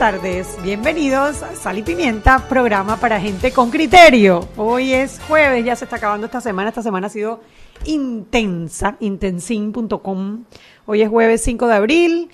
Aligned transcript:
Tardes, 0.00 0.56
bienvenidos 0.62 1.42
a 1.42 1.54
Sal 1.54 1.76
y 1.76 1.82
Pimienta, 1.82 2.48
programa 2.48 2.96
para 2.96 3.20
gente 3.20 3.52
con 3.52 3.70
criterio. 3.70 4.48
Hoy 4.56 4.94
es 4.94 5.20
jueves, 5.28 5.62
ya 5.62 5.76
se 5.76 5.84
está 5.84 5.96
acabando 5.96 6.24
esta 6.24 6.40
semana, 6.40 6.70
esta 6.70 6.82
semana 6.82 7.08
ha 7.08 7.10
sido 7.10 7.42
intensa, 7.84 8.96
intensin.com. 9.00 10.44
Hoy 10.86 11.02
es 11.02 11.08
jueves 11.10 11.42
5 11.42 11.66
de 11.66 11.74
abril. 11.74 12.30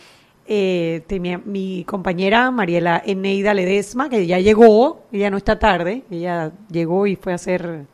Eh, 0.47 1.03
mi 1.45 1.83
compañera 1.83 2.53
Mariela 2.53 3.03
Eneida 3.05 3.53
Ledesma, 3.53 4.09
que 4.09 4.29
ya 4.29 4.39
llegó, 4.39 5.03
ella 5.11 5.29
no 5.31 5.37
está 5.37 5.59
tarde, 5.59 6.05
ella 6.09 6.53
llegó 6.71 7.09
y 7.09 7.17
fue 7.17 7.33
a 7.33 7.35
hacer 7.35 7.87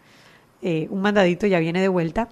eh, 0.60 0.86
un 0.90 1.00
mandadito, 1.00 1.46
ya 1.46 1.58
viene 1.60 1.80
de 1.80 1.88
vuelta. 1.88 2.28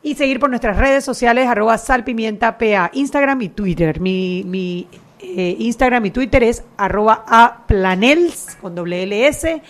y 0.00 0.14
seguir 0.14 0.38
por 0.38 0.48
nuestras 0.48 0.76
redes 0.76 1.04
sociales 1.04 1.48
arroba 1.48 1.76
Salpimienta 1.76 2.56
PA, 2.56 2.90
Instagram 2.92 3.42
y 3.42 3.48
Twitter. 3.48 3.98
Mi, 3.98 4.86
eh, 5.18 5.56
Instagram 5.58 6.06
y 6.06 6.12
Twitter 6.12 6.44
es 6.44 6.62
arroba 6.76 7.24
aplanels 7.26 8.56
con 8.60 8.76
doble 8.76 9.02
LS 9.02 9.60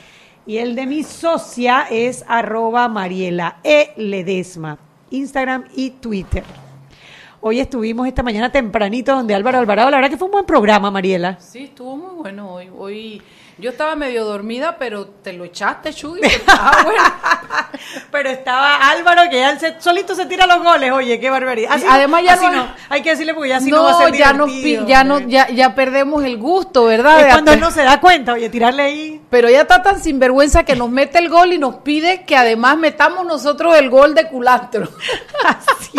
y 0.46 0.58
el 0.58 0.76
de 0.76 0.84
mi 0.84 1.02
socia 1.02 1.86
es 1.90 2.26
arroba 2.28 2.88
Mariela 2.88 3.60
E. 3.64 3.94
Ledesma. 3.96 4.89
Instagram 5.10 5.64
y 5.74 5.90
Twitter. 5.90 6.44
Hoy 7.40 7.58
estuvimos 7.58 8.06
esta 8.06 8.22
mañana 8.22 8.52
tempranito 8.52 9.14
donde 9.14 9.34
Álvaro 9.34 9.58
Alvarado, 9.58 9.90
la 9.90 9.96
verdad 9.96 10.10
que 10.10 10.16
fue 10.16 10.26
un 10.26 10.32
buen 10.32 10.44
programa, 10.44 10.90
Mariela. 10.90 11.38
Sí, 11.40 11.64
estuvo 11.64 11.96
muy 11.96 12.14
bueno 12.16 12.52
hoy. 12.52 12.68
Hoy 12.76 13.22
yo 13.60 13.70
estaba 13.70 13.94
medio 13.94 14.24
dormida, 14.24 14.76
pero 14.78 15.06
te 15.06 15.32
lo 15.32 15.44
echaste, 15.44 15.92
Chuy, 15.92 16.20
estaba 16.22 16.82
bueno. 16.82 17.02
pero 18.10 18.30
estaba 18.30 18.90
Álvaro 18.90 19.22
que 19.30 19.38
ya 19.38 19.80
solito 19.80 20.14
se 20.14 20.26
tira 20.26 20.46
los 20.46 20.62
goles, 20.62 20.90
oye, 20.92 21.20
qué 21.20 21.30
barbaridad. 21.30 21.80
además 21.88 22.22
ya 22.24 22.36
no, 22.36 22.68
hay 22.88 23.02
que 23.02 23.10
decirle 23.10 23.34
porque 23.34 23.50
ya 23.50 23.60
si 23.60 23.70
no, 23.70 23.84
va 23.84 23.92
a 23.92 24.04
ser 24.04 24.16
ya, 24.16 24.32
nos, 24.32 24.50
ya, 24.86 25.04
no, 25.04 25.20
ya, 25.20 25.48
ya 25.48 25.74
perdemos 25.74 26.24
el 26.24 26.38
gusto, 26.38 26.84
¿verdad? 26.84 27.20
Es 27.20 27.32
cuando 27.32 27.52
él 27.52 27.60
no 27.60 27.70
se 27.70 27.82
da 27.82 28.00
cuenta, 28.00 28.32
oye, 28.32 28.48
tirarle 28.48 28.82
ahí. 28.82 29.20
Pero 29.30 29.48
ya 29.48 29.62
está 29.62 29.82
tan 29.82 30.00
sinvergüenza 30.02 30.64
que 30.64 30.74
nos 30.74 30.90
mete 30.90 31.18
el 31.18 31.28
gol 31.28 31.52
y 31.52 31.58
nos 31.58 31.76
pide 31.76 32.24
que 32.24 32.36
además 32.36 32.76
metamos 32.78 33.26
nosotros 33.26 33.76
el 33.76 33.90
gol 33.90 34.14
de 34.14 34.26
culastro. 34.28 34.88
Así 35.44 35.98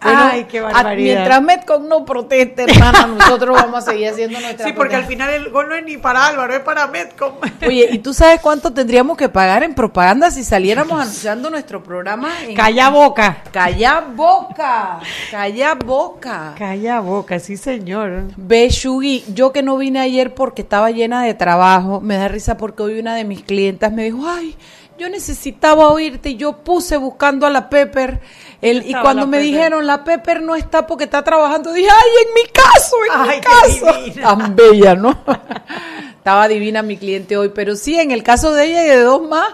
Ay, 0.00 0.44
qué 0.44 0.60
barbaridad. 0.60 1.14
mientras 1.14 1.42
Metcon 1.42 1.88
no 1.88 2.04
proteste, 2.04 2.64
hermana, 2.64 3.06
nosotros 3.06 3.56
vamos 3.60 3.86
a 3.86 3.90
seguir 3.90 4.08
haciendo 4.08 4.40
nuestra 4.40 4.66
Sí, 4.66 4.72
porque 4.72 4.96
al 4.96 5.04
final 5.04 5.30
el 5.30 5.50
gol 5.50 5.68
no 5.68 5.74
es 5.74 5.84
ni 5.84 5.96
para 5.98 6.26
Álvaro, 6.26 6.54
es 6.54 6.60
para 6.60 6.86
Metcon. 6.86 7.34
Oye, 7.66 7.88
¿y 7.92 7.98
tú 7.98 8.14
sabes 8.14 8.40
cuánto 8.40 8.72
tendríamos 8.72 9.16
que 9.16 9.28
pagar 9.28 9.62
en 9.62 9.74
propaganda 9.74 10.30
si 10.30 10.42
saliéramos 10.42 11.00
anunciando 11.00 11.50
nuestro 11.50 11.82
programa? 11.82 12.30
Calla 12.56 12.88
boca. 12.88 13.42
Calla 13.52 14.00
boca. 14.00 15.00
Calla 15.30 15.74
boca. 15.74 16.54
Calla 16.56 17.00
boca, 17.00 17.38
sí, 17.38 17.56
señor. 17.56 18.24
Ve, 18.36 18.68
Shugi, 18.70 19.24
yo 19.34 19.52
que 19.52 19.62
no 19.62 19.76
vine 19.76 20.00
ayer 20.00 20.34
porque 20.34 20.62
estaba 20.62 20.90
llena 20.90 21.22
de 21.22 21.34
trabajo, 21.34 22.00
me 22.00 22.16
da 22.16 22.28
risa 22.28 22.56
porque 22.56 22.82
hoy 22.82 22.98
una 22.98 23.14
de 23.14 23.24
mis 23.24 23.42
clientas 23.42 23.92
me 23.92 24.04
dijo, 24.04 24.26
ay, 24.26 24.56
yo 25.00 25.08
necesitaba 25.08 25.88
oírte 25.88 26.30
y 26.30 26.36
yo 26.36 26.58
puse 26.58 26.98
buscando 26.98 27.46
a 27.46 27.50
la 27.50 27.70
Pepper. 27.70 28.20
El, 28.60 28.86
y 28.86 28.92
cuando 28.92 29.26
me 29.26 29.38
dijeron 29.38 29.86
la 29.86 30.04
Pepper 30.04 30.42
no 30.42 30.54
está 30.54 30.86
porque 30.86 31.04
está 31.04 31.24
trabajando, 31.24 31.72
dije, 31.72 31.88
ay, 31.90 32.10
en 32.26 32.34
mi 32.34 32.50
caso, 32.52 32.96
en 33.14 33.28
mi 33.28 33.40
caso. 33.40 34.20
Tan 34.20 34.54
bella, 34.54 34.94
¿no? 34.94 35.18
Estaba 36.18 36.48
divina 36.48 36.82
mi 36.82 36.98
cliente 36.98 37.38
hoy, 37.38 37.48
pero 37.48 37.76
sí, 37.76 37.98
en 37.98 38.10
el 38.10 38.22
caso 38.22 38.52
de 38.52 38.66
ella 38.66 38.84
y 38.84 38.88
de 38.88 39.00
dos 39.00 39.26
más, 39.26 39.48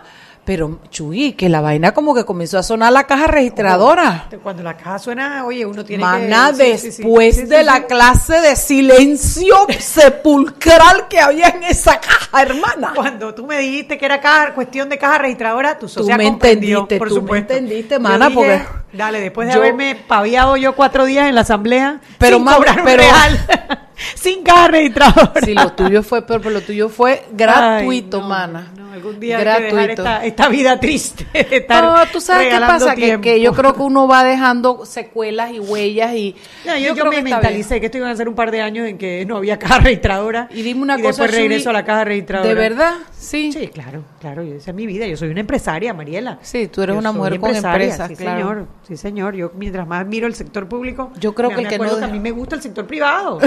pero, 0.46 0.78
Chuy, 0.90 1.32
que 1.32 1.48
la 1.48 1.60
vaina 1.60 1.92
como 1.92 2.14
que 2.14 2.24
comenzó 2.24 2.56
a 2.56 2.62
sonar 2.62 2.92
la 2.92 3.04
caja 3.04 3.26
registradora. 3.26 4.28
Cuando 4.44 4.62
la 4.62 4.76
caja 4.76 5.00
suena, 5.00 5.44
oye, 5.44 5.66
uno 5.66 5.84
tiene 5.84 6.04
Mana, 6.04 6.52
que... 6.56 6.78
después 6.78 7.48
de 7.48 7.64
la 7.64 7.86
clase 7.86 8.40
de 8.40 8.54
silencio 8.54 9.66
sepulcral 9.80 11.08
que 11.08 11.18
había 11.18 11.48
en 11.48 11.64
esa 11.64 12.00
caja, 12.00 12.42
hermana. 12.42 12.92
Cuando 12.94 13.34
tú 13.34 13.44
me 13.44 13.58
dijiste 13.58 13.98
que 13.98 14.06
era 14.06 14.20
caja, 14.20 14.54
cuestión 14.54 14.88
de 14.88 14.98
caja 14.98 15.18
registradora, 15.18 15.76
tú, 15.76 15.88
tú 15.88 16.06
me 16.06 16.28
entendiste, 16.28 16.96
por 16.96 17.08
tú 17.08 17.16
supuesto. 17.16 17.52
me 17.52 17.58
entendiste, 17.58 17.98
mana, 17.98 18.30
porque... 18.30 18.62
Dale, 18.92 19.20
después 19.20 19.48
de 19.48 19.54
haberme 19.54 19.96
paviado 19.96 20.56
yo 20.56 20.74
cuatro 20.74 21.04
días 21.04 21.28
en 21.28 21.34
la 21.34 21.42
asamblea 21.42 22.00
pero 22.18 22.36
sin 22.38 22.46
cobrar 22.46 22.82
pero, 22.84 23.02
real. 23.02 23.46
sin 24.14 24.42
caja 24.42 24.68
registradora. 24.68 25.40
Sí, 25.44 25.54
lo 25.54 25.72
tuyo 25.72 26.02
fue, 26.02 26.22
pero 26.22 26.50
lo 26.50 26.60
tuyo 26.60 26.88
fue 26.88 27.24
gratuito, 27.32 28.20
mana 28.20 28.72
algún 28.96 29.20
día 29.20 29.38
Gratuito. 29.38 29.76
hay 29.76 29.86
que 29.88 30.02
dejar 30.02 30.24
esta, 30.24 30.48
vida 30.48 30.80
triste. 30.80 31.26
no, 31.68 31.96
tú 32.12 32.20
sabes 32.20 32.52
qué 32.52 32.60
pasa, 32.60 32.94
que, 32.94 33.40
yo 33.40 33.52
creo 33.52 33.74
que 33.74 33.82
uno 33.82 34.08
va 34.08 34.24
dejando 34.24 34.84
secuelas 34.84 35.52
y 35.52 35.60
huellas 35.60 36.14
y... 36.14 36.34
yo, 36.82 37.06
me 37.06 37.22
mentalicé 37.22 37.78
que 37.80 37.86
esto 37.86 37.98
iban 37.98 38.10
a 38.10 38.16
ser 38.16 38.28
un 38.28 38.34
par 38.34 38.50
de 38.50 38.62
años 38.62 38.88
en 38.88 38.98
que 38.98 39.24
no 39.26 39.36
había 39.36 39.58
caja 39.66 39.78
registradora. 39.78 40.48
Y 40.50 40.62
dime 40.62 40.82
una 40.82 40.98
y 40.98 41.02
cosa, 41.02 41.22
después 41.22 41.30
regreso 41.30 41.70
a 41.70 41.72
la 41.72 41.84
caja 41.84 42.04
registradora. 42.04 42.48
¿De 42.48 42.54
verdad? 42.54 42.94
Sí. 43.16 43.52
Sí, 43.52 43.68
claro, 43.68 44.02
claro, 44.20 44.42
esa 44.42 44.70
es 44.70 44.74
mi 44.74 44.86
vida. 44.86 45.06
Yo 45.06 45.16
soy 45.16 45.28
una 45.28 45.40
empresaria, 45.40 45.92
Mariela. 45.94 46.38
Sí, 46.42 46.68
tú 46.68 46.82
eres 46.82 46.96
una 46.96 47.12
mujer 47.12 47.38
con 47.38 47.54
empresa, 47.54 48.08
sí, 48.08 48.16
señor. 48.16 48.66
Sí, 48.86 48.96
señor. 48.96 49.34
Yo 49.34 49.52
mientras 49.54 49.86
más 49.86 50.06
miro 50.06 50.26
el 50.26 50.34
sector 50.34 50.68
público, 50.68 51.12
yo 51.18 51.34
creo 51.34 51.50
que 51.50 51.62
el 51.62 51.68
que 51.68 51.78
no 51.78 51.96
a 51.96 52.08
mí 52.08 52.20
me 52.20 52.30
gusta 52.30 52.56
el 52.56 52.62
sector 52.62 52.86
privado. 52.86 53.38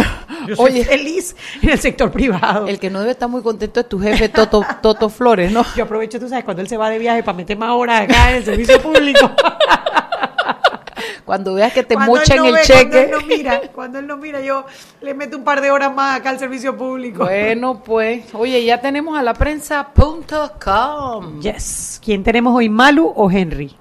Yo 0.47 0.55
soy 0.55 0.71
Oye, 0.71 0.85
feliz 0.85 1.35
en 1.61 1.69
el 1.69 1.79
sector 1.79 2.11
privado. 2.11 2.67
El 2.67 2.79
que 2.79 2.89
no 2.89 2.99
debe 2.99 3.11
estar 3.11 3.29
muy 3.29 3.41
contento 3.41 3.79
es 3.79 3.89
tu 3.89 3.99
jefe 3.99 4.29
Toto 4.29 4.65
Toto 4.81 5.09
Flores, 5.09 5.51
¿no? 5.51 5.65
Yo 5.75 5.83
aprovecho, 5.83 6.19
tú 6.19 6.29
sabes, 6.29 6.43
cuando 6.43 6.61
él 6.61 6.67
se 6.67 6.77
va 6.77 6.89
de 6.89 6.99
viaje 6.99 7.23
para 7.23 7.37
meter 7.37 7.57
más 7.57 7.71
horas 7.71 8.01
acá 8.01 8.31
en 8.31 8.37
el 8.37 8.45
servicio 8.45 8.81
público. 8.81 9.31
cuando 11.29 11.53
veas 11.53 11.71
que 11.73 11.83
te 11.83 11.95
mochan 11.95 12.43
el 12.43 12.55
cheque. 12.63 12.89
Cuando 12.89 12.97
él 12.97 13.11
no 13.11 13.21
mira, 13.21 13.61
cuando 13.73 13.99
él 13.99 14.07
no 14.07 14.17
mira, 14.17 14.41
yo 14.41 14.65
le 15.01 15.13
meto 15.13 15.37
un 15.37 15.43
par 15.43 15.61
de 15.61 15.69
horas 15.69 15.93
más 15.93 16.19
acá 16.19 16.31
al 16.31 16.39
servicio 16.39 16.75
público. 16.75 17.23
Bueno, 17.23 17.83
pues, 17.83 18.33
oye, 18.33 18.65
ya 18.65 18.81
tenemos 18.81 19.15
a 19.15 19.21
la 19.21 19.35
prensa.com. 19.35 21.39
Yes. 21.39 22.01
¿Quién 22.03 22.23
tenemos 22.23 22.55
hoy, 22.55 22.67
Malu 22.67 23.13
o 23.15 23.29
Henry? 23.29 23.75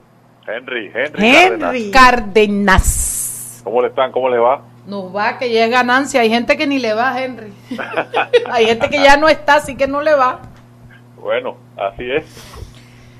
Henry, 0.46 0.92
Henry. 0.94 1.26
Henry 1.26 1.90
Cárdenas. 1.90 3.62
¿Cómo 3.64 3.80
le 3.80 3.88
están? 3.88 4.12
¿Cómo 4.12 4.28
le 4.28 4.36
va? 4.36 4.67
Nos 4.88 5.14
va, 5.14 5.36
que 5.36 5.52
ya 5.52 5.66
es 5.66 5.70
ganancia. 5.70 6.22
Hay 6.22 6.30
gente 6.30 6.56
que 6.56 6.66
ni 6.66 6.78
le 6.78 6.94
va, 6.94 7.22
Henry. 7.22 7.52
Hay 8.50 8.64
gente 8.64 8.88
que 8.88 8.96
ya 8.96 9.18
no 9.18 9.28
está, 9.28 9.56
así 9.56 9.76
que 9.76 9.86
no 9.86 10.00
le 10.00 10.14
va. 10.14 10.40
Bueno, 11.20 11.58
así 11.76 12.10
es. 12.10 12.24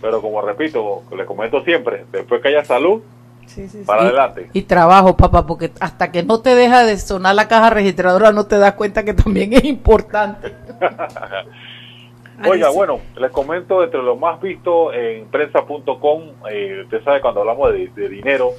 Pero 0.00 0.22
como 0.22 0.40
repito, 0.40 1.02
le 1.14 1.26
comento 1.26 1.62
siempre, 1.64 2.06
después 2.10 2.40
que 2.40 2.48
haya 2.48 2.64
salud, 2.64 3.02
para 3.84 4.02
adelante. 4.02 4.48
Y 4.54 4.62
trabajo, 4.62 5.14
papá, 5.14 5.46
porque 5.46 5.70
hasta 5.78 6.10
que 6.10 6.22
no 6.22 6.40
te 6.40 6.54
deja 6.54 6.84
de 6.84 6.96
sonar 6.96 7.34
la 7.34 7.48
caja 7.48 7.68
registradora 7.68 8.32
no 8.32 8.46
te 8.46 8.56
das 8.56 8.72
cuenta 8.72 9.04
que 9.04 9.12
también 9.12 9.52
es 9.52 9.64
importante. 9.64 10.54
Oiga, 12.48 12.70
bueno, 12.70 13.00
les 13.16 13.30
comento 13.30 13.84
entre 13.84 14.02
lo 14.02 14.16
más 14.16 14.40
visto 14.40 14.94
en 14.94 15.26
prensa.com, 15.26 16.22
eh, 16.50 16.82
usted 16.84 17.04
sabe 17.04 17.20
cuando 17.20 17.40
hablamos 17.40 17.72
de, 17.72 17.88
de 17.88 18.08
dinero, 18.08 18.52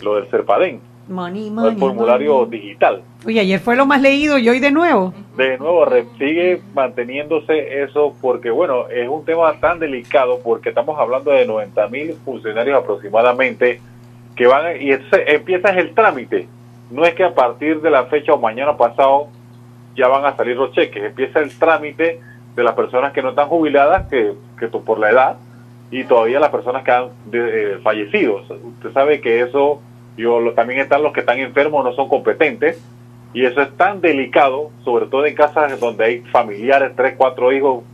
lo 0.00 0.14
del 0.14 0.30
Serpadén 0.30 0.89
el 1.08 1.76
formulario 1.76 2.46
digital. 2.46 3.02
Oye, 3.26 3.40
ayer 3.40 3.60
fue 3.60 3.76
lo 3.76 3.86
más 3.86 4.00
leído 4.00 4.38
y 4.38 4.48
hoy 4.48 4.60
de 4.60 4.70
nuevo. 4.70 5.12
De 5.36 5.58
nuevo, 5.58 5.84
sigue 6.18 6.60
manteniéndose 6.74 7.82
eso 7.82 8.14
porque, 8.20 8.50
bueno, 8.50 8.88
es 8.88 9.08
un 9.08 9.24
tema 9.24 9.52
tan 9.60 9.78
delicado 9.78 10.40
porque 10.42 10.68
estamos 10.68 10.98
hablando 10.98 11.30
de 11.32 11.46
90 11.46 11.88
mil 11.88 12.14
funcionarios 12.24 12.78
aproximadamente 12.78 13.80
que 14.36 14.46
van 14.46 14.80
y 14.80 14.90
empieza 15.26 15.70
el 15.70 15.94
trámite. 15.94 16.48
No 16.90 17.04
es 17.04 17.14
que 17.14 17.24
a 17.24 17.34
partir 17.34 17.80
de 17.80 17.90
la 17.90 18.06
fecha 18.06 18.32
o 18.32 18.38
mañana 18.38 18.76
pasado 18.76 19.28
ya 19.96 20.08
van 20.08 20.24
a 20.24 20.36
salir 20.36 20.56
los 20.56 20.72
cheques, 20.72 21.02
empieza 21.02 21.40
el 21.40 21.56
trámite 21.58 22.20
de 22.54 22.62
las 22.62 22.74
personas 22.74 23.12
que 23.12 23.22
no 23.22 23.30
están 23.30 23.48
jubiladas, 23.48 24.08
que, 24.08 24.32
que 24.58 24.68
por 24.68 24.98
la 24.98 25.10
edad, 25.10 25.36
y 25.90 26.04
todavía 26.04 26.40
las 26.40 26.50
personas 26.50 26.84
que 26.84 26.90
han 26.90 27.08
eh, 27.32 27.78
fallecido. 27.82 28.36
Usted 28.36 28.92
sabe 28.92 29.20
que 29.20 29.40
eso 29.40 29.80
y 30.20 30.26
o 30.26 30.52
también 30.52 30.80
están 30.80 31.02
los 31.02 31.12
que 31.14 31.20
están 31.20 31.38
enfermos, 31.38 31.82
no 31.82 31.94
son 31.94 32.08
competentes, 32.08 32.78
y 33.32 33.46
eso 33.46 33.62
es 33.62 33.74
tan 33.76 34.00
delicado, 34.00 34.70
sobre 34.84 35.06
todo 35.06 35.24
en 35.24 35.34
casas 35.34 35.80
donde 35.80 36.04
hay 36.04 36.20
familiares, 36.20 36.92
tres, 36.94 37.14
cuatro 37.16 37.52
hijos, 37.52 37.84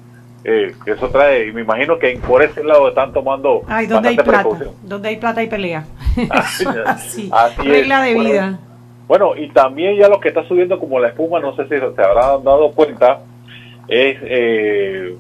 eh, 0.43 0.75
que 0.85 0.93
eso 0.93 1.09
trae, 1.09 1.47
y 1.47 1.53
me 1.53 1.61
imagino 1.61 1.99
que 1.99 2.19
por 2.27 2.43
ese 2.43 2.65
lado 2.65 2.89
están 2.89 3.13
tomando 3.13 3.63
Ay, 3.69 3.87
donde 3.87 4.09
hay 4.09 4.17
plata, 4.17 4.49
donde 4.83 5.09
hay 5.09 5.17
plata 5.17 5.43
y 5.43 5.47
pelea. 5.47 5.85
así, 6.85 7.31
regla 7.65 8.03
de 8.03 8.15
vida. 8.15 8.59
Bueno, 9.07 9.37
y 9.37 9.49
también 9.51 9.97
ya 9.97 10.09
lo 10.09 10.19
que 10.19 10.29
está 10.29 10.43
subiendo 10.49 10.81
como 10.81 10.99
la 10.99 11.09
espuma, 11.09 11.39
no 11.39 11.55
sé 11.55 11.63
si 11.65 11.69
se 11.69 12.03
habrán 12.03 12.43
dado 12.43 12.73
cuenta, 12.73 13.21
es, 13.87 14.19
eh, 14.21 15.17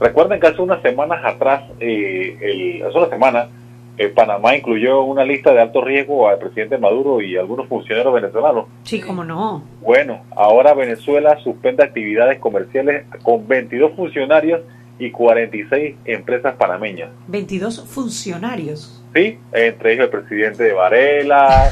recuerden 0.00 0.40
que 0.40 0.48
hace 0.48 0.60
unas 0.60 0.82
semanas 0.82 1.24
atrás, 1.24 1.62
eh, 1.78 2.36
el, 2.40 2.84
hace 2.84 2.98
una 2.98 3.08
semana, 3.08 3.48
eh, 3.98 4.08
Panamá 4.08 4.56
incluyó 4.56 5.02
una 5.02 5.24
lista 5.24 5.52
de 5.52 5.60
alto 5.60 5.82
riesgo 5.82 6.28
al 6.28 6.38
presidente 6.38 6.78
Maduro 6.78 7.20
y 7.20 7.36
algunos 7.36 7.66
funcionarios 7.66 8.14
venezolanos. 8.14 8.66
Sí, 8.84 9.00
cómo 9.00 9.24
no. 9.24 9.64
Bueno, 9.80 10.22
ahora 10.36 10.72
Venezuela 10.74 11.36
suspende 11.42 11.82
actividades 11.82 12.38
comerciales 12.38 13.06
con 13.22 13.48
22 13.48 13.92
funcionarios 13.96 14.60
y 15.00 15.10
46 15.10 15.96
empresas 16.04 16.54
panameñas. 16.56 17.10
22 17.26 17.86
funcionarios. 17.88 19.02
Sí, 19.14 19.38
entre 19.52 19.94
ellos 19.94 20.04
el 20.04 20.10
presidente 20.10 20.64
de 20.64 20.72
Varela, 20.72 21.68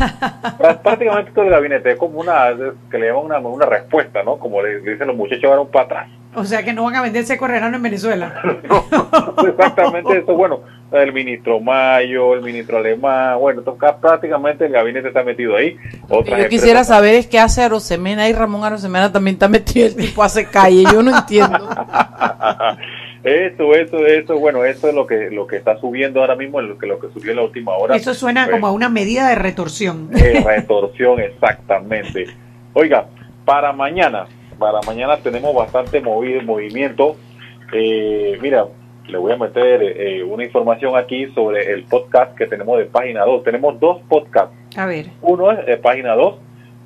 prácticamente 0.82 1.32
todo 1.32 1.44
el 1.44 1.50
gabinete, 1.50 1.92
es 1.92 1.98
como 1.98 2.20
una, 2.20 2.48
que 2.90 2.98
le 2.98 3.08
llaman 3.08 3.24
una, 3.26 3.38
una 3.38 3.66
respuesta, 3.66 4.22
¿no? 4.22 4.38
Como 4.38 4.62
le, 4.62 4.80
dicen 4.80 5.06
los 5.06 5.16
muchachos, 5.16 5.44
ahora 5.44 5.60
un 5.60 5.70
para 5.70 5.84
atrás. 5.84 6.08
O 6.36 6.44
sea 6.44 6.62
que 6.62 6.72
no 6.74 6.84
van 6.84 6.94
a 6.96 7.02
venderse 7.02 7.38
correrano 7.38 7.76
en 7.76 7.82
Venezuela. 7.82 8.34
exactamente 9.48 10.18
eso. 10.18 10.34
Bueno, 10.34 10.60
el 10.92 11.12
ministro 11.12 11.60
Mayo, 11.60 12.34
el 12.34 12.42
ministro 12.42 12.76
Alemán, 12.76 13.38
bueno, 13.38 13.62
prácticamente 13.62 14.66
el 14.66 14.72
gabinete 14.72 15.08
está 15.08 15.24
metido 15.24 15.56
ahí. 15.56 15.76
Yo 16.10 16.48
quisiera 16.48 16.84
saber 16.84 17.14
es 17.14 17.26
qué 17.26 17.38
hace 17.38 17.62
Arosemena 17.62 18.28
y 18.28 18.34
Ramón 18.34 18.64
Arosemena 18.64 19.10
también 19.10 19.36
está 19.36 19.48
metido, 19.48 19.86
el 19.86 19.96
tipo 19.96 20.22
hace 20.22 20.46
calle, 20.46 20.84
yo 20.92 21.02
no 21.02 21.16
entiendo. 21.16 21.68
Eso, 23.24 23.74
eso, 23.74 24.06
eso, 24.06 24.38
bueno, 24.38 24.64
eso 24.64 24.88
es 24.88 24.94
lo 24.94 25.04
que 25.04 25.30
lo 25.32 25.48
que 25.48 25.56
está 25.56 25.76
subiendo 25.80 26.20
ahora 26.20 26.36
mismo, 26.36 26.60
lo 26.60 26.78
que 26.78 26.86
lo 26.86 27.00
que 27.00 27.08
subió 27.08 27.32
en 27.32 27.38
la 27.38 27.42
última 27.42 27.72
hora. 27.72 27.96
Eso 27.96 28.14
suena 28.14 28.44
pues, 28.44 28.54
como 28.54 28.68
a 28.68 28.70
una 28.70 28.88
medida 28.88 29.28
de 29.28 29.34
retorsión. 29.34 30.10
De 30.10 30.44
retorsión, 30.46 31.18
exactamente. 31.18 32.26
Oiga, 32.72 33.08
para 33.44 33.72
mañana, 33.72 34.26
para 34.58 34.80
mañana 34.86 35.16
tenemos 35.18 35.54
bastante 35.54 36.00
movido, 36.00 36.42
movimiento. 36.42 37.16
Eh, 37.72 38.38
mira, 38.40 38.66
le 39.08 39.18
voy 39.18 39.32
a 39.32 39.36
meter 39.36 39.82
eh, 39.82 40.24
una 40.24 40.44
información 40.44 40.96
aquí 40.96 41.26
sobre 41.34 41.72
el 41.72 41.84
podcast 41.84 42.36
que 42.36 42.46
tenemos 42.46 42.78
de 42.78 42.86
página 42.86 43.24
2. 43.24 43.44
Tenemos 43.44 43.78
dos 43.78 44.00
podcasts. 44.08 44.54
A 44.76 44.86
ver. 44.86 45.06
Uno 45.22 45.52
es 45.52 45.64
de 45.66 45.76
página 45.76 46.14
2, 46.14 46.34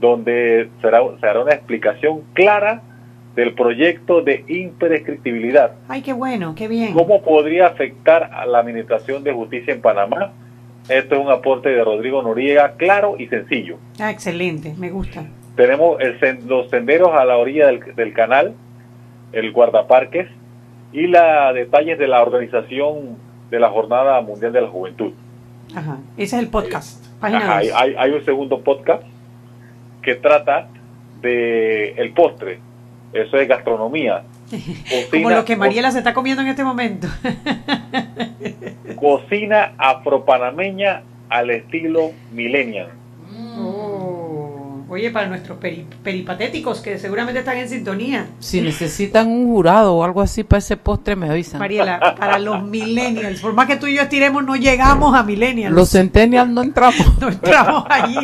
donde 0.01 0.69
será, 0.81 1.01
se 1.19 1.27
hará 1.27 1.41
una 1.41 1.55
explicación 1.55 2.23
clara 2.35 2.83
del 3.35 3.55
proyecto 3.55 4.23
de 4.23 4.45
imprescriptibilidad. 4.49 5.73
Ay, 5.89 6.03
qué 6.03 6.13
bueno, 6.13 6.55
qué 6.55 6.69
bien. 6.69 6.93
¿Cómo 6.93 7.23
podría 7.23 7.69
afectar 7.69 8.31
a 8.35 8.45
la 8.45 8.59
Administración 8.59 9.23
de 9.23 9.33
Justicia 9.33 9.73
en 9.73 9.81
Panamá? 9.81 10.33
Esto 10.89 11.15
es 11.15 11.21
un 11.21 11.31
aporte 11.31 11.69
de 11.69 11.85
Rodrigo 11.85 12.23
Noriega, 12.23 12.73
claro 12.73 13.15
y 13.19 13.29
sencillo. 13.29 13.77
Ah, 14.01 14.11
excelente, 14.11 14.75
me 14.77 14.91
gusta. 14.91 15.25
Tenemos 15.61 15.99
los 16.47 16.71
senderos 16.71 17.11
a 17.13 17.23
la 17.27 17.37
orilla 17.37 17.67
del, 17.67 18.15
canal, 18.15 18.55
el 19.31 19.53
guardaparques 19.53 20.27
y 20.91 21.07
la 21.07 21.53
detalles 21.53 21.99
de 21.99 22.09
la 22.09 22.23
organización 22.23 23.19
de 23.51 23.61
la 23.61 23.69
Jornada 23.69 24.23
Mundial 24.23 24.55
de 24.55 24.63
la 24.63 24.69
Juventud. 24.69 25.13
Ajá, 25.75 25.99
ese 26.17 26.37
es 26.37 26.43
el 26.45 26.49
podcast. 26.49 27.05
hay, 27.21 27.69
hay, 27.99 28.11
un 28.11 28.25
segundo 28.25 28.63
podcast 28.63 29.03
que 30.01 30.15
trata 30.15 30.69
de 31.21 31.93
el 31.93 32.15
postre. 32.15 32.59
Eso 33.13 33.37
es 33.37 33.47
gastronomía. 33.47 34.23
Como 35.11 35.29
lo 35.29 35.45
que 35.45 35.57
Mariela 35.57 35.91
se 35.91 35.99
está 35.99 36.15
comiendo 36.15 36.41
en 36.41 36.49
este 36.49 36.65
momento. 36.65 37.07
cocina 38.97 39.75
afropanameña 39.77 41.03
al 41.29 41.51
estilo 41.51 42.13
millennial. 42.33 42.89
Oye, 44.93 45.13
para 45.13 45.29
nuestros 45.29 45.57
peripatéticos 46.03 46.81
que 46.81 46.99
seguramente 46.99 47.39
están 47.39 47.57
en 47.59 47.69
sintonía. 47.69 48.27
Si 48.41 48.61
necesitan 48.61 49.29
un 49.29 49.47
jurado 49.47 49.95
o 49.95 50.03
algo 50.03 50.21
así 50.21 50.43
para 50.43 50.59
ese 50.59 50.77
postre, 50.77 51.15
me 51.15 51.31
avisan. 51.31 51.61
Mariela, 51.61 52.17
para 52.19 52.41
los 52.41 52.65
millennials, 52.65 53.41
por 53.41 53.53
más 53.53 53.69
que 53.69 53.77
tú 53.77 53.87
y 53.87 53.95
yo 53.95 54.03
estiremos, 54.03 54.43
no 54.45 54.57
llegamos 54.57 55.15
a 55.15 55.23
millennials. 55.23 55.77
Los 55.77 55.93
centennials 55.93 56.51
no 56.51 56.63
entramos. 56.63 56.97
no 57.21 57.29
entramos 57.29 57.85
allí. 57.89 58.17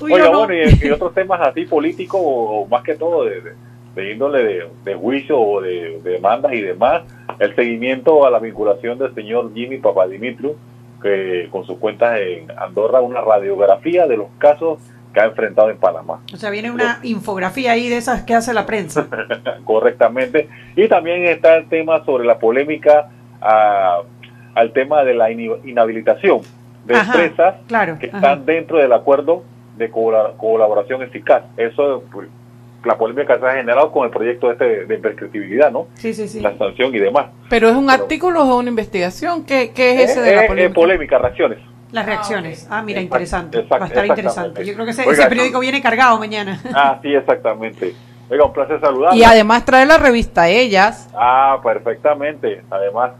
Oiga, 0.00 0.30
bueno, 0.30 0.54
y, 0.54 0.90
otros 0.90 1.12
temas 1.12 1.46
así 1.46 1.66
políticos, 1.66 2.18
o, 2.24 2.66
más 2.70 2.82
que 2.82 2.94
todo 2.94 3.26
de, 3.26 4.12
índole 4.12 4.70
de, 4.82 4.94
juicio 4.94 5.38
o 5.38 5.60
de, 5.60 6.00
demandas 6.02 6.54
y 6.54 6.62
demás, 6.62 7.02
el 7.38 7.54
seguimiento 7.54 8.24
a 8.24 8.30
la 8.30 8.38
vinculación 8.38 8.98
del 8.98 9.14
señor 9.14 9.52
Jimmy 9.52 9.76
Papadimitriou, 9.80 10.56
que 11.02 11.46
con 11.50 11.66
sus 11.66 11.76
cuentas 11.76 12.18
en 12.20 12.50
Andorra, 12.52 13.02
una 13.02 13.20
radiografía 13.20 14.06
de 14.06 14.16
los 14.16 14.28
casos 14.38 14.78
que 15.12 15.20
ha 15.20 15.24
enfrentado 15.24 15.70
en 15.70 15.76
Panamá. 15.78 16.20
O 16.32 16.36
sea, 16.36 16.50
viene 16.50 16.70
una 16.70 17.00
infografía 17.02 17.72
ahí 17.72 17.88
de 17.88 17.96
esas 17.96 18.22
que 18.22 18.34
hace 18.34 18.54
la 18.54 18.66
prensa. 18.66 19.06
Correctamente. 19.64 20.48
Y 20.76 20.88
también 20.88 21.24
está 21.24 21.56
el 21.56 21.68
tema 21.68 22.04
sobre 22.04 22.24
la 22.24 22.38
polémica 22.38 23.08
ah, 23.40 24.02
al 24.54 24.72
tema 24.72 25.04
de 25.04 25.14
la 25.14 25.30
inhabilitación 25.30 26.40
de 26.84 26.94
empresas 26.94 27.56
que 27.98 28.06
están 28.06 28.44
dentro 28.46 28.78
del 28.78 28.92
acuerdo 28.92 29.44
de 29.76 29.90
colaboración 29.90 31.02
eficaz. 31.02 31.42
Eso 31.56 32.04
pues, 32.12 32.28
la 32.84 32.96
polémica 32.96 33.38
se 33.38 33.46
ha 33.46 33.52
generado 33.54 33.92
con 33.92 34.04
el 34.04 34.10
proyecto 34.10 34.50
este 34.50 34.86
de 34.86 34.94
imprescriptibilidad, 34.94 35.70
¿no? 35.70 35.88
Sí, 35.94 36.14
sí, 36.14 36.28
sí. 36.28 36.40
La 36.40 36.56
sanción 36.56 36.94
y 36.94 36.98
demás. 36.98 37.26
Pero 37.48 37.68
es 37.68 37.76
un 37.76 37.90
artículo 37.90 38.42
o 38.42 38.58
una 38.58 38.70
investigación. 38.70 39.44
¿Qué, 39.44 39.72
es 39.74 40.10
ese 40.10 40.20
de 40.20 40.36
la 40.36 40.46
polémica? 40.46 40.74
polémica, 40.74 41.18
reacciones. 41.18 41.58
Las 41.92 42.06
reacciones. 42.06 42.66
Ah, 42.70 42.82
mira, 42.82 43.00
interesante. 43.00 43.62
Va 43.62 43.84
a 43.84 43.86
estar 43.86 44.06
interesante. 44.06 44.64
Yo 44.64 44.74
creo 44.74 44.84
que 44.84 44.92
ese, 44.92 45.04
periódico 45.04 45.58
viene 45.60 45.82
cargado 45.82 46.18
mañana. 46.18 46.60
Ah, 46.74 46.98
sí, 47.02 47.12
exactamente. 47.12 47.94
Oiga, 48.30 48.44
un 48.44 48.52
placer 48.52 48.80
saludar. 48.80 49.14
Y 49.14 49.24
además 49.24 49.64
trae 49.64 49.84
la 49.84 49.98
revista 49.98 50.48
Ellas. 50.48 51.08
Ah, 51.14 51.58
perfectamente. 51.62 52.62
Además. 52.70 53.12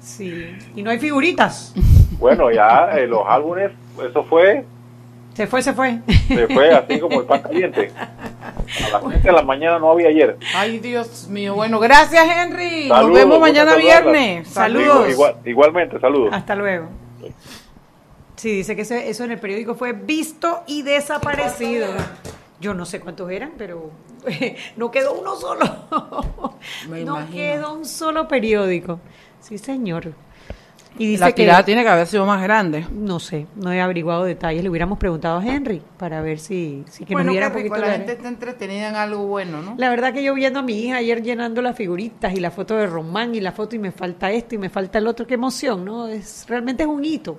Sí. 0.00 0.56
Y 0.74 0.82
no 0.82 0.90
hay 0.90 0.98
figuritas. 0.98 1.74
Bueno, 2.20 2.50
ya 2.50 2.90
eh, 2.98 3.06
los 3.06 3.22
álbumes, 3.26 3.70
eso 3.98 4.22
fue. 4.24 4.66
Se 5.32 5.46
fue, 5.46 5.62
se 5.62 5.72
fue. 5.72 6.00
Se 6.28 6.48
fue 6.48 6.70
así 6.70 7.00
como 7.00 7.20
el 7.20 7.26
pan 7.26 7.40
caliente. 7.40 7.90
A 7.96 8.90
las 8.92 9.02
7 9.02 9.20
de 9.20 9.32
la 9.32 9.40
mañana 9.40 9.78
no 9.78 9.90
había 9.90 10.08
ayer. 10.08 10.36
Ay, 10.54 10.80
Dios 10.80 11.28
mío. 11.28 11.54
Bueno, 11.54 11.80
gracias, 11.80 12.22
Henry. 12.28 12.88
Nos 12.88 13.10
vemos 13.10 13.40
mañana 13.40 13.74
viernes. 13.76 14.48
Saludos. 14.48 15.08
igualmente, 15.46 15.98
saludos. 15.98 16.28
Hasta 16.34 16.54
luego. 16.54 16.88
Sí, 18.40 18.52
dice 18.52 18.74
que 18.74 18.80
eso 18.80 19.24
en 19.24 19.32
el 19.32 19.38
periódico 19.38 19.74
fue 19.74 19.92
visto 19.92 20.62
y 20.66 20.80
desaparecido. 20.80 21.88
Yo 22.58 22.72
no 22.72 22.86
sé 22.86 22.98
cuántos 22.98 23.30
eran, 23.30 23.52
pero 23.58 23.90
no 24.78 24.90
quedó 24.90 25.12
uno 25.12 25.36
solo. 25.36 25.66
no 27.04 27.30
quedó 27.30 27.74
un 27.74 27.84
solo 27.84 28.26
periódico. 28.26 28.98
Sí, 29.40 29.58
señor. 29.58 30.14
Y 30.98 31.06
dice 31.06 31.20
la 31.20 31.32
tirada 31.32 31.64
tiene 31.66 31.82
que 31.82 31.90
haber 31.90 32.06
sido 32.06 32.24
más 32.24 32.42
grande. 32.42 32.86
No 32.90 33.20
sé, 33.20 33.46
no 33.56 33.74
he 33.74 33.80
averiguado 33.82 34.24
detalles. 34.24 34.62
Le 34.62 34.70
hubiéramos 34.70 34.98
preguntado 34.98 35.38
a 35.38 35.44
Henry 35.44 35.82
para 35.98 36.22
ver 36.22 36.38
si, 36.38 36.82
si 36.88 37.04
que 37.04 37.14
nos 37.14 37.26
diera 37.26 37.48
un 37.48 37.52
poquito 37.52 37.76
La 37.76 37.92
gente 37.92 38.12
está 38.12 38.28
entretenida 38.28 38.88
en 38.88 38.96
algo 38.96 39.26
bueno, 39.26 39.60
¿no? 39.60 39.74
La 39.76 39.90
verdad 39.90 40.14
que 40.14 40.22
yo 40.22 40.32
viendo 40.32 40.60
a 40.60 40.62
mi 40.62 40.80
hija 40.80 40.96
ayer 40.96 41.22
llenando 41.22 41.60
las 41.60 41.76
figuritas 41.76 42.32
y 42.32 42.40
la 42.40 42.50
foto 42.50 42.74
de 42.74 42.86
Román 42.86 43.34
y 43.34 43.40
la 43.42 43.52
foto 43.52 43.76
y 43.76 43.78
me 43.78 43.92
falta 43.92 44.32
esto 44.32 44.54
y 44.54 44.58
me 44.58 44.70
falta 44.70 44.96
el 44.96 45.06
otro, 45.06 45.26
qué 45.26 45.34
emoción, 45.34 45.84
¿no? 45.84 46.08
Es 46.08 46.46
realmente 46.48 46.84
es 46.84 46.88
un 46.88 47.04
hito 47.04 47.38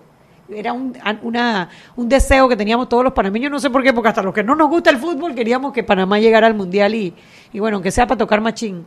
era 0.54 0.74
un, 0.74 0.98
una, 1.24 1.70
un 1.96 2.10
deseo 2.10 2.48
que 2.48 2.56
teníamos 2.56 2.90
todos 2.90 3.04
los 3.04 3.14
panameños, 3.14 3.52
no 3.52 3.60
sé 3.60 3.70
por 3.70 3.84
qué, 3.84 3.94
porque 3.94 4.10
hasta 4.10 4.22
los 4.22 4.34
que 4.34 4.44
no 4.44 4.56
nos 4.56 4.70
gusta 4.70 4.90
el 4.90 4.98
fútbol 4.98 5.36
queríamos 5.36 5.74
que 5.74 5.84
Panamá 5.84 6.20
llegara 6.20 6.48
al 6.48 6.54
Mundial 6.56 6.96
y, 6.96 7.14
y 7.54 7.60
bueno, 7.60 7.78
aunque 7.78 7.92
sea 7.92 8.08
para 8.08 8.18
tocar 8.18 8.42
machín. 8.42 8.86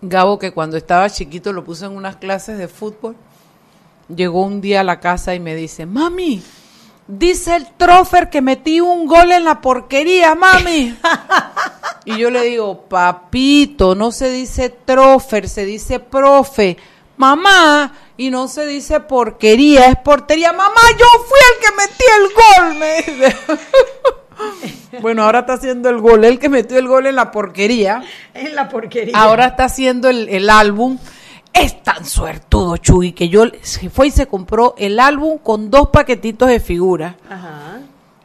Gabo, 0.00 0.38
que 0.38 0.52
cuando 0.52 0.76
estaba 0.76 1.10
chiquito 1.10 1.52
lo 1.52 1.64
puse 1.64 1.86
en 1.86 1.92
unas 1.92 2.16
clases 2.16 2.56
de 2.56 2.68
fútbol, 2.68 3.16
llegó 4.14 4.44
un 4.44 4.60
día 4.60 4.80
a 4.80 4.84
la 4.84 5.00
casa 5.00 5.34
y 5.34 5.40
me 5.40 5.54
dice, 5.54 5.86
mami, 5.86 6.42
dice 7.08 7.56
el 7.56 7.66
trofer 7.76 8.30
que 8.30 8.40
metí 8.40 8.80
un 8.80 9.06
gol 9.06 9.32
en 9.32 9.44
la 9.44 9.60
porquería, 9.60 10.34
mami. 10.34 10.96
y 12.04 12.16
yo 12.16 12.30
le 12.30 12.42
digo, 12.42 12.82
papito, 12.82 13.94
no 13.94 14.12
se 14.12 14.30
dice 14.30 14.70
trofer, 14.70 15.48
se 15.48 15.64
dice 15.64 15.98
profe. 15.98 16.76
Mamá, 17.18 17.92
y 18.16 18.30
no 18.30 18.46
se 18.46 18.64
dice 18.64 19.00
porquería, 19.00 19.86
es 19.86 19.96
portería. 19.98 20.52
Mamá, 20.52 20.80
yo 20.98 21.06
fui 21.26 21.38
el 21.50 21.60
que 21.60 21.76
metí 21.76 22.04
el 22.16 22.28
gol, 22.34 22.78
me 22.78 22.96
dice. 23.02 23.36
bueno, 25.02 25.24
ahora 25.24 25.40
está 25.40 25.54
haciendo 25.54 25.88
el 25.88 25.98
gol, 25.98 26.24
el 26.24 26.38
que 26.38 26.48
metió 26.48 26.78
el 26.78 26.86
gol 26.86 27.06
en 27.06 27.16
la 27.16 27.32
porquería. 27.32 28.02
En 28.34 28.54
la 28.54 28.68
porquería. 28.68 29.18
Ahora 29.18 29.46
está 29.46 29.64
haciendo 29.64 30.08
el, 30.08 30.48
álbum. 30.48 30.96
es 31.52 31.82
tan 31.82 32.04
suertudo, 32.04 32.76
Chuy, 32.76 33.12
que 33.12 33.28
yo 33.28 33.44
se 33.62 33.90
fue 33.90 34.06
y 34.06 34.10
se 34.12 34.26
compró 34.26 34.76
el 34.78 35.00
álbum 35.00 35.38
con 35.38 35.70
dos 35.70 35.88
paquetitos 35.88 36.48
de 36.48 36.60
figuras. 36.60 37.16
Ajá. 37.28 37.80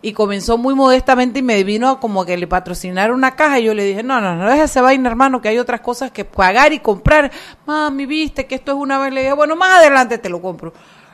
Y 0.06 0.12
comenzó 0.14 0.58
muy 0.58 0.76
modestamente 0.76 1.40
y 1.40 1.42
me 1.42 1.64
vino 1.64 2.00
como 2.02 2.26
que 2.26 2.36
le 2.38 2.46
patrocinara 2.46 3.14
una 3.14 3.36
caja. 3.38 3.60
Y 3.60 3.64
yo 3.64 3.74
le 3.74 3.86
dije, 3.86 4.04
no, 4.04 4.20
no, 4.20 4.36
no, 4.36 4.50
déjese 4.50 4.82
vaina, 4.82 5.10
hermano, 5.10 5.42
que 5.42 5.48
hay 5.48 5.58
otras 5.58 5.80
cosas 5.82 6.12
que 6.12 6.26
pagar 6.26 6.74
y 6.74 6.80
comprar. 6.80 7.32
Mami, 7.66 8.06
viste 8.06 8.46
que 8.46 8.56
esto 8.56 8.74
es 8.74 8.78
una 8.78 9.00
vez. 9.00 9.14
Le 9.14 9.22
dije, 9.22 9.34
bueno, 9.34 9.56
más 9.56 9.80
adelante 9.80 10.18
te 10.18 10.28
lo 10.30 10.42
compro. 10.42 10.74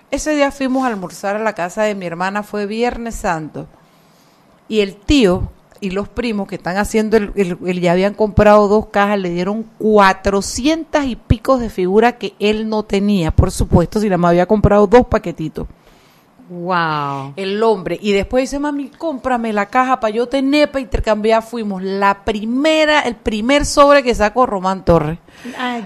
Ese 0.10 0.31
día 0.36 0.51
fuimos 0.51 0.84
a 0.84 0.88
almorzar 0.88 1.36
a 1.36 1.39
la 1.39 1.53
casa 1.53 1.84
de 1.84 1.93
mi 1.93 2.08
hermana, 2.08 2.41
fue 2.41 2.65
Viernes 2.65 3.13
Santo. 3.13 3.67
Y 4.67 4.79
el 4.79 4.96
tío 4.96 5.51
y 5.81 5.91
los 5.91 6.10
primos 6.10 6.48
que 6.48 6.55
están 6.55 6.77
haciendo 6.77 7.15
el, 7.15 7.31
el- 7.36 7.79
ya 7.81 7.91
habían 7.91 8.13
comprado 8.15 8.67
dos 8.67 8.88
cajas, 8.88 9.19
le 9.19 9.29
dieron 9.29 9.63
400 9.77 11.05
y 11.05 11.15
picos 11.15 11.62
de 11.62 11.69
figuras 11.69 12.15
que 12.15 12.34
él 12.39 12.67
no 12.67 12.84
tenía, 12.84 13.31
por 13.31 13.51
supuesto, 13.51 14.00
si 14.00 14.08
nada 14.08 14.17
más 14.17 14.29
había 14.29 14.46
comprado 14.48 14.88
dos 14.88 15.05
paquetitos 15.08 15.67
Wow. 16.49 17.33
el 17.35 17.61
hombre. 17.61 17.99
Y 18.01 18.11
después 18.11 18.41
dice, 18.41 18.57
mami, 18.57 18.89
cómprame 18.89 19.53
la 19.53 19.67
caja 19.67 19.99
para 19.99 20.11
yo 20.13 20.27
tener 20.27 20.71
para 20.71 20.81
intercambiar. 20.81 21.43
Fuimos 21.43 21.83
la 21.83 22.23
primera, 22.25 23.01
el 23.01 23.15
primer 23.15 23.65
sobre 23.65 24.01
que 24.01 24.15
sacó 24.15 24.47
Román 24.47 24.83
Torres. 24.83 25.19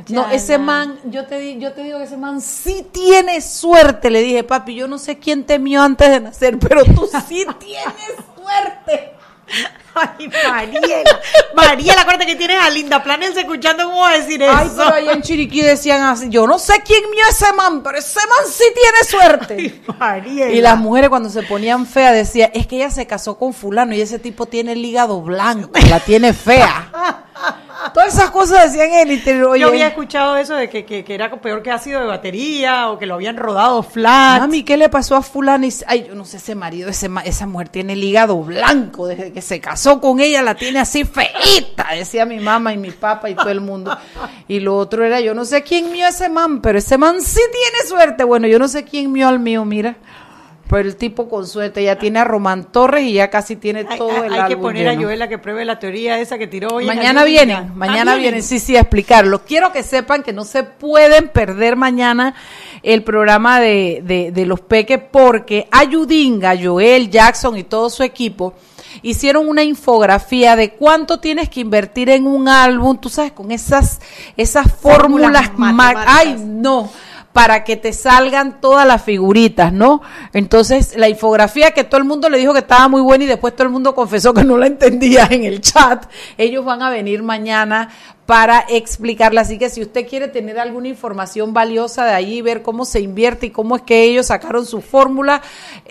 No, 0.10 0.30
ese 0.32 0.58
man, 0.58 0.98
yo 1.06 1.26
te, 1.26 1.38
di- 1.38 1.60
yo 1.60 1.74
te 1.74 1.84
digo 1.84 1.98
que 1.98 2.06
ese 2.06 2.18
man 2.18 2.40
sí 2.40 2.88
tiene 2.92 3.42
suerte. 3.42 4.10
Le 4.10 4.22
dije, 4.22 4.44
papi, 4.46 4.74
yo 4.74 4.88
no 4.88 4.98
sé 4.98 5.20
quién 5.20 5.44
te 5.46 5.60
mió 5.60 5.82
antes 5.84 6.10
de 6.10 6.20
nacer, 6.22 6.58
pero 6.58 6.86
tú 6.86 7.10
sí 7.28 7.46
tienes 7.60 8.16
suerte. 8.36 9.12
Ay, 9.96 10.28
Mariela. 10.28 11.20
Mariela, 11.56 12.02
acuérdate 12.02 12.26
que 12.26 12.36
tienes 12.36 12.58
a 12.60 12.70
Linda 12.70 13.04
Planels 13.04 13.38
escuchando 13.38 13.86
cómo 13.86 14.08
decir 14.08 14.42
eso. 14.42 14.54
Ay, 14.56 14.70
pero 14.76 14.94
allá 14.94 15.12
en 15.14 15.22
Chiriquí 15.22 15.62
decían 15.62 16.02
así, 16.04 16.30
yo 16.30 16.48
no 16.48 16.60
sé 16.60 16.82
quién 16.86 17.04
mió 17.12 17.24
ese 17.30 17.52
man, 17.54 17.84
pero 17.84 17.98
ese 17.98 18.20
man 18.28 18.52
sí 18.52 18.64
tiene 18.74 19.04
suerte. 19.04 19.56
Ay, 19.58 19.96
Mariela. 20.00 20.52
Y 20.52 20.62
las 20.62 20.78
mujeres 20.78 21.10
cuando 21.10 21.30
se 21.30 21.44
ponían 21.44 21.86
feas 21.86 22.14
decían, 22.14 22.52
es 22.54 22.68
que 22.68 22.78
ella 22.78 22.90
se 22.90 23.06
casó 23.06 23.38
con 23.38 23.54
fulano 23.54 23.94
y 23.94 24.02
ese 24.02 24.20
tipo 24.20 24.46
tiene 24.46 24.74
el 24.74 24.84
hígado 24.84 25.22
blanco, 25.22 25.72
la 25.90 26.00
tiene 26.00 26.34
fea. 26.34 27.24
Todas 27.94 28.14
esas 28.14 28.32
cosas 28.32 28.72
decían 28.72 28.92
en 28.94 29.08
el 29.08 29.12
interior. 29.12 29.52
Oye, 29.52 29.62
Yo 29.62 29.68
había 29.68 29.88
escuchado 29.88 30.38
eso 30.38 30.56
de 30.56 30.70
que, 30.70 30.86
que, 30.86 31.04
que 31.04 31.14
era 31.14 31.30
peor 31.42 31.62
que 31.62 31.72
ácido 31.72 32.00
de 32.00 32.08
batería 32.08 32.90
o 32.90 32.98
que 32.98 33.06
lo 33.06 33.16
habían 33.16 33.38
rodado 33.38 33.84
flat. 33.84 34.40
mami, 34.42 34.64
¿qué 34.64 34.78
le 34.78 34.90
pasó 34.90 35.16
a 35.16 35.22
fulano? 35.22 35.68
Ay, 35.88 36.06
yo 36.08 36.16
no 36.16 36.26
sé, 36.26 36.38
ese 36.38 36.56
marido, 36.56 36.90
ese, 36.90 37.10
esa 37.26 37.46
mujer 37.46 37.70
tiene 37.70 37.94
el 37.94 38.04
hígado 38.04 38.42
blanco. 38.42 39.08
Desde 39.08 39.32
que 39.32 39.42
se 39.42 39.60
casó 39.60 40.00
con 40.00 40.20
ella 40.20 40.42
la 40.42 40.56
tiene 40.56 40.80
así 40.80 41.04
feita, 41.04 41.88
decía 41.94 42.26
mi 42.26 42.40
mamá 42.40 42.74
y 42.74 42.78
mi 42.78 42.92
papá 42.92 43.30
y 43.30 43.36
todo 43.36 43.50
el 43.50 43.62
mundo. 43.62 43.96
Y 44.48 44.60
lo 44.60 44.78
otro 44.78 45.04
era, 45.04 45.20
yo 45.20 45.34
no 45.34 45.46
sé 45.46 45.64
quién 45.64 45.92
mío 45.92 46.08
ese 46.08 46.30
man, 46.30 46.62
pero 46.62 46.80
ese 46.80 46.98
man 46.98 47.22
sí 47.22 47.42
tiene 47.52 47.88
suerte. 47.88 48.24
Bueno, 48.24 48.48
yo 48.48 48.60
no 48.60 48.68
sé 48.68 48.84
quién 48.84 49.12
mío 49.12 49.28
al 49.28 49.40
mío, 49.40 49.66
mira. 49.66 49.96
Pero 50.74 50.90
el 50.90 50.96
tipo 50.96 51.30
con 51.30 51.46
suerte 51.48 51.84
ya 51.84 51.98
tiene 51.98 52.20
a 52.20 52.24
Román 52.24 52.72
Torres 52.72 53.04
y 53.04 53.14
ya 53.14 53.30
casi 53.30 53.56
tiene 53.56 53.86
todo 53.86 54.10
hay- 54.10 54.28
el 54.28 54.34
hay 54.34 54.40
que 54.48 54.54
álbum 54.54 54.62
poner 54.62 54.90
a. 54.90 54.96
Joel 54.96 55.22
a 55.22 55.28
que 55.28 55.38
pruebe 55.38 55.66
la 55.66 55.78
teoría 55.80 56.20
esa 56.20 56.38
que 56.38 56.48
tiró 56.48 56.70
hoy. 56.76 56.86
Mañana 56.86 57.24
vienen, 57.24 57.58
línea. 57.60 57.74
mañana 57.76 58.14
Ah, 58.14 58.18
vienen, 58.18 58.42
sí, 58.44 58.60
sí, 58.60 58.76
a 58.76 58.82
explicarlo. 58.82 59.46
Quiero 59.46 59.72
que 59.72 59.84
sepan 59.84 60.24
que 60.24 60.34
no 60.34 60.46
se 60.46 60.64
pueden 60.64 61.30
perder 61.30 61.76
mañana 61.76 62.34
el 62.82 63.04
programa 63.04 63.60
de, 63.60 64.02
de, 64.04 64.32
de 64.32 64.46
los 64.46 64.62
peques 64.62 65.00
porque 65.12 65.68
Ayudinga, 65.72 66.54
Joel, 66.62 67.10
Jackson 67.10 67.56
y 67.58 67.64
todo 67.64 67.90
su 67.90 68.04
equipo 68.04 68.54
hicieron 69.02 69.48
una 69.50 69.64
infografía 69.64 70.56
de 70.56 70.72
cuánto 70.72 71.20
tienes 71.20 71.50
que 71.50 71.60
invertir 71.62 72.10
en 72.10 72.28
un 72.28 72.48
álbum, 72.48 72.98
tú 72.98 73.10
sabes, 73.10 73.32
con 73.32 73.52
esas, 73.52 74.00
esas 74.38 74.72
Fórmulas 74.72 75.50
fórmulas, 75.50 75.96
ay, 76.08 76.36
no, 76.46 76.90
para 77.34 77.64
que 77.64 77.76
te 77.76 77.92
salgan 77.92 78.62
todas 78.62 78.88
las 78.88 79.04
figuritas, 79.04 79.74
¿no? 79.74 80.02
Entonces, 80.34 80.96
la 80.96 81.10
infografía 81.10 81.72
que 81.72 81.84
todo 81.84 81.98
el 81.98 82.06
mundo 82.06 82.30
le 82.30 82.38
dijo 82.38 82.54
que 82.54 82.60
estaba 82.60 82.88
muy 82.88 83.02
buena 83.02 83.24
y 83.24 83.28
después 83.28 83.56
todo 83.56 83.64
el 83.64 83.74
mundo 83.74 83.96
confesó 83.96 84.34
que 84.34 84.44
no 84.44 84.58
la 84.58 84.68
entendía 84.68 85.28
en 85.30 85.44
el 85.44 85.60
chat, 85.60 86.06
ellos 86.38 86.64
van 86.64 86.84
a 86.84 86.92
venir 86.92 87.24
mañana 87.24 87.90
para 88.28 88.66
explicarla. 88.70 89.42
Así 89.42 89.58
que 89.58 89.70
si 89.70 89.82
usted 89.82 90.08
quiere 90.08 90.28
tener 90.28 90.60
alguna 90.60 90.88
información 90.88 91.54
valiosa 91.54 92.06
de 92.06 92.14
allí, 92.14 92.42
ver 92.42 92.62
cómo 92.62 92.86
se 92.86 93.02
invierte 93.02 93.48
y 93.48 93.50
cómo 93.50 93.76
es 93.76 93.82
que 93.82 94.04
ellos 94.04 94.28
sacaron 94.28 94.66
su 94.66 94.82
fórmula, 94.82 95.42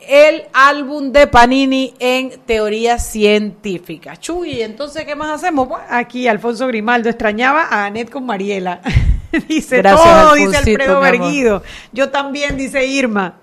el 0.09 0.45
álbum 0.53 1.11
de 1.11 1.27
Panini 1.27 1.93
en 1.99 2.41
teoría 2.47 2.99
científica. 2.99 4.17
Chuy, 4.17 4.63
entonces, 4.63 5.05
¿qué 5.05 5.17
más 5.17 5.31
hacemos? 5.33 5.69
Bueno, 5.69 5.85
Aquí 5.91 6.29
Alfonso 6.29 6.69
Grimaldo 6.69 7.09
extrañaba 7.09 7.67
a 7.69 7.87
Anet 7.87 8.11
con 8.11 8.25
Mariela. 8.25 8.81
dice 9.49 9.79
Gracias, 9.79 10.03
todo, 10.03 10.35
dice 10.35 10.57
Alfonsito, 10.59 10.83
Alfredo. 10.83 11.01
Berguido. 11.01 11.63
Yo 11.93 12.11
también, 12.11 12.57
dice 12.57 12.85
Irma. 12.87 13.35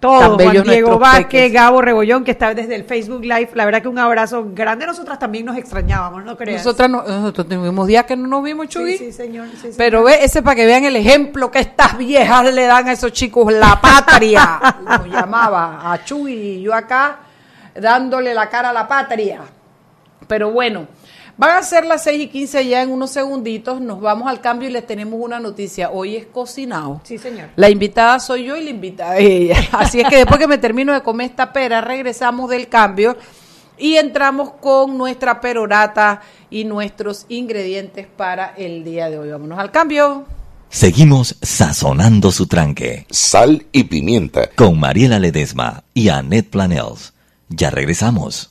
Todo, 0.00 0.38
Juan 0.38 0.62
Diego 0.62 0.96
Vázquez, 0.96 1.26
peques. 1.26 1.52
Gabo 1.52 1.82
Rebollón, 1.82 2.22
que 2.22 2.30
está 2.30 2.54
desde 2.54 2.76
el 2.76 2.84
Facebook 2.84 3.22
Live. 3.22 3.50
La 3.54 3.64
verdad 3.64 3.82
que 3.82 3.88
un 3.88 3.98
abrazo 3.98 4.46
grande. 4.52 4.86
Nosotras 4.86 5.18
también 5.18 5.44
nos 5.44 5.56
extrañábamos, 5.56 6.24
¿no 6.24 6.36
creas? 6.36 6.64
nosotras 6.64 6.88
no- 6.88 7.02
nosotros 7.02 7.48
tuvimos 7.48 7.84
días 7.88 8.04
que 8.04 8.14
no 8.16 8.28
nos 8.28 8.44
vimos, 8.44 8.68
Chuy. 8.68 8.92
Sí, 8.96 9.06
sí, 9.06 9.12
señor. 9.12 9.48
sí, 9.60 9.70
Pero 9.76 10.04
ve, 10.04 10.22
ese 10.22 10.40
para 10.40 10.54
que 10.54 10.66
vean 10.66 10.84
el 10.84 10.94
ejemplo 10.94 11.50
que 11.50 11.58
estas 11.58 11.98
viejas 11.98 12.54
le 12.54 12.66
dan 12.66 12.86
a 12.86 12.92
esos 12.92 13.10
chicos, 13.12 13.52
la 13.52 13.80
patria. 13.80 14.60
Nos 14.84 15.06
llamaba 15.08 15.92
a 15.92 16.04
Chuy 16.04 16.32
y 16.32 16.62
yo 16.62 16.72
acá 16.74 17.18
dándole 17.74 18.34
la 18.34 18.48
cara 18.48 18.70
a 18.70 18.72
la 18.72 18.86
patria. 18.86 19.40
Pero 20.28 20.52
bueno, 20.52 20.86
van 21.38 21.56
a 21.56 21.62
ser 21.62 21.86
las 21.86 22.02
6 22.02 22.24
y 22.24 22.28
15 22.28 22.66
ya 22.66 22.82
en 22.82 22.90
unos 22.90 23.10
segunditos. 23.10 23.80
Nos 23.80 24.00
vamos 24.00 24.28
al 24.28 24.40
cambio 24.40 24.68
y 24.68 24.72
les 24.72 24.86
tenemos 24.86 25.18
una 25.22 25.40
noticia. 25.40 25.90
Hoy 25.90 26.16
es 26.16 26.26
cocinado. 26.26 27.00
Sí, 27.04 27.16
señor. 27.16 27.48
La 27.56 27.70
invitada 27.70 28.18
soy 28.20 28.44
yo 28.44 28.56
y 28.56 28.64
la 28.64 28.70
invitada 28.70 29.16
es 29.16 29.24
ella. 29.24 29.56
Así 29.72 30.00
es 30.00 30.08
que 30.08 30.16
después 30.16 30.38
que 30.38 30.48
me 30.48 30.58
termino 30.58 30.92
de 30.92 31.02
comer 31.02 31.30
esta 31.30 31.52
pera, 31.52 31.80
regresamos 31.80 32.50
del 32.50 32.68
cambio 32.68 33.16
y 33.78 33.94
entramos 33.96 34.50
con 34.60 34.98
nuestra 34.98 35.40
perorata 35.40 36.20
y 36.50 36.64
nuestros 36.64 37.24
ingredientes 37.28 38.06
para 38.08 38.54
el 38.56 38.82
día 38.84 39.08
de 39.08 39.18
hoy. 39.18 39.30
Vámonos 39.30 39.58
al 39.58 39.70
cambio. 39.70 40.24
Seguimos 40.70 41.36
sazonando 41.40 42.30
su 42.30 42.46
tranque 42.46 43.06
Sal 43.08 43.64
y 43.72 43.84
pimienta. 43.84 44.50
con 44.54 44.78
Mariela 44.78 45.18
Ledesma 45.18 45.84
y 45.94 46.08
Annette 46.10 46.50
Planels. 46.50 47.14
Ya 47.48 47.70
regresamos. 47.70 48.50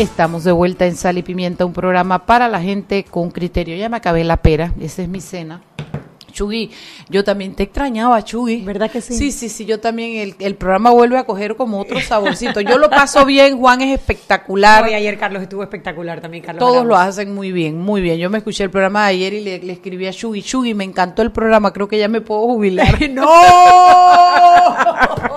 Estamos 0.00 0.44
de 0.44 0.52
vuelta 0.52 0.86
en 0.86 0.96
Sal 0.96 1.18
y 1.18 1.22
Pimienta, 1.22 1.66
un 1.66 1.74
programa 1.74 2.24
para 2.24 2.48
la 2.48 2.62
gente 2.62 3.04
con 3.04 3.30
criterio. 3.30 3.76
Ya 3.76 3.90
me 3.90 3.98
acabé 3.98 4.24
la 4.24 4.38
pera, 4.38 4.72
esa 4.80 5.02
es 5.02 5.08
mi 5.10 5.20
cena. 5.20 5.60
Chugui, 6.32 6.70
yo 7.10 7.22
también 7.22 7.54
te 7.54 7.64
extrañaba, 7.64 8.24
Chugui. 8.24 8.62
¿Verdad 8.62 8.90
que 8.90 9.02
sí? 9.02 9.12
Sí, 9.12 9.30
sí, 9.30 9.50
sí, 9.50 9.66
yo 9.66 9.78
también, 9.78 10.16
el, 10.16 10.36
el 10.38 10.54
programa 10.54 10.88
vuelve 10.88 11.18
a 11.18 11.24
coger 11.24 11.54
como 11.54 11.78
otro 11.78 12.00
saborcito. 12.00 12.62
Yo 12.62 12.78
lo 12.78 12.88
paso 12.88 13.26
bien, 13.26 13.58
Juan 13.58 13.82
es 13.82 13.92
espectacular. 13.92 14.84
Hoy 14.84 14.94
ayer 14.94 15.18
Carlos 15.18 15.42
estuvo 15.42 15.62
espectacular 15.62 16.22
también, 16.22 16.44
Carlos. 16.44 16.60
Todos 16.60 16.86
lo 16.86 16.96
hacen 16.96 17.34
muy 17.34 17.52
bien, 17.52 17.78
muy 17.78 18.00
bien. 18.00 18.18
Yo 18.18 18.30
me 18.30 18.38
escuché 18.38 18.64
el 18.64 18.70
programa 18.70 19.02
de 19.02 19.10
ayer 19.10 19.34
y 19.34 19.40
le, 19.40 19.58
le 19.58 19.72
escribí 19.74 20.06
a 20.06 20.12
Chugui, 20.12 20.42
Chugui, 20.42 20.72
me 20.72 20.84
encantó 20.84 21.20
el 21.20 21.30
programa, 21.30 21.74
creo 21.74 21.88
que 21.88 21.98
ya 21.98 22.08
me 22.08 22.22
puedo 22.22 22.40
jubilar. 22.40 22.98
¡No! 23.10 23.26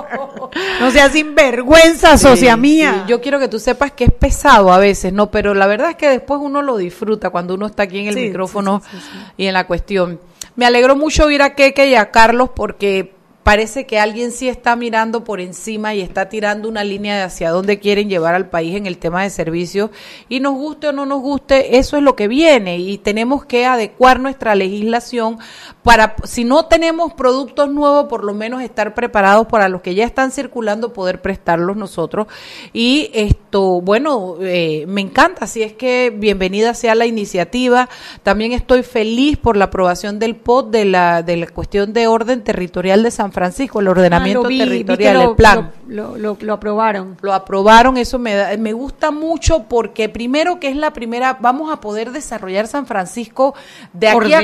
no 0.79 0.91
seas 0.91 1.11
sinvergüenza, 1.11 2.17
socia 2.17 2.53
Sí, 2.55 2.59
mía. 2.59 3.03
sí. 3.05 3.09
Yo 3.11 3.21
quiero 3.21 3.39
que 3.39 3.47
tú 3.47 3.59
sepas 3.59 3.91
que 3.91 4.05
es 4.05 4.11
pesado 4.11 4.71
a 4.71 4.77
veces, 4.77 5.13
¿no? 5.13 5.29
Pero 5.31 5.53
la 5.53 5.67
verdad 5.67 5.91
es 5.91 5.95
que 5.95 6.09
después 6.09 6.39
uno 6.41 6.61
lo 6.61 6.77
disfruta 6.77 7.29
cuando 7.29 7.55
uno 7.55 7.67
está 7.67 7.83
aquí 7.83 7.99
en 7.99 8.07
el 8.07 8.15
Sí, 8.15 8.21
micrófono 8.21 8.81
sí. 8.89 8.97
y 9.37 9.45
en 9.47 9.53
la 9.53 9.65
cuestión. 9.67 10.19
Me 10.55 10.65
alegró 10.65 10.95
mucho 10.95 11.25
oír 11.25 11.41
a 11.41 11.55
Keke 11.55 11.87
y 11.87 11.95
a 11.95 12.11
Carlos 12.11 12.49
porque 12.55 13.13
parece 13.43 13.85
que 13.85 13.99
alguien 13.99 14.31
sí 14.31 14.47
está 14.47 14.75
mirando 14.75 15.23
por 15.23 15.41
encima 15.41 15.93
y 15.93 16.01
está 16.01 16.29
tirando 16.29 16.69
una 16.69 16.83
línea 16.83 17.17
de 17.17 17.23
hacia 17.23 17.51
dónde 17.51 17.79
quieren 17.79 18.09
llevar 18.09 18.35
al 18.35 18.49
país 18.49 18.75
en 18.75 18.85
el 18.85 18.97
tema 18.97 19.23
de 19.23 19.29
servicios. 19.29 19.91
Y 20.29 20.39
nos 20.39 20.53
guste 20.53 20.87
o 20.87 20.91
no 20.93 21.05
nos 21.05 21.21
guste, 21.21 21.77
eso 21.77 21.97
es 21.97 22.03
lo 22.03 22.15
que 22.15 22.27
viene 22.27 22.77
y 22.77 22.97
tenemos 22.97 23.45
que 23.45 23.65
adecuar 23.65 24.19
nuestra 24.19 24.55
legislación 24.55 25.37
para, 25.83 26.15
si 26.23 26.45
no 26.45 26.65
tenemos 26.65 27.13
productos 27.13 27.69
nuevos, 27.69 28.05
por 28.05 28.23
lo 28.23 28.33
menos 28.33 28.61
estar 28.61 28.93
preparados 28.93 29.47
para 29.47 29.67
los 29.67 29.81
que 29.81 29.95
ya 29.95 30.05
están 30.05 30.31
circulando, 30.31 30.93
poder 30.93 31.21
prestarlos 31.21 31.75
nosotros. 31.75 32.27
Y 32.71 33.11
esto, 33.13 33.81
bueno, 33.81 34.35
eh, 34.39 34.85
me 34.87 35.01
encanta, 35.01 35.43
así 35.43 35.61
es 35.61 35.73
que 35.73 36.13
bienvenida 36.15 36.73
sea 36.73 36.95
la 36.95 37.05
iniciativa. 37.05 37.89
También 38.23 38.53
estoy 38.53 38.83
feliz 38.83 39.37
por 39.37 39.57
la 39.57 39.65
aprobación 39.65 40.19
del 40.19 40.37
POT 40.37 40.71
de 40.71 40.85
la, 40.85 41.21
de 41.21 41.35
la 41.35 41.47
cuestión 41.47 41.91
de 41.91 42.07
orden 42.07 42.43
territorial 42.43 43.03
de 43.03 43.11
San 43.11 43.32
Francisco, 43.33 43.81
el 43.81 43.87
ordenamiento 43.89 44.39
Ah, 44.39 44.43
lo 44.43 44.47
vi, 44.49 44.59
vi 44.59 44.59
que 44.61 44.65
territorial, 44.69 45.13
lo- 45.15 45.29
el 45.31 45.35
plan 45.35 45.71
Lo, 45.87 46.17
lo- 46.17 46.37
lo 46.39 46.53
aprobaron. 46.53 47.17
lo 47.21 47.33
aprobaron, 47.33 47.97
eso 47.97 48.17
me, 48.19 48.33
da- 48.35 48.55
me 48.57 48.71
gusta 48.71 49.11
mucho 49.11 49.63
porque 49.63 50.07
primero 50.07 50.59
que 50.59 50.69
es 50.69 50.75
la 50.77 50.93
primera, 50.93 51.37
vamos 51.41 51.71
a 51.73 51.81
poder 51.81 52.11
desarrollar 52.11 52.67
San 52.67 52.85
Francisco 52.85 53.55
de 53.91 54.07
aquí 54.07 54.15
a 54.33 54.39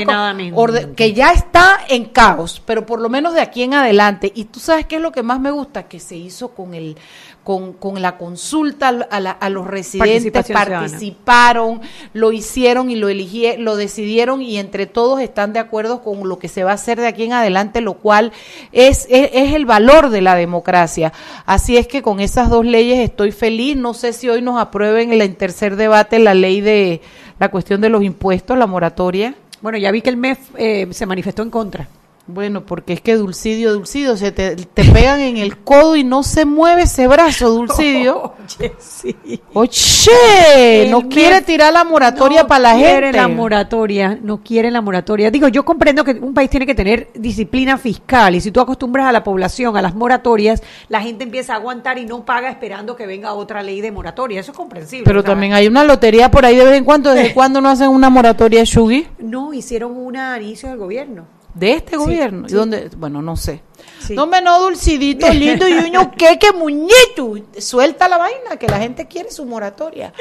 orde- 0.54 0.92
que 0.94 1.12
ya 1.14 1.32
está 1.32 1.78
en 1.88 2.06
caos, 2.06 2.60
pero 2.66 2.84
por 2.84 3.00
lo 3.00 3.08
menos 3.08 3.32
de 3.34 3.40
aquí 3.40 3.62
en 3.62 3.74
adelante. 3.74 4.30
Y 4.34 4.44
tú 4.44 4.60
sabes 4.60 4.84
qué 4.86 4.96
es 4.96 5.02
lo 5.02 5.12
que 5.12 5.22
más 5.22 5.40
me 5.40 5.50
gusta, 5.50 5.84
que 5.84 6.00
se 6.00 6.16
hizo 6.16 6.48
con 6.50 6.74
el 6.74 6.96
con, 7.44 7.72
con 7.72 8.00
la 8.02 8.16
consulta 8.18 8.88
a, 8.88 9.20
la- 9.20 9.30
a 9.30 9.48
los 9.48 9.66
residentes, 9.66 10.46
ciudadana. 10.46 10.80
participaron, 10.88 11.80
lo 12.12 12.32
hicieron 12.32 12.90
y 12.90 12.96
lo 12.96 13.08
eligieron, 13.08 13.64
lo 13.64 13.76
decidieron 13.76 14.42
y 14.42 14.58
entre 14.58 14.86
todos 14.86 15.20
están 15.20 15.52
de 15.52 15.58
acuerdo 15.58 16.02
con 16.02 16.28
lo 16.28 16.38
que 16.38 16.48
se 16.48 16.64
va 16.64 16.72
a 16.72 16.74
hacer 16.74 17.00
de 17.00 17.06
aquí 17.06 17.24
en 17.24 17.32
adelante, 17.32 17.80
lo 17.80 17.94
cual 17.94 18.32
es, 18.72 19.06
es, 19.10 19.30
es 19.32 19.54
el 19.54 19.66
valor 19.66 20.10
de 20.10 20.20
la 20.20 20.34
democracia. 20.36 21.12
Así 21.46 21.76
es 21.76 21.86
que 21.86 22.02
con 22.02 22.20
esas 22.20 22.50
dos 22.50 22.64
leyes 22.64 22.98
estoy 22.98 23.32
feliz. 23.32 23.76
No 23.76 23.94
sé 23.94 24.12
si 24.12 24.28
hoy 24.28 24.42
nos 24.42 24.60
aprueben 24.60 25.12
en 25.12 25.20
el 25.20 25.36
tercer 25.36 25.76
debate 25.76 26.18
la 26.18 26.34
ley 26.34 26.60
de 26.60 27.00
la 27.38 27.50
cuestión 27.50 27.80
de 27.80 27.88
los 27.88 28.02
impuestos, 28.02 28.56
la 28.58 28.66
moratoria. 28.66 29.34
Bueno, 29.62 29.78
ya 29.78 29.90
vi 29.90 30.02
que 30.02 30.10
el 30.10 30.16
MEF 30.16 30.38
eh, 30.56 30.88
se 30.90 31.06
manifestó 31.06 31.42
en 31.42 31.50
contra. 31.50 31.88
Bueno, 32.32 32.64
porque 32.64 32.92
es 32.92 33.00
que 33.00 33.16
Dulcidio, 33.16 33.72
Dulcidio, 33.72 34.16
se 34.16 34.30
te, 34.32 34.56
te 34.56 34.84
pegan 34.84 35.20
en 35.20 35.36
el 35.36 35.58
codo 35.58 35.96
y 35.96 36.04
no 36.04 36.22
se 36.22 36.44
mueve 36.44 36.82
ese 36.82 37.08
brazo, 37.08 37.50
Dulcidio. 37.50 38.34
Oye, 38.58 38.72
sí. 38.78 39.16
Oye, 39.52 40.88
no 40.90 41.08
quiere 41.08 41.40
tirar 41.42 41.72
la 41.72 41.84
moratoria 41.84 42.42
no 42.42 42.48
para 42.48 42.60
la 42.60 42.74
quiere 42.74 43.08
gente. 43.08 43.18
la 43.18 43.28
moratoria, 43.28 44.18
no 44.22 44.42
quiere 44.42 44.70
la 44.70 44.80
moratoria. 44.80 45.30
Digo, 45.30 45.48
yo 45.48 45.64
comprendo 45.64 46.04
que 46.04 46.12
un 46.12 46.34
país 46.34 46.48
tiene 46.50 46.66
que 46.66 46.74
tener 46.74 47.08
disciplina 47.14 47.78
fiscal 47.78 48.34
y 48.34 48.40
si 48.40 48.50
tú 48.50 48.60
acostumbras 48.60 49.06
a 49.06 49.12
la 49.12 49.24
población 49.24 49.76
a 49.76 49.82
las 49.82 49.94
moratorias, 49.94 50.62
la 50.88 51.00
gente 51.00 51.24
empieza 51.24 51.54
a 51.54 51.56
aguantar 51.56 51.98
y 51.98 52.06
no 52.06 52.24
paga 52.24 52.50
esperando 52.50 52.96
que 52.96 53.06
venga 53.06 53.32
otra 53.34 53.62
ley 53.62 53.80
de 53.80 53.90
moratoria. 53.90 54.40
Eso 54.40 54.52
es 54.52 54.56
comprensible. 54.56 55.04
Pero 55.04 55.24
también 55.24 55.52
hay 55.52 55.66
una 55.66 55.84
lotería 55.84 56.30
por 56.30 56.44
ahí 56.44 56.56
de 56.56 56.64
vez 56.64 56.74
en 56.74 56.84
cuando. 56.84 57.12
¿Desde 57.12 57.34
cuándo 57.34 57.60
no 57.60 57.68
hacen 57.68 57.88
una 57.88 58.10
moratoria, 58.10 58.62
Shugi? 58.64 59.06
No, 59.18 59.52
hicieron 59.52 59.96
una 59.96 60.34
a 60.34 60.40
inicio 60.40 60.68
del 60.68 60.78
gobierno. 60.78 61.39
De 61.54 61.72
este 61.72 61.96
gobierno. 61.96 62.48
sí. 62.48 62.54
¿Y 62.54 62.56
dónde? 62.56 62.90
Bueno, 62.96 63.20
no 63.22 63.36
sé. 63.36 63.62
Sí. 63.98 64.14
No 64.14 64.26
me 64.26 64.40
no, 64.42 64.60
dulcidito, 64.60 65.28
lindo 65.30 65.66
y 65.68 65.72
uño, 65.72 66.10
que 66.16 66.38
que 66.38 66.52
muñeto. 66.52 67.34
Suelta 67.58 68.08
la 68.08 68.18
vaina, 68.18 68.56
que 68.58 68.66
la 68.66 68.78
gente 68.78 69.06
quiere 69.08 69.30
su 69.30 69.44
moratoria. 69.46 70.12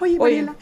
Oye, 0.00 0.16
Oye. 0.18 0.42
Mariela, 0.42 0.56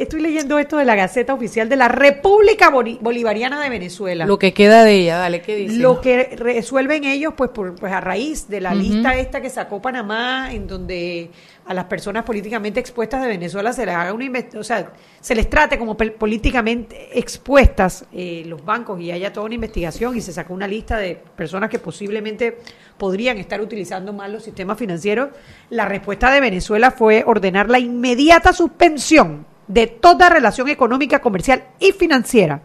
estoy 0.00 0.20
leyendo 0.20 0.58
esto 0.58 0.76
de 0.76 0.84
la 0.84 0.94
Gaceta 0.94 1.32
Oficial 1.34 1.68
de 1.68 1.76
la 1.76 1.88
República 1.88 2.70
Boli- 2.70 2.98
Bolivariana 3.00 3.60
de 3.62 3.68
Venezuela. 3.70 4.26
Lo 4.26 4.38
que 4.38 4.52
queda 4.52 4.84
de 4.84 4.92
ella, 5.00 5.16
dale, 5.18 5.40
¿qué 5.42 5.56
dice? 5.56 5.76
Lo 5.76 6.00
que 6.00 6.36
resuelven 6.36 7.04
ellos, 7.04 7.34
pues, 7.36 7.50
por, 7.50 7.74
pues 7.76 7.92
a 7.92 8.00
raíz 8.00 8.48
de 8.48 8.60
la 8.60 8.74
lista 8.74 9.16
esta 9.16 9.40
que 9.40 9.48
sacó 9.50 9.80
Panamá, 9.80 10.52
en 10.52 10.66
donde 10.66 11.30
a 11.66 11.74
las 11.74 11.86
personas 11.86 12.24
políticamente 12.24 12.78
expuestas 12.78 13.22
de 13.22 13.28
Venezuela 13.28 13.72
se 13.72 13.84
les 13.84 13.94
haga 13.94 14.12
una 14.12 14.26
o 14.56 14.62
sea, 14.62 14.92
se 15.20 15.34
les 15.34 15.50
trate 15.50 15.78
como 15.78 15.96
políticamente 15.96 17.18
expuestas 17.18 18.04
eh, 18.12 18.44
los 18.46 18.64
bancos 18.64 19.00
y 19.00 19.10
haya 19.10 19.32
toda 19.32 19.46
una 19.46 19.56
investigación 19.56 20.16
y 20.16 20.20
se 20.20 20.32
sacó 20.32 20.54
una 20.54 20.68
lista 20.68 20.96
de 20.96 21.20
personas 21.36 21.68
que 21.68 21.78
posiblemente 21.78 22.58
podrían 22.96 23.38
estar 23.38 23.60
utilizando 23.60 24.12
mal 24.12 24.32
los 24.32 24.44
sistemas 24.44 24.78
financieros. 24.78 25.30
La 25.70 25.86
respuesta 25.86 26.30
de 26.30 26.40
Venezuela 26.40 26.90
fue 26.90 27.24
ordenar 27.26 27.68
la 27.68 27.78
inmediata 27.78 28.52
suspensión 28.52 29.46
de 29.66 29.88
toda 29.88 30.28
relación 30.28 30.68
económica, 30.68 31.20
comercial 31.20 31.64
y 31.80 31.92
financiera 31.92 32.62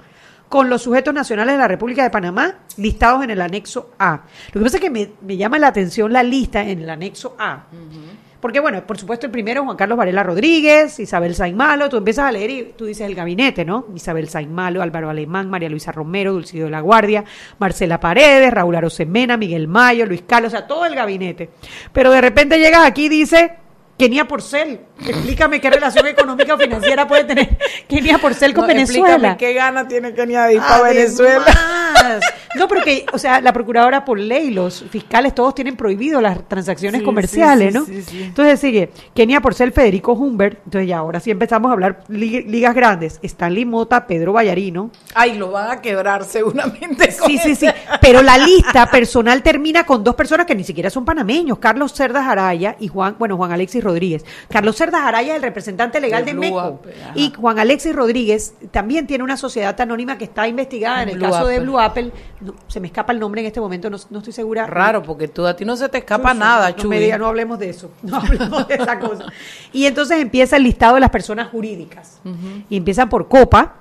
con 0.48 0.70
los 0.70 0.82
sujetos 0.82 1.14
nacionales 1.14 1.54
de 1.54 1.60
la 1.60 1.68
República 1.68 2.04
de 2.04 2.10
Panamá 2.10 2.60
listados 2.78 3.24
en 3.24 3.32
el 3.32 3.42
anexo 3.42 3.92
A. 3.98 4.24
Lo 4.52 4.60
que 4.60 4.66
pasa 4.66 4.78
es 4.78 4.82
que 4.82 4.90
me, 4.90 5.12
me 5.22 5.38
llama 5.38 5.58
la 5.58 5.68
atención 5.68 6.12
la 6.12 6.24
lista 6.24 6.62
en 6.62 6.82
el 6.82 6.90
anexo 6.90 7.36
A. 7.40 7.68
Porque, 8.41 8.60
bueno, 8.60 8.86
por 8.86 8.97
supuesto, 8.97 9.27
el 9.27 9.32
primero, 9.32 9.63
Juan 9.63 9.77
Carlos 9.77 9.97
Varela 9.97 10.23
Rodríguez, 10.23 10.99
Isabel 10.99 11.36
Saimalo, 11.36 11.89
tú 11.89 11.97
empiezas 11.97 12.25
a 12.25 12.32
leer 12.32 12.49
y 12.49 12.73
tú 12.75 12.86
dices 12.86 13.08
el 13.08 13.13
gabinete, 13.13 13.63
¿no? 13.63 13.86
Isabel 13.95 14.27
Saimalo, 14.27 14.82
Álvaro 14.82 15.10
Alemán, 15.10 15.49
María 15.49 15.69
Luisa 15.69 15.91
Romero, 15.91 16.34
Dulcido 16.34 16.65
de 16.65 16.71
la 16.71 16.82
Guardia, 16.82 17.23
Marcela 17.60 17.99
Paredes, 17.99 18.51
Raúl 18.51 18.75
Arosemena, 18.75 19.38
Miguel 19.38 19.67
Mayo, 19.67 20.08
Luis 20.08 20.23
Carlos, 20.25 20.54
o 20.54 20.58
sea, 20.58 20.67
todo 20.67 20.86
el 20.86 20.95
gabinete. 20.95 21.51
Pero 21.93 22.12
de 22.12 22.19
repente 22.19 22.58
llegas 22.58 22.86
aquí 22.86 23.06
y 23.06 23.10
dice 23.10 23.61
Kenia 24.02 24.28
Porcel. 24.28 24.80
Explícame 25.06 25.62
qué 25.62 25.70
relación 25.70 26.08
económica 26.08 26.56
o 26.56 26.58
financiera 26.58 27.08
puede 27.08 27.24
tener 27.26 27.58
Kenia 27.88 28.18
Porcel 28.18 28.52
con 28.54 28.64
No, 28.64 28.68
Venezuela. 28.70 29.10
Explícame 29.14 29.38
qué 29.38 29.54
gana 29.54 29.88
tiene 29.88 30.12
Kenia 30.16 30.46
de 30.46 30.56
ir 30.56 30.60
para 30.60 30.82
Venezuela. 30.84 31.46
No, 32.58 32.68
pero 32.68 32.82
que, 32.84 33.06
o 33.14 33.18
sea, 33.18 33.40
la 33.40 33.54
procuradora 33.54 34.04
por 34.04 34.20
ley, 34.20 34.50
los 34.52 34.84
fiscales, 34.90 35.34
todos 35.34 35.56
tienen 35.56 35.78
prohibido 35.78 36.20
las 36.20 36.46
transacciones 36.50 37.00
Sí, 37.00 37.06
comerciales, 37.06 37.72
sí, 37.74 37.80
¿no? 37.80 37.86
sí, 37.86 38.02
sí, 38.02 38.12
sí. 38.12 38.24
Entonces 38.24 38.60
sigue, 38.60 38.92
Kenia 39.16 39.40
Porcel, 39.40 39.72
Federico 39.72 40.12
Humbert, 40.14 40.60
entonces 40.66 40.90
ya 40.90 40.98
ahora 40.98 41.22
sí 41.22 41.32
empezamos 41.32 41.70
a 41.70 41.74
hablar 41.74 42.04
li- 42.10 42.42
ligas 42.44 42.76
grandes, 42.76 43.20
Stanley 43.24 43.64
Mota, 43.64 44.06
Pedro 44.06 44.34
Vallarino, 44.34 44.92
Ay, 45.16 45.38
lo 45.38 45.52
van 45.52 45.72
a 45.72 45.82
quebrar 45.82 46.26
seguramente. 46.26 47.16
con 47.18 47.30
Sí, 47.30 47.38
sí, 47.38 47.56
sí. 47.56 47.68
Pero 48.02 48.22
la 48.22 48.38
lista 48.38 48.86
personal 48.92 49.42
termina 49.44 49.86
con 49.86 50.04
dos 50.04 50.16
personas 50.16 50.46
que 50.46 50.56
ni 50.56 50.66
siquiera 50.66 50.90
son 50.90 51.06
panameños, 51.06 51.58
Carlos 51.60 51.94
Cerdas 51.94 52.28
Araya 52.28 52.76
y 52.80 52.90
Juan, 52.90 53.16
bueno, 53.18 53.38
Juan 53.38 53.54
Alexis 53.54 53.82
Rodríguez. 53.82 53.90
Carlos 54.49 54.75
Cerdas 54.75 55.01
Araya 55.01 55.32
es 55.32 55.38
el 55.38 55.43
representante 55.43 55.99
legal 55.99 56.25
De 56.25 56.34
de, 56.34 56.39
MECO. 56.39 56.82
Y 57.15 57.32
Juan 57.34 57.60
Alexis 57.60 57.95
Rodríguez 57.95 58.54
también 58.71 59.08
tiene 59.08 59.23
una 59.23 59.38
sociedad 59.38 59.80
anónima 59.80 60.17
que 60.17 60.25
está 60.25 60.47
investigada 60.47 61.04
en 61.04 61.10
el 61.10 61.19
caso 61.19 61.47
de. 61.47 61.60
Blue 61.60 61.80
Apple. 61.80 62.12
No, 62.39 62.56
se 62.67 62.80
me 62.80 62.88
escapa 62.88 63.13
el 63.13 63.19
nombre 63.19 63.41
en 63.41 63.47
este 63.47 63.60
momento, 63.60 63.89
no, 63.89 63.97
no 64.10 64.19
estoy 64.19 64.34
segura. 64.34 64.65
Raro, 64.65 65.04
porque 65.04 65.27
tú 65.27 65.45
a 65.45 65.56
ti 65.56 65.63
no 65.65 65.75
se 65.75 65.89
te 65.89 65.99
escapa 65.99 66.34
nada, 66.34 66.75
no, 66.75 66.89
me 66.89 66.99
diga, 66.99 67.17
no 67.17 67.27
hablemos 67.27 67.60
de 67.60 67.69
eso, 67.69 67.91
no 68.01 68.15
hablemos 68.17 68.67
de 68.67 68.75
esa 68.75 68.99
cosa. 68.99 69.25
Y 69.71 69.86
entonces 69.86 70.19
empieza 70.19 70.58
el 70.58 70.63
listado 70.63 70.95
de 70.95 71.01
las 71.01 71.10
personas 71.10 71.49
jurídicas. 71.49 72.19
Y 72.69 72.77
empiezan 72.77 73.10
por 73.10 73.27
Copa. 73.27 73.75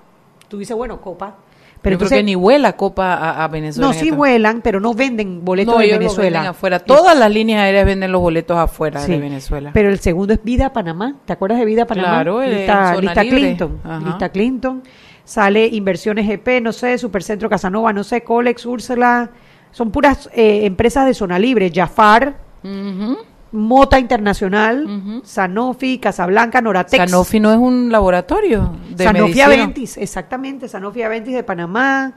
Tú 0.49 0.59
dices, 0.59 0.77
bueno, 0.77 1.01
Copa. 1.01 1.37
Pero 1.83 1.95
Yo 1.95 1.99
creo 1.99 2.07
entonces, 2.09 2.19
que 2.19 2.25
ni 2.25 2.35
vuela 2.35 2.75
Copa 2.75 3.15
a, 3.15 3.43
a 3.45 3.49
Venezuela. 3.49 3.87
no, 3.89 3.95
sí 3.95 4.11
vuelan, 4.11 4.61
pero 4.61 4.81
no 4.81 4.93
venden 4.93 5.45
boletos 5.45 5.73
No, 5.75 5.81
de 5.81 5.87
ellos 5.87 5.99
Venezuela. 5.99 6.39
venden 6.41 6.51
afuera. 6.51 6.79
Todas 6.81 7.19
las 7.19 7.31
líneas 7.33 7.63
aéreas 7.63 7.87
venden 7.87 8.13
los 8.13 8.21
boletos 8.21 8.59
afuera 8.59 9.01
Sí, 9.01 9.13
de 9.13 9.19
Venezuela. 9.19 9.71
Pero 9.73 9.89
el 9.89 9.99
segundo 9.99 10.35
es 10.35 10.45
Vida 10.45 10.73
Panamá. 10.75 11.15
¿Te 11.25 11.33
acuerdas 11.33 11.59
de 11.59 11.65
Vida 11.65 11.87
Panamá? 11.87 12.09
Claro, 12.09 12.43
el 12.43 12.55
lista, 12.55 12.97
lista. 12.97 13.21
Clinton. 13.23 13.81
Ajá. 13.83 14.07
Lista 14.07 14.29
Clinton. 14.29 14.83
Sale 15.25 15.67
Inversiones 15.69 16.27
GP, 16.27 16.61
no 16.61 16.73
sé, 16.73 16.99
Supercentro 16.99 17.49
Casanova, 17.49 17.93
no 17.93 18.05
sé, 18.05 18.23
Colex, 18.25 18.67
Úrsula. 18.67 19.31
Son 19.71 19.91
puras 19.91 20.29
eh, 20.35 20.67
empresas 20.67 21.07
de 21.07 21.15
zona 21.15 21.39
libre. 21.39 21.71
Jafar, 21.75 22.35
Ujú. 22.63 23.17
Mota 23.53 23.99
Internacional, 23.99 24.85
Ujú. 24.87 25.23
Sanofi, 25.25 25.99
Casablanca, 25.99 26.61
Noratex. 26.61 27.11
Sanofi 27.11 27.41
no 27.41 27.51
es 27.53 27.59
un 27.59 27.91
laboratorio 27.91 28.73
de 28.91 29.05
Sanofi 29.05 29.23
medicina. 29.23 29.45
Aventis, 29.47 29.97
exactamente, 29.97 30.69
Sanofi 30.69 31.03
Aventis 31.03 31.35
de 31.35 31.43
Panamá. 31.43 32.13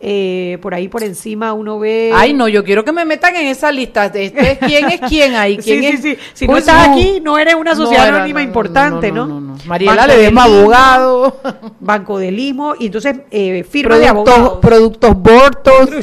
Eh, 0.00 0.58
por 0.62 0.74
ahí 0.74 0.86
por 0.86 1.02
encima 1.02 1.52
uno 1.52 1.80
ve. 1.80 2.12
Ay, 2.14 2.32
no, 2.32 2.46
yo 2.46 2.62
quiero 2.62 2.84
que 2.84 2.92
me 2.92 3.04
metan 3.04 3.34
en 3.34 3.48
esa 3.48 3.72
lista. 3.72 4.06
Este 4.06 4.52
es 4.52 4.58
quién 4.58 4.88
es 4.90 5.00
quién 5.08 5.34
ahí. 5.34 5.56
¿Quién 5.62 5.80
sí, 5.80 5.86
es? 5.88 6.00
sí. 6.02 6.16
Si 6.34 6.46
no 6.46 6.56
estás 6.56 6.86
aquí, 6.90 7.20
no 7.20 7.36
eres 7.36 7.56
una 7.56 7.74
sociedad 7.74 8.06
era- 8.06 8.18
anónima 8.18 8.40
importante, 8.40 9.10
¿no? 9.10 9.26
no, 9.26 9.40
no. 9.40 9.56
Mariela 9.66 10.06
del 10.06 10.18
Ledesma, 10.18 10.44
abogado. 10.44 11.40
Banco 11.80 12.16
de 12.18 12.30
Limo, 12.30 12.74
y 12.78 12.86
entonces 12.86 13.16
eh, 13.32 13.64
firma 13.68 13.96
de 13.98 14.06
Productos, 14.06 14.34
abogados. 14.38 14.58
productos 14.62 15.16
Bortos. 15.16 15.90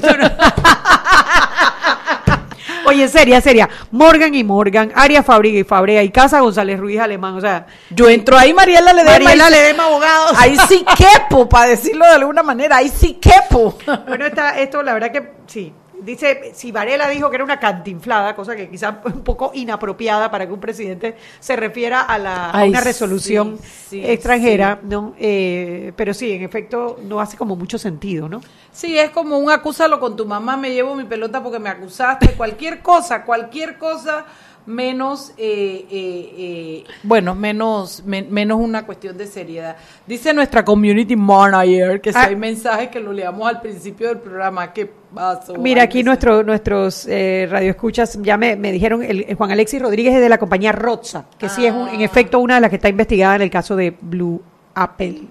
Oye, 2.85 3.07
seria, 3.07 3.41
seria. 3.41 3.69
Morgan 3.91 4.33
y 4.35 4.43
Morgan, 4.43 4.91
Arias 4.95 5.25
Fabriga 5.25 5.59
y 5.59 5.63
Fabrea 5.63 6.03
y 6.03 6.09
Casa 6.09 6.39
González 6.39 6.79
Ruiz 6.79 6.99
Alemán. 6.99 7.35
O 7.35 7.41
sea, 7.41 7.65
Yo 7.89 8.09
entro 8.09 8.37
ahí, 8.37 8.53
Mariela 8.53 8.93
Ledesma. 8.93 9.11
Mariela 9.25 9.47
y- 9.47 9.51
Ledesma, 9.51 9.85
abogados. 9.85 10.31
Ahí 10.37 10.57
sí 10.67 10.85
quepo, 10.97 11.47
para 11.49 11.67
decirlo 11.69 12.05
de 12.05 12.11
alguna 12.13 12.43
manera. 12.43 12.77
Ahí 12.77 12.89
sí 12.89 13.19
quepo. 13.21 13.77
Bueno, 14.07 14.25
está, 14.25 14.59
esto 14.59 14.81
la 14.83 14.93
verdad 14.93 15.11
que 15.11 15.31
sí. 15.47 15.73
Dice, 16.05 16.51
si 16.53 16.71
Varela 16.71 17.07
dijo 17.09 17.29
que 17.29 17.35
era 17.37 17.43
una 17.43 17.59
cantinflada, 17.59 18.35
cosa 18.35 18.55
que 18.55 18.69
quizá 18.69 19.01
un 19.05 19.23
poco 19.23 19.51
inapropiada 19.55 20.29
para 20.29 20.45
que 20.45 20.53
un 20.53 20.59
presidente 20.59 21.15
se 21.39 21.55
refiera 21.55 22.01
a, 22.01 22.17
la, 22.19 22.51
a 22.51 22.63
una 22.63 22.81
resolución 22.81 23.57
sí, 23.89 24.01
extranjera, 24.05 24.79
¿no? 24.83 25.15
Eh, 25.17 25.91
pero 25.95 26.13
sí, 26.13 26.31
en 26.31 26.43
efecto, 26.43 26.99
no 27.03 27.19
hace 27.19 27.37
como 27.37 27.55
mucho 27.55 27.79
sentido, 27.79 28.29
¿no? 28.29 28.41
Sí, 28.71 28.97
es 28.97 29.09
como 29.09 29.39
un 29.39 29.49
acúsalo 29.49 29.99
con 29.99 30.15
tu 30.15 30.25
mamá, 30.25 30.57
me 30.57 30.71
llevo 30.71 30.95
mi 30.95 31.05
pelota 31.05 31.41
porque 31.41 31.59
me 31.59 31.69
acusaste, 31.69 32.33
cualquier 32.33 32.81
cosa, 32.81 33.23
cualquier 33.23 33.77
cosa 33.77 34.25
menos, 34.65 35.31
eh, 35.37 35.85
eh, 35.91 36.33
eh, 36.37 36.83
bueno, 37.03 37.35
menos, 37.35 38.03
men- 38.05 38.27
menos 38.31 38.59
una 38.59 38.85
cuestión 38.85 39.17
de 39.17 39.27
seriedad. 39.27 39.75
Dice 40.07 40.33
nuestra 40.33 40.65
community 40.65 41.15
manager 41.15 42.01
que 42.01 42.11
si 42.11 42.17
Ah. 42.17 42.25
hay 42.27 42.35
mensajes 42.35 42.89
que 42.89 42.99
lo 42.99 43.13
leamos 43.13 43.47
al 43.47 43.61
principio 43.61 44.07
del 44.07 44.17
programa, 44.19 44.73
¿qué 44.73 44.89
pasó? 45.13 45.55
Mira, 45.55 45.83
aquí 45.83 46.01
nuestro, 46.03 46.41
nuestros 46.43 47.05
eh, 47.07 47.47
radioescuchas 47.49 48.19
ya 48.21 48.37
me, 48.37 48.55
me 48.55 48.71
dijeron, 48.71 49.03
el, 49.03 49.25
el 49.27 49.35
Juan 49.35 49.51
Alexis 49.51 49.81
Rodríguez 49.81 50.15
es 50.15 50.21
de 50.21 50.29
la 50.29 50.37
compañía 50.37 50.71
Roza, 50.71 51.25
que 51.37 51.47
sí 51.49 51.65
es 51.65 51.71
un- 51.73 51.87
Ah. 51.89 51.93
en 51.93 52.01
efecto 52.01 52.39
una 52.39 52.55
de 52.55 52.61
las 52.61 52.69
que 52.69 52.77
está 52.77 52.89
investigada 52.89 53.35
en 53.35 53.41
el 53.43 53.49
caso 53.51 53.75
de 53.75 53.95
Blue 54.01 54.41
Apple. 54.73 55.21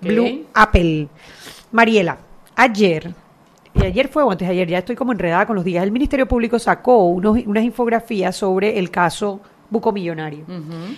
Blue 0.00 0.46
Apple. 0.54 1.08
Mariela, 1.72 2.18
ayer, 2.54 3.12
y 3.80 3.84
ayer 3.86 4.08
fue 4.08 4.22
o 4.22 4.30
antes 4.30 4.46
de 4.48 4.52
ayer, 4.52 4.68
ya 4.68 4.78
estoy 4.78 4.96
como 4.96 5.12
enredada 5.12 5.46
con 5.46 5.56
los 5.56 5.64
días, 5.64 5.82
el 5.84 5.92
Ministerio 5.92 6.26
Público 6.26 6.58
sacó 6.58 7.04
unos, 7.06 7.38
unas 7.46 7.64
infografías 7.64 8.34
sobre 8.36 8.78
el 8.78 8.90
caso 8.90 9.40
Buco 9.68 9.90
Millonario. 9.92 10.44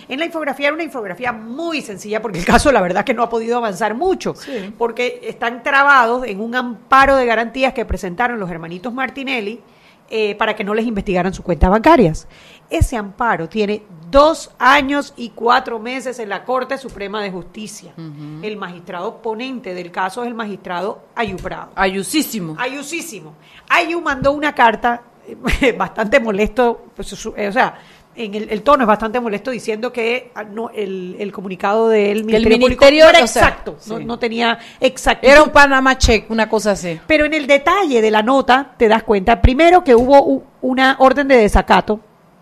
En 0.07 0.19
la 0.19 0.25
infografía 0.25 0.67
era 0.67 0.75
una 0.75 0.83
infografía 0.83 1.31
muy 1.31 1.81
sencilla 1.81 2.21
porque 2.21 2.39
el 2.39 2.45
caso 2.45 2.71
la 2.71 2.81
verdad 2.81 3.03
que 3.03 3.13
no 3.15 3.23
ha 3.23 3.29
podido 3.29 3.57
avanzar 3.57 3.95
mucho, 3.95 4.35
Sí. 4.35 4.73
porque 4.77 5.21
están 5.23 5.63
trabados 5.63 6.25
en 6.27 6.39
un 6.39 6.53
amparo 6.55 7.15
de 7.15 7.25
garantías 7.25 7.73
que 7.73 7.83
presentaron 7.85 8.39
los 8.39 8.49
hermanitos 8.51 8.93
Martinelli 8.93 9.59
eh, 10.11 10.35
para 10.35 10.55
que 10.55 10.63
no 10.63 10.73
les 10.73 10.85
investigaran 10.85 11.33
sus 11.33 11.43
cuentas 11.45 11.69
bancarias. 11.69 12.27
Ese 12.69 12.97
amparo 12.97 13.49
tiene 13.49 13.83
dos 14.09 14.51
años 14.59 15.13
y 15.17 15.29
cuatro 15.29 15.79
meses 15.79 16.19
en 16.19 16.29
la 16.29 16.43
Corte 16.43 16.77
Suprema 16.77 17.21
de 17.21 17.31
Justicia. 17.31 17.93
El 18.41 18.57
magistrado 18.57 19.21
ponente 19.21 19.73
del 19.73 19.91
caso 19.91 20.23
es 20.23 20.27
el 20.27 20.35
magistrado 20.35 21.03
Ayuprado. 21.15 21.71
Ayusísimo. 21.75 22.55
Ayusísimo. 22.59 23.33
Ayu 23.69 24.01
mandó 24.01 24.31
una 24.31 24.53
carta 24.53 25.01
eh, 25.61 25.71
bastante 25.77 26.19
molesto, 26.19 26.85
pues, 26.95 27.11
eh, 27.37 27.47
o 27.47 27.51
sea, 27.51 27.79
en 28.15 28.35
el, 28.35 28.49
el 28.49 28.63
tono 28.63 28.83
es 28.83 28.87
bastante 28.87 29.19
molesto 29.19 29.51
diciendo 29.51 29.93
que 29.93 30.31
ah, 30.35 30.43
no, 30.43 30.69
el, 30.71 31.15
el 31.19 31.31
comunicado 31.31 31.87
del 31.89 32.25
Ministerio, 32.25 32.59
Público 32.59 32.85
ministerio, 32.85 33.03
no 33.05 33.09
era 33.09 33.23
o 33.23 33.27
sea, 33.27 33.43
exacto, 33.43 33.77
no, 33.87 33.97
sí. 33.97 34.05
no 34.05 34.19
tenía 34.19 34.57
exactitud. 34.79 35.31
Era 35.31 35.43
un 35.43 35.51
Panama 35.51 35.97
check, 35.97 36.29
una 36.29 36.49
cosa 36.49 36.71
así. 36.71 36.99
Pero 37.07 37.25
en 37.25 37.33
el 37.33 37.47
detalle 37.47 38.01
de 38.01 38.11
la 38.11 38.21
nota 38.21 38.73
te 38.77 38.87
das 38.87 39.03
cuenta, 39.03 39.41
primero 39.41 39.83
que 39.83 39.95
hubo 39.95 40.43
una 40.61 40.95
orden 40.99 41.27
de 41.27 41.37
desacato, 41.37 42.01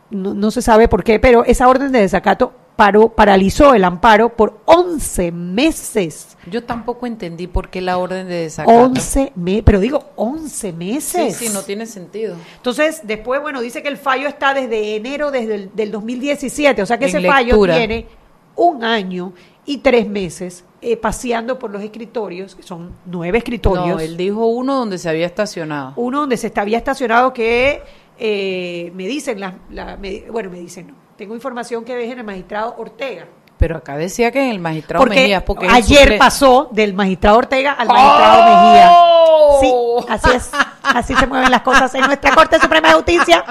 no, 0.10 0.34
no 0.34 0.52
se 0.52 0.62
sabe 0.62 0.88
por 0.88 1.04
qué, 1.04 1.20
pero 1.20 1.44
esa 1.46 1.68
orden 1.68 1.92
de 1.92 2.00
desacato 2.00 2.54
paró, 2.76 3.10
paralizó 3.10 3.74
el 3.74 3.84
amparo 3.84 4.30
por 4.30 4.60
11 4.66 5.32
meses. 5.32 6.38
Yo 6.50 6.64
tampoco 6.64 7.08
entendí 7.08 7.48
por 7.48 7.70
qué 7.70 7.82
la 7.82 7.98
orden 7.98 8.28
de 8.28 8.36
desacato. 8.36 8.78
11 8.78 9.34
meses, 9.36 9.64
pero 9.66 9.80
digo 9.80 10.12
11 10.16 10.68
Sí, 10.70 10.74
meses. 10.74 11.36
sí, 11.36 11.50
no 11.50 11.64
tiene 11.64 11.86
sentido. 11.88 12.36
Entonces, 12.56 13.02
después, 13.04 13.42
bueno, 13.42 13.62
dice 13.62 13.82
que 13.82 13.90
el 13.90 13.98
fallo 13.98 14.28
está 14.28 14.54
desde 14.54 14.96
enero 14.96 15.32
desde 15.32 15.56
el, 15.56 15.72
del 15.76 15.92
2017, 15.92 16.82
o 16.82 16.86
sea 16.86 16.98
que 17.00 17.06
En 17.06 17.16
ese 17.18 17.28
fallo 17.28 17.60
tiene 17.64 18.08
un 18.56 18.84
año 18.84 19.34
y 19.66 19.80
tres 19.80 20.08
meses 20.08 20.64
eh, 20.82 20.96
paseando 20.96 21.58
por 21.60 21.72
los 21.72 21.82
escritorios, 21.82 22.56
que 22.56 22.64
son 22.64 22.92
nueve 23.06 23.40
escritorios. 23.40 23.88
No, 23.88 24.00
él 24.00 24.16
dijo 24.16 24.46
uno 24.46 24.76
donde 24.78 24.98
se 25.00 25.10
había 25.10 25.26
estacionado. 25.26 25.94
uno 25.96 26.22
donde 26.22 26.38
se 26.38 26.54
había 26.56 26.78
estacionado 26.78 27.34
que 27.34 27.82
eh, 28.20 28.92
me 28.96 29.08
dicen, 29.08 29.40
la, 29.40 29.54
la- 29.70 29.98
me- 29.98 30.24
bueno, 30.32 30.50
me 30.50 30.60
dicen, 30.60 30.88
no, 30.88 30.94
tengo 31.18 31.34
información 31.36 31.84
que 31.84 31.96
ves 31.96 32.12
en 32.12 32.20
el 32.20 32.24
magistrado 32.24 32.76
Ortega. 32.78 33.26
Pero 33.58 33.78
acá 33.78 33.98
decía 33.98 34.30
que 34.32 34.44
en 34.44 34.52
el 34.52 34.60
magistrado 34.60 35.04
Porque, 35.04 35.20
Mejías, 35.22 35.42
porque 35.42 35.68
ayer 35.68 36.18
pasó 36.20 36.70
del 36.72 36.94
magistrado 36.94 37.38
Ortega 37.40 37.72
al 37.74 37.88
magistrado 37.88 38.44
Mejía. 38.44 38.88
¡Oh! 38.92 39.60
Sí, 39.60 40.06
así 40.10 40.30
es. 40.36 40.52
Así 40.84 41.16
se 41.16 41.26
mueven 41.26 41.50
las 41.50 41.62
cosas 41.64 41.94
en 41.96 42.02
nuestra 42.02 42.36
Corte 42.36 42.60
Suprema 42.60 42.90
de 42.90 42.94
Justicia. 42.94 43.44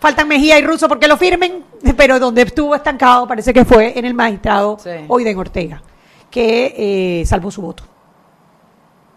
Faltan 0.00 0.28
Mejía 0.28 0.58
y 0.58 0.62
Russo 0.62 0.86
porque 0.86 1.08
lo 1.08 1.16
firmen, 1.16 1.64
pero 1.96 2.20
donde 2.20 2.42
estuvo 2.42 2.74
estancado 2.74 3.26
parece 3.26 3.54
que 3.54 3.64
fue 3.64 3.98
en 3.98 4.04
el 4.04 4.12
magistrado 4.12 4.76
Sí. 4.78 4.90
Oiden 5.08 5.38
Ortega, 5.38 5.82
que 6.30 6.74
eh, 7.22 7.26
salvó 7.26 7.50
su 7.50 7.62
voto. 7.62 7.84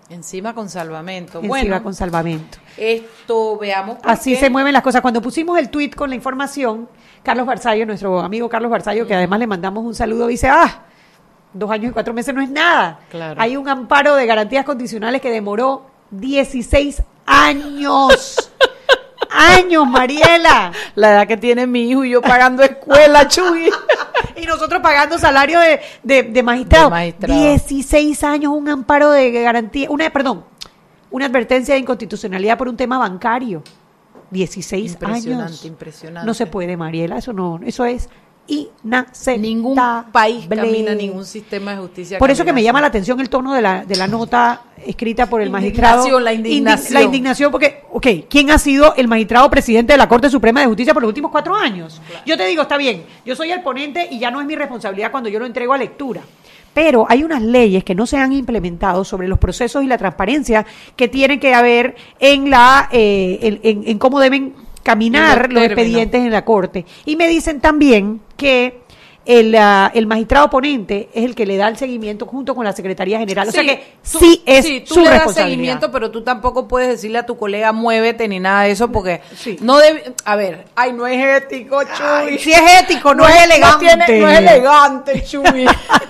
Encima 0.10 0.54
con 0.54 0.70
salvamento. 0.70 1.40
Encima 1.40 1.48
bueno, 1.50 1.84
con 1.84 1.94
salvamento. 1.94 2.58
esto 2.78 3.58
veamos. 3.58 3.98
por 3.98 4.10
Así 4.10 4.34
qué. 4.34 4.40
se 4.40 4.50
mueven 4.50 4.72
las 4.74 4.82
cosas. 4.82 5.02
Cuando 5.02 5.22
pusimos 5.22 5.58
el 5.60 5.70
tweet 5.70 5.92
con 5.92 6.10
la 6.10 6.16
información, 6.16 6.88
Carlos 7.24 7.46
Barzallo, 7.46 7.86
nuestro 7.86 8.20
amigo 8.22 8.48
Carlos 8.48 8.72
Barzallo, 8.72 9.06
que 9.06 9.14
además 9.16 9.40
le 9.40 9.48
mandamos 9.48 9.84
un 9.84 9.94
saludo, 9.94 10.28
dice, 10.28 10.48
ah, 10.50 10.84
dos 11.54 11.70
años 11.72 11.92
y 11.92 11.94
cuatro 11.94 12.14
meses 12.14 12.34
no 12.34 12.42
es 12.42 12.50
nada. 12.50 13.00
Claro. 13.10 13.42
Hay 13.42 13.58
un 13.58 13.68
amparo 13.68 14.16
de 14.16 14.26
garantías 14.26 14.64
condicionales 14.64 15.22
que 15.22 15.30
demoró 15.30 15.88
16 16.12 17.04
años. 17.26 18.52
años, 19.38 19.88
Mariela. 19.88 20.72
La 20.96 21.12
edad 21.12 21.28
que 21.28 21.38
tiene 21.38 21.68
mi 21.68 21.90
hijo 21.90 22.04
y 22.04 22.12
yo 22.12 22.22
pagando 22.22 22.64
escuela, 22.64 23.28
Chuy. 23.30 23.70
Y 24.36 24.46
nosotros 24.46 24.82
pagando 24.82 25.18
salario 25.18 25.60
de, 25.60 25.80
de, 26.04 26.24
de 26.24 26.44
magistrado. 26.44 26.86
De 26.86 26.92
magistrado. 26.92 27.40
16 27.42 28.24
años, 28.24 28.54
un 28.54 28.68
amparo 28.70 29.12
de 29.12 29.32
garantía, 29.32 29.90
una, 29.90 30.10
perdón, 30.10 30.44
una 31.12 31.26
advertencia 31.26 31.74
de 31.74 31.80
inconstitucionalidad 31.82 32.58
por 32.58 32.68
un 32.68 32.78
tema 32.78 32.98
bancario. 32.98 33.64
16 34.30 34.92
Impresionante, 34.94 35.44
años. 35.44 35.66
impresionante. 35.66 36.26
No 36.26 36.34
se 36.34 36.48
puede, 36.48 36.76
Mariela, 36.76 37.18
eso 37.18 37.32
no, 37.32 37.60
eso 37.66 37.86
es 37.86 38.10
inaceptable. 38.48 39.38
Ningún 39.38 39.76
país 40.12 40.48
camina, 40.48 40.96
ningún 40.96 41.26
sistema 41.26 41.72
de 41.72 41.78
justicia 41.78 42.20
Por 42.20 42.32
eso 42.32 42.46
que 42.46 42.54
me 42.54 42.64
llama 42.64 42.82
la 42.82 42.88
atención 42.88 43.20
el 43.20 43.30
tono 43.30 43.54
de 43.54 43.62
la, 43.62 43.86
de 43.86 43.96
la 43.96 44.08
nota 44.08 44.62
escrita 44.86 45.28
por 45.28 45.42
el 45.42 45.50
magistrado. 45.50 45.98
Indignación, 45.98 46.24
la 46.24 46.34
indignación. 46.34 46.94
la 46.94 47.02
indignación, 47.02 47.52
porque, 47.52 47.84
ok, 47.92 48.08
¿quién 48.30 48.52
ha 48.52 48.58
sido 48.58 48.96
el 48.96 49.08
magistrado 49.08 49.50
presidente 49.50 49.94
de 49.94 49.98
la 49.98 50.08
Corte 50.08 50.30
Suprema 50.30 50.62
de 50.62 50.68
Justicia 50.68 50.94
por 50.94 51.04
los 51.04 51.10
últimos 51.10 51.32
cuatro 51.32 51.56
años? 51.56 52.02
Yo 52.26 52.38
te 52.38 52.46
digo, 52.46 52.62
está 52.62 52.78
bien, 52.78 53.04
yo 53.26 53.36
soy 53.36 53.52
el 53.52 53.62
ponente 53.62 54.08
y 54.10 54.20
ya 54.20 54.32
no 54.32 54.40
es 54.40 54.48
mi 54.48 54.56
responsabilidad 54.56 55.12
cuando 55.12 55.30
yo 55.30 55.40
lo 55.40 55.46
entrego 55.46 55.74
a 55.74 55.78
lectura. 55.78 56.22
Pero 56.74 57.08
hay 57.10 57.24
unas 57.24 57.42
leyes 57.42 57.84
que 57.84 57.96
no 57.96 58.06
se 58.06 58.18
han 58.18 58.34
implementado 58.34 59.04
sobre 59.04 59.28
los 59.28 59.40
procesos 59.40 59.84
y 59.84 59.88
la 59.88 59.98
transparencia 59.98 60.64
que 60.96 61.08
tienen 61.08 61.40
que 61.40 61.56
haber 61.56 61.96
en 62.20 62.52
la 62.52 62.88
eh, 62.92 63.60
en, 63.64 63.84
en 63.88 63.98
cómo 63.98 64.20
deben 64.20 64.54
caminar 64.88 65.52
los 65.52 65.64
expedientes 65.64 66.22
en 66.22 66.32
la 66.32 66.46
corte. 66.46 66.86
Y 67.04 67.18
me 67.18 67.28
dicen 67.28 67.60
también 67.60 68.22
que 68.38 68.84
el, 69.26 69.54
uh, 69.54 69.90
el, 69.94 70.08
magistrado 70.08 70.50
ponente 70.50 71.10
es 71.14 71.26
el 71.26 71.36
que 71.36 71.46
le 71.46 71.58
da 71.58 71.68
el 71.68 71.76
seguimiento 71.76 72.26
junto 72.26 72.56
con 72.56 72.64
la 72.64 72.72
Secretaría 72.72 73.20
General. 73.20 73.50
o 73.50 73.52
sea 73.52 73.64
que 73.64 73.96
sí 74.02 74.42
es 74.46 74.66
sí, 74.66 74.86
tú 74.88 75.02
le 75.02 75.10
das 75.10 75.34
seguimiento, 75.34 75.92
pero 75.92 76.10
tú 76.10 76.24
tampoco 76.24 76.70
puedes 76.70 76.88
decirle 76.88 77.18
a 77.18 77.26
tu 77.26 77.38
colega 77.38 77.74
muévete 77.74 78.30
ni 78.30 78.40
nada 78.40 78.64
de 78.64 78.72
eso 78.72 78.90
porque 78.90 79.20
no 79.60 79.78
debe, 79.80 80.14
a 80.24 80.38
ver, 80.38 80.64
ay, 80.76 80.94
no 80.94 81.06
es 81.06 81.44
ético, 81.44 81.82
Chuy. 81.84 82.40
si 82.40 82.54
es 82.54 82.62
ético, 82.82 83.14
no, 83.14 83.28
es 83.28 83.44
elegante. 83.44 83.86
No, 83.98 84.06
tiene, 84.06 84.22
no 84.22 84.30
es 84.30 84.40
elegante, 84.40 85.24
Chuy. 85.26 85.66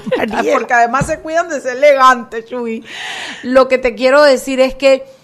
porque 0.54 0.74
además 0.76 1.08
se 1.08 1.20
cuidan 1.20 1.50
de 1.50 1.60
ser 1.62 1.78
elegante, 1.78 2.46
Chuy. 2.46 2.86
Lo 3.42 3.68
que 3.68 3.80
te 3.80 3.96
quiero 3.96 4.22
decir 4.22 4.60
es 4.60 4.76
que 4.76 5.17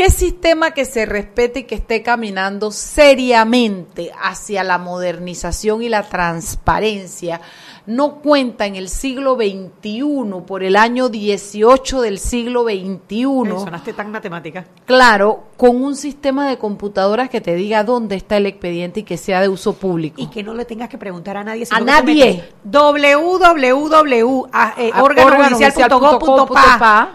¿Qué 0.00 0.08
sistema 0.08 0.70
que 0.70 0.86
se 0.86 1.04
respete 1.04 1.60
y 1.60 1.64
que 1.64 1.74
esté 1.74 2.02
caminando 2.02 2.70
seriamente 2.70 4.10
hacia 4.18 4.64
la 4.64 4.78
modernización 4.78 5.82
y 5.82 5.90
la 5.90 6.08
transparencia 6.08 7.42
no 7.86 8.16
cuenta 8.16 8.66
en 8.66 8.76
el 8.76 8.88
siglo 8.88 9.36
XXI, 9.36 10.42
por 10.46 10.62
el 10.62 10.76
año 10.76 11.08
18 11.08 12.00
del 12.00 12.18
siglo 12.18 12.64
XXI. 12.64 13.24
Sonaste 13.24 13.92
tan 13.92 14.10
matemática. 14.10 14.64
Claro, 14.86 15.44
con 15.56 15.82
un 15.82 15.96
sistema 15.96 16.48
de 16.48 16.58
computadoras 16.58 17.28
que 17.28 17.40
te 17.40 17.54
diga 17.54 17.84
dónde 17.84 18.16
está 18.16 18.36
el 18.36 18.46
expediente 18.46 19.00
y 19.00 19.02
que 19.02 19.16
sea 19.16 19.40
de 19.40 19.48
uso 19.48 19.74
público. 19.74 20.20
Y 20.20 20.28
que 20.28 20.42
no 20.42 20.54
le 20.54 20.64
tengas 20.64 20.88
que 20.88 20.98
preguntar 20.98 21.36
a 21.36 21.44
nadie. 21.44 21.66
a 21.70 21.80
nadie. 21.80 22.44
www, 22.64 24.46
eh, 24.76 24.92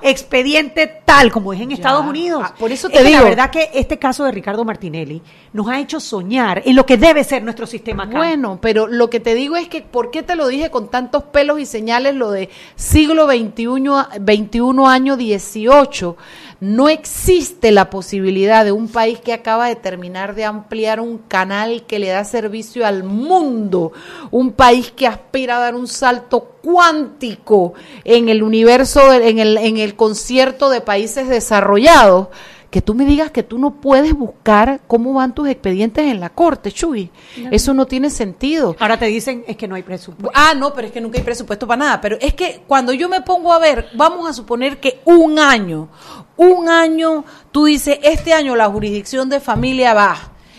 expediente 0.02 1.02
tal, 1.06 1.32
como 1.32 1.54
es 1.54 1.62
en 1.62 1.72
Estados 1.72 2.06
Unidos. 2.06 2.42
Ah, 2.46 2.54
por 2.58 2.72
eso 2.72 2.90
te 2.90 3.04
digo. 3.04 3.20
la 3.20 3.24
verdad 3.24 3.50
que 3.50 3.70
este 3.74 3.98
caso 3.98 4.24
de 4.26 4.32
Ricardo 4.32 4.66
Martinelli 4.66 5.22
nos 5.54 5.68
ha 5.68 5.80
hecho 5.80 6.00
soñar 6.00 6.62
en 6.66 6.76
lo 6.76 6.86
que 6.86 6.98
debe 6.98 7.24
ser 7.24 7.44
nuestro 7.44 7.66
sistema 7.66 8.04
acá. 8.04 8.18
Bueno, 8.18 8.60
pero 8.62 8.88
lo 8.88 9.10
que 9.10 9.20
te 9.20 9.36
digo 9.36 9.56
es 9.56 9.68
que, 9.68 9.82
¿por 9.82 10.12
qué 10.12 10.24
te 10.24 10.36
lo 10.36 10.48
dije 10.56 10.72
con 10.72 10.90
tantos 10.90 11.24
pelos 11.24 11.60
y 11.60 11.66
señales 11.66 12.16
lo 12.16 12.32
de 12.32 12.50
siglo 12.76 13.28
XXI, 13.28 14.20
21 14.20 14.88
año 14.88 15.18
18? 15.18 16.18
No 16.62 16.88
existe 16.88 17.72
la 17.72 17.90
posibilidad 17.90 18.64
de 18.64 18.72
un 18.72 18.88
país 18.88 19.20
que 19.20 19.34
acaba 19.34 19.68
de 19.68 19.76
terminar 19.76 20.36
de 20.36 20.46
ampliar 20.46 21.00
un 21.00 21.18
canal 21.18 21.86
que 21.86 22.00
le 22.00 22.08
da 22.08 22.24
servicio 22.24 22.86
al 22.86 23.04
mundo, 23.04 23.92
un 24.32 24.54
país 24.54 24.92
que 24.92 25.06
aspira 25.06 25.58
a 25.58 25.60
dar 25.60 25.76
un 25.76 25.88
salto 25.88 26.56
cuántico 26.62 27.74
en 28.06 28.30
el 28.30 28.42
universo, 28.42 29.14
en 29.14 29.40
el, 29.40 29.58
en 29.58 29.78
el 29.78 29.96
concierto 29.96 30.70
de 30.70 30.82
países 30.82 31.28
desarrollados 31.28 32.30
que 32.76 32.82
tú 32.82 32.94
me 32.94 33.06
digas 33.06 33.32
que 33.32 33.42
tú 33.42 33.58
no 33.58 33.80
puedes 33.80 34.14
buscar 34.14 34.82
cómo 34.86 35.14
van 35.14 35.34
tus 35.34 35.48
expedientes 35.48 36.12
en 36.12 36.20
la 36.20 36.30
corte, 36.30 36.74
Chuy. 36.74 37.10
Eso 37.50 37.74
no 37.74 37.86
tiene 37.86 38.10
sentido. 38.10 38.76
Ahora 38.82 39.00
te 39.00 39.06
dicen 39.06 39.46
es 39.48 39.56
que 39.56 39.66
no 39.66 39.76
hay 39.76 39.84
presupuesto. 39.84 40.30
Ah, 40.36 40.54
no, 40.54 40.74
pero 40.74 40.88
es 40.88 40.92
que 40.92 41.00
nunca 41.00 41.18
hay 41.18 41.24
presupuesto 41.24 41.66
para 41.66 41.86
nada. 41.86 42.02
Pero 42.02 42.18
es 42.20 42.34
que 42.34 42.64
cuando 42.68 42.92
yo 42.92 43.08
me 43.08 43.22
pongo 43.22 43.54
a 43.54 43.60
ver, 43.60 43.88
vamos 43.94 44.30
a 44.30 44.34
suponer 44.34 44.82
que 44.82 45.00
un 45.06 45.40
año, 45.40 45.88
un 46.36 46.68
año, 46.68 47.24
tú 47.54 47.64
dices, 47.64 47.98
este 48.04 48.34
año 48.34 48.58
la 48.58 48.68
jurisdicción 48.68 49.30
de 49.30 49.40
familia 49.40 49.94
va 49.94 50.18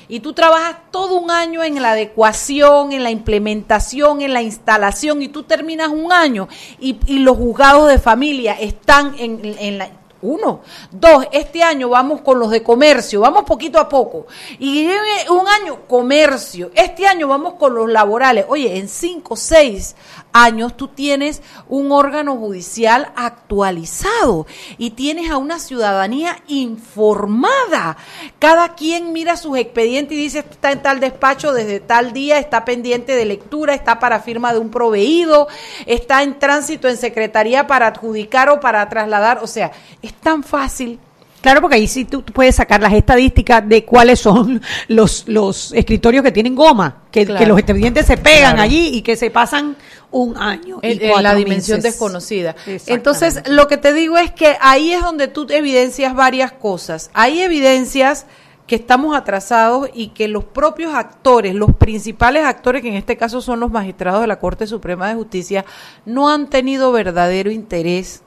y 0.08 0.20
tú 0.20 0.32
trabajas 0.32 0.76
todo 0.90 1.18
un 1.18 1.30
año 1.30 1.62
en 1.64 1.82
la 1.82 1.90
adecuación, 1.90 2.92
en 2.92 3.02
la 3.02 3.10
implementación, 3.10 4.22
en 4.22 4.32
la 4.32 4.40
instalación, 4.40 5.20
y 5.20 5.28
tú 5.28 5.42
terminas 5.42 5.88
un 5.88 6.12
año 6.12 6.48
y, 6.80 6.98
y 7.04 7.18
los 7.18 7.36
juzgados 7.36 7.90
de 7.90 7.98
familia 7.98 8.54
están 8.54 9.14
en, 9.18 9.40
en 9.44 9.76
la 9.76 9.90
uno. 10.22 10.60
Dos, 10.90 11.26
este 11.32 11.62
año 11.62 11.88
vamos 11.88 12.20
con 12.20 12.38
los 12.38 12.50
de 12.50 12.62
comercio, 12.62 13.20
vamos 13.20 13.44
poquito 13.44 13.78
a 13.78 13.88
poco. 13.88 14.26
Y 14.58 14.88
un 15.30 15.48
año 15.48 15.86
comercio, 15.86 16.70
este 16.74 17.06
año 17.06 17.28
vamos 17.28 17.54
con 17.54 17.74
los 17.74 17.90
laborales. 17.90 18.46
Oye, 18.48 18.78
en 18.78 18.88
cinco, 18.88 19.36
seis 19.36 19.94
años 20.32 20.76
tú 20.76 20.88
tienes 20.88 21.42
un 21.68 21.90
órgano 21.92 22.36
judicial 22.36 23.10
actualizado 23.16 24.46
y 24.76 24.90
tienes 24.90 25.30
a 25.30 25.38
una 25.38 25.58
ciudadanía 25.58 26.42
informada. 26.46 27.96
Cada 28.38 28.74
quien 28.74 29.12
mira 29.12 29.36
sus 29.36 29.56
expedientes 29.56 30.16
y 30.16 30.20
dice, 30.20 30.40
está 30.40 30.72
en 30.72 30.82
tal 30.82 31.00
despacho 31.00 31.52
desde 31.52 31.80
tal 31.80 32.12
día, 32.12 32.38
está 32.38 32.64
pendiente 32.66 33.16
de 33.16 33.24
lectura, 33.24 33.74
está 33.74 33.98
para 33.98 34.20
firma 34.20 34.52
de 34.52 34.58
un 34.58 34.70
proveído, 34.70 35.48
está 35.86 36.22
en 36.22 36.38
tránsito 36.38 36.88
en 36.88 36.98
secretaría 36.98 37.66
para 37.66 37.86
adjudicar 37.86 38.50
o 38.50 38.60
para 38.60 38.86
trasladar. 38.88 39.38
O 39.42 39.46
sea, 39.46 39.72
es 40.06 40.14
tan 40.14 40.42
fácil 40.42 40.98
Claro, 41.46 41.60
porque 41.60 41.76
ahí 41.76 41.86
sí 41.86 42.04
tú 42.04 42.24
puedes 42.24 42.56
sacar 42.56 42.80
las 42.80 42.92
estadísticas 42.92 43.68
de 43.68 43.84
cuáles 43.84 44.18
son 44.18 44.60
los, 44.88 45.28
los 45.28 45.72
escritorios 45.74 46.24
que 46.24 46.32
tienen 46.32 46.56
goma, 46.56 47.02
que, 47.12 47.24
los 47.24 47.56
expedientes 47.56 48.04
se 48.04 48.16
pegan 48.16 48.58
allí 48.58 48.88
y 48.88 49.02
que 49.02 49.14
se 49.14 49.30
pasan 49.30 49.76
un 50.10 50.36
año. 50.36 50.80
En, 50.82 50.98
la 51.22 51.36
dimensión 51.36 51.80
desconocida. 51.80 52.56
Entonces, 52.88 53.42
lo 53.48 53.68
que 53.68 53.76
te 53.76 53.92
digo 53.92 54.18
es 54.18 54.32
que 54.32 54.56
ahí 54.60 54.92
es 54.92 55.02
donde 55.02 55.28
tú 55.28 55.46
evidencias 55.48 56.16
varias 56.16 56.50
cosas. 56.50 57.10
Hay 57.14 57.40
evidencias 57.40 58.26
que 58.66 58.74
estamos 58.74 59.16
atrasados 59.16 59.88
y 59.94 60.08
que 60.08 60.26
los 60.26 60.42
propios 60.42 60.94
actores, 60.94 61.54
los 61.54 61.76
principales 61.76 62.44
actores, 62.44 62.82
que 62.82 62.88
en 62.88 62.94
este 62.94 63.16
caso 63.16 63.40
son 63.40 63.60
los 63.60 63.70
magistrados 63.70 64.20
de 64.20 64.26
la 64.26 64.40
Corte 64.40 64.66
Suprema 64.66 65.08
de 65.08 65.14
Justicia, 65.14 65.64
no 66.04 66.28
han 66.28 66.50
tenido 66.50 66.90
verdadero 66.90 67.52
interés 67.52 68.22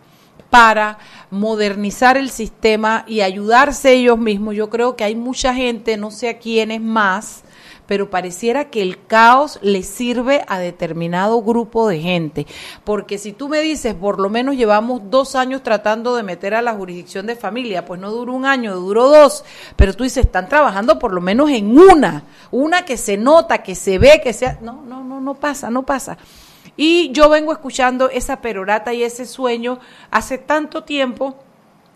para 0.49 0.97
modernizar 1.29 2.17
el 2.17 2.29
sistema 2.29 3.05
y 3.07 3.21
ayudarse 3.21 3.93
ellos 3.93 4.17
mismos. 4.17 4.55
Yo 4.55 4.69
creo 4.69 4.95
que 4.95 5.03
hay 5.03 5.15
mucha 5.15 5.53
gente, 5.53 5.97
no 5.97 6.12
sé 6.12 6.29
a 6.29 6.39
quiénes 6.39 6.81
más, 6.81 7.43
pero 7.89 8.12
pareciera 8.12 8.69
que 8.69 8.83
el 8.83 9.03
caos 9.07 9.57
le 9.63 9.81
sirve 9.81 10.43
a 10.47 10.59
determinado 10.59 11.41
grupo 11.41 11.88
de 11.88 11.99
gente. 11.99 12.45
Porque 12.83 13.17
si 13.17 13.33
tú 13.33 13.49
me 13.49 13.62
dices, 13.62 13.95
por 13.95 14.19
lo 14.19 14.29
menos 14.29 14.55
llevamos 14.55 15.01
dos 15.09 15.35
años 15.35 15.63
tratando 15.63 16.15
de 16.15 16.21
meter 16.21 16.53
a 16.53 16.62
la 16.62 16.75
jurisdicción 16.75 17.25
de 17.25 17.35
familia, 17.35 17.85
pues 17.85 17.99
no 17.99 18.12
duró 18.12 18.33
un 18.33 18.45
año, 18.45 18.75
duró 18.75 19.09
dos, 19.09 19.43
pero 19.75 19.95
tú 19.95 20.03
dices, 20.03 20.25
están 20.25 20.47
trabajando 20.47 20.99
por 20.99 21.13
lo 21.13 21.21
menos 21.21 21.49
en 21.49 21.79
una, 21.79 22.25
una 22.51 22.85
que 22.85 22.95
se 22.95 23.17
nota, 23.17 23.63
que 23.63 23.73
se 23.73 23.97
ve, 23.97 24.21
que 24.23 24.33
sea... 24.33 24.59
No, 24.62 24.83
no, 24.88 25.03
no, 25.03 25.19
no 25.19 25.33
pasa, 25.33 25.71
no 25.71 25.81
pasa. 25.81 26.15
Y 26.82 27.12
yo 27.12 27.28
vengo 27.28 27.52
escuchando 27.52 28.10
esa 28.10 28.39
perorata 28.39 28.94
y 28.94 29.04
ese 29.04 29.26
sueño 29.26 29.80
hace 30.12 30.38
tanto 30.38 30.86
tiempo 30.86 31.36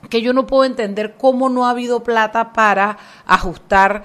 que 0.09 0.21
yo 0.21 0.33
no 0.33 0.45
puedo 0.45 0.65
entender 0.65 1.15
cómo 1.17 1.47
no 1.47 1.65
ha 1.65 1.69
habido 1.69 2.03
plata 2.03 2.51
para 2.51 2.97
ajustar 3.25 4.03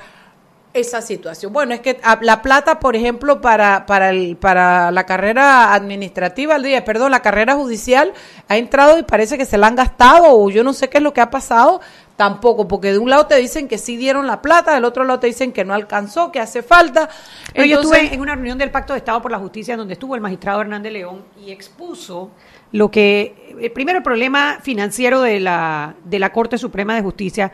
esa 0.72 1.02
situación. 1.02 1.52
Bueno, 1.52 1.74
es 1.74 1.80
que 1.80 2.00
la 2.20 2.42
plata, 2.42 2.78
por 2.78 2.94
ejemplo, 2.94 3.40
para, 3.40 3.86
para, 3.86 4.10
el, 4.10 4.36
para 4.36 4.92
la 4.92 5.04
carrera 5.04 5.74
administrativa, 5.74 6.60
día, 6.60 6.84
perdón, 6.84 7.10
la 7.10 7.22
carrera 7.22 7.56
judicial 7.56 8.12
ha 8.46 8.56
entrado 8.56 8.98
y 8.98 9.02
parece 9.02 9.36
que 9.36 9.46
se 9.46 9.58
la 9.58 9.66
han 9.66 9.74
gastado 9.74 10.26
o 10.28 10.48
yo 10.48 10.62
no 10.62 10.72
sé 10.74 10.88
qué 10.88 10.98
es 10.98 11.02
lo 11.02 11.12
que 11.12 11.20
ha 11.20 11.30
pasado, 11.30 11.80
tampoco, 12.18 12.66
porque 12.66 12.90
de 12.90 12.98
un 12.98 13.10
lado 13.10 13.28
te 13.28 13.36
dicen 13.36 13.68
que 13.68 13.78
sí 13.78 13.96
dieron 13.96 14.26
la 14.26 14.42
plata, 14.42 14.74
del 14.74 14.84
otro 14.84 15.04
lado 15.04 15.20
te 15.20 15.28
dicen 15.28 15.52
que 15.52 15.64
no 15.64 15.72
alcanzó, 15.72 16.32
que 16.32 16.40
hace 16.40 16.64
falta. 16.64 17.08
Pero 17.54 17.64
yo 17.64 17.78
estuve 17.78 18.12
en 18.12 18.20
una 18.20 18.34
reunión 18.34 18.58
del 18.58 18.72
Pacto 18.72 18.92
de 18.92 18.98
Estado 18.98 19.22
por 19.22 19.30
la 19.30 19.38
Justicia 19.38 19.76
donde 19.76 19.92
estuvo 19.92 20.16
el 20.16 20.20
magistrado 20.20 20.60
Hernández 20.60 20.92
León 20.92 21.22
y 21.40 21.52
expuso 21.52 22.32
lo 22.72 22.90
que, 22.90 23.54
el 23.60 23.70
primero 23.70 23.98
el 23.98 24.02
problema 24.02 24.58
financiero 24.60 25.20
de 25.20 25.38
la, 25.38 25.94
de 26.02 26.18
la 26.18 26.32
Corte 26.32 26.58
Suprema 26.58 26.96
de 26.96 27.02
Justicia 27.02 27.52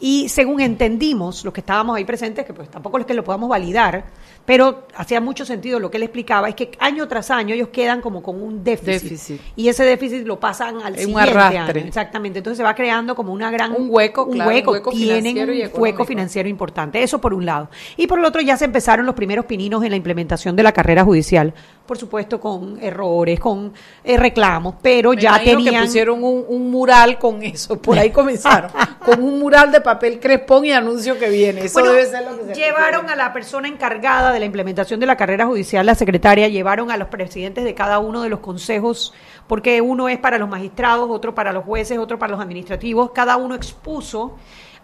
y 0.00 0.28
según 0.28 0.60
entendimos, 0.60 1.44
los 1.44 1.52
que 1.52 1.60
estábamos 1.60 1.96
ahí 1.96 2.04
presentes, 2.04 2.44
que 2.44 2.52
pues 2.52 2.70
tampoco 2.70 2.98
es 2.98 3.06
que 3.06 3.14
lo 3.14 3.24
podamos 3.24 3.48
validar, 3.48 4.04
pero 4.48 4.86
hacía 4.96 5.20
mucho 5.20 5.44
sentido 5.44 5.78
lo 5.78 5.90
que 5.90 5.98
él 5.98 6.04
explicaba, 6.04 6.48
es 6.48 6.54
que 6.54 6.70
año 6.78 7.06
tras 7.06 7.30
año 7.30 7.54
ellos 7.54 7.68
quedan 7.68 8.00
como 8.00 8.22
con 8.22 8.40
un 8.40 8.64
déficit. 8.64 9.38
Y 9.56 9.68
ese 9.68 9.84
déficit 9.84 10.26
lo 10.26 10.40
pasan 10.40 10.80
al 10.82 10.96
siguiente 10.96 11.38
año. 11.38 11.66
Exactamente. 11.66 12.38
Entonces 12.38 12.56
se 12.56 12.62
va 12.62 12.74
creando 12.74 13.14
como 13.14 13.32
una 13.34 13.50
gran... 13.50 13.72
Un 13.72 13.88
hueco, 13.90 14.24
un 14.24 14.40
hueco. 14.40 14.90
Tienen 14.90 15.38
un 15.38 15.70
hueco 15.74 16.06
financiero 16.06 16.48
importante. 16.48 17.02
Eso 17.02 17.20
por 17.20 17.34
un 17.34 17.44
lado. 17.44 17.68
Y 17.98 18.06
por 18.06 18.20
el 18.20 18.24
otro 18.24 18.40
ya 18.40 18.56
se 18.56 18.64
empezaron 18.64 19.04
los 19.04 19.14
primeros 19.14 19.44
pininos 19.44 19.84
en 19.84 19.90
la 19.90 19.96
implementación 19.96 20.56
de 20.56 20.62
la 20.62 20.72
carrera 20.72 21.04
judicial. 21.04 21.52
Por 21.84 21.98
supuesto 21.98 22.40
con 22.40 22.78
errores, 22.82 23.40
con 23.40 23.72
eh, 24.02 24.16
reclamos, 24.16 24.76
pero 24.80 25.12
ya 25.12 25.42
tenían... 25.42 25.74
que 25.74 25.80
pusieron 25.82 26.22
un, 26.22 26.70
mural 26.70 27.18
con 27.18 27.42
eso. 27.42 27.80
Por 27.80 27.98
ahí 27.98 28.10
comenzaron. 28.10 28.70
con 29.04 29.22
un 29.22 29.38
mural 29.38 29.72
de 29.72 29.80
papel 29.88 30.20
crespón 30.20 30.66
y 30.66 30.72
anuncio 30.72 31.18
que 31.18 31.30
viene. 31.30 31.62
Eso 31.62 31.82
debe 31.82 32.04
ser 32.04 32.22
lo 32.24 32.38
que 32.38 32.54
se 32.54 32.60
Llevaron 32.60 33.08
a 33.08 33.16
la 33.16 33.32
persona 33.32 33.68
encargada 33.68 34.32
de 34.34 34.38
la 34.38 34.44
implementación 34.44 35.00
de 35.00 35.06
la 35.06 35.16
carrera 35.16 35.46
judicial, 35.46 35.86
la 35.86 35.94
secretaria, 35.94 36.46
llevaron 36.48 36.90
a 36.90 36.98
los 36.98 37.08
presidentes 37.08 37.64
de 37.64 37.74
cada 37.74 37.98
uno 37.98 38.20
de 38.20 38.28
los 38.28 38.40
consejos 38.40 39.14
porque 39.46 39.80
uno 39.80 40.10
es 40.10 40.18
para 40.18 40.36
los 40.36 40.46
magistrados, 40.46 41.08
otro 41.10 41.34
para 41.34 41.54
los 41.54 41.64
jueces, 41.64 41.96
otro 41.96 42.18
para 42.18 42.32
los 42.32 42.40
administrativos, 42.40 43.12
cada 43.12 43.38
uno 43.38 43.54
expuso. 43.54 44.36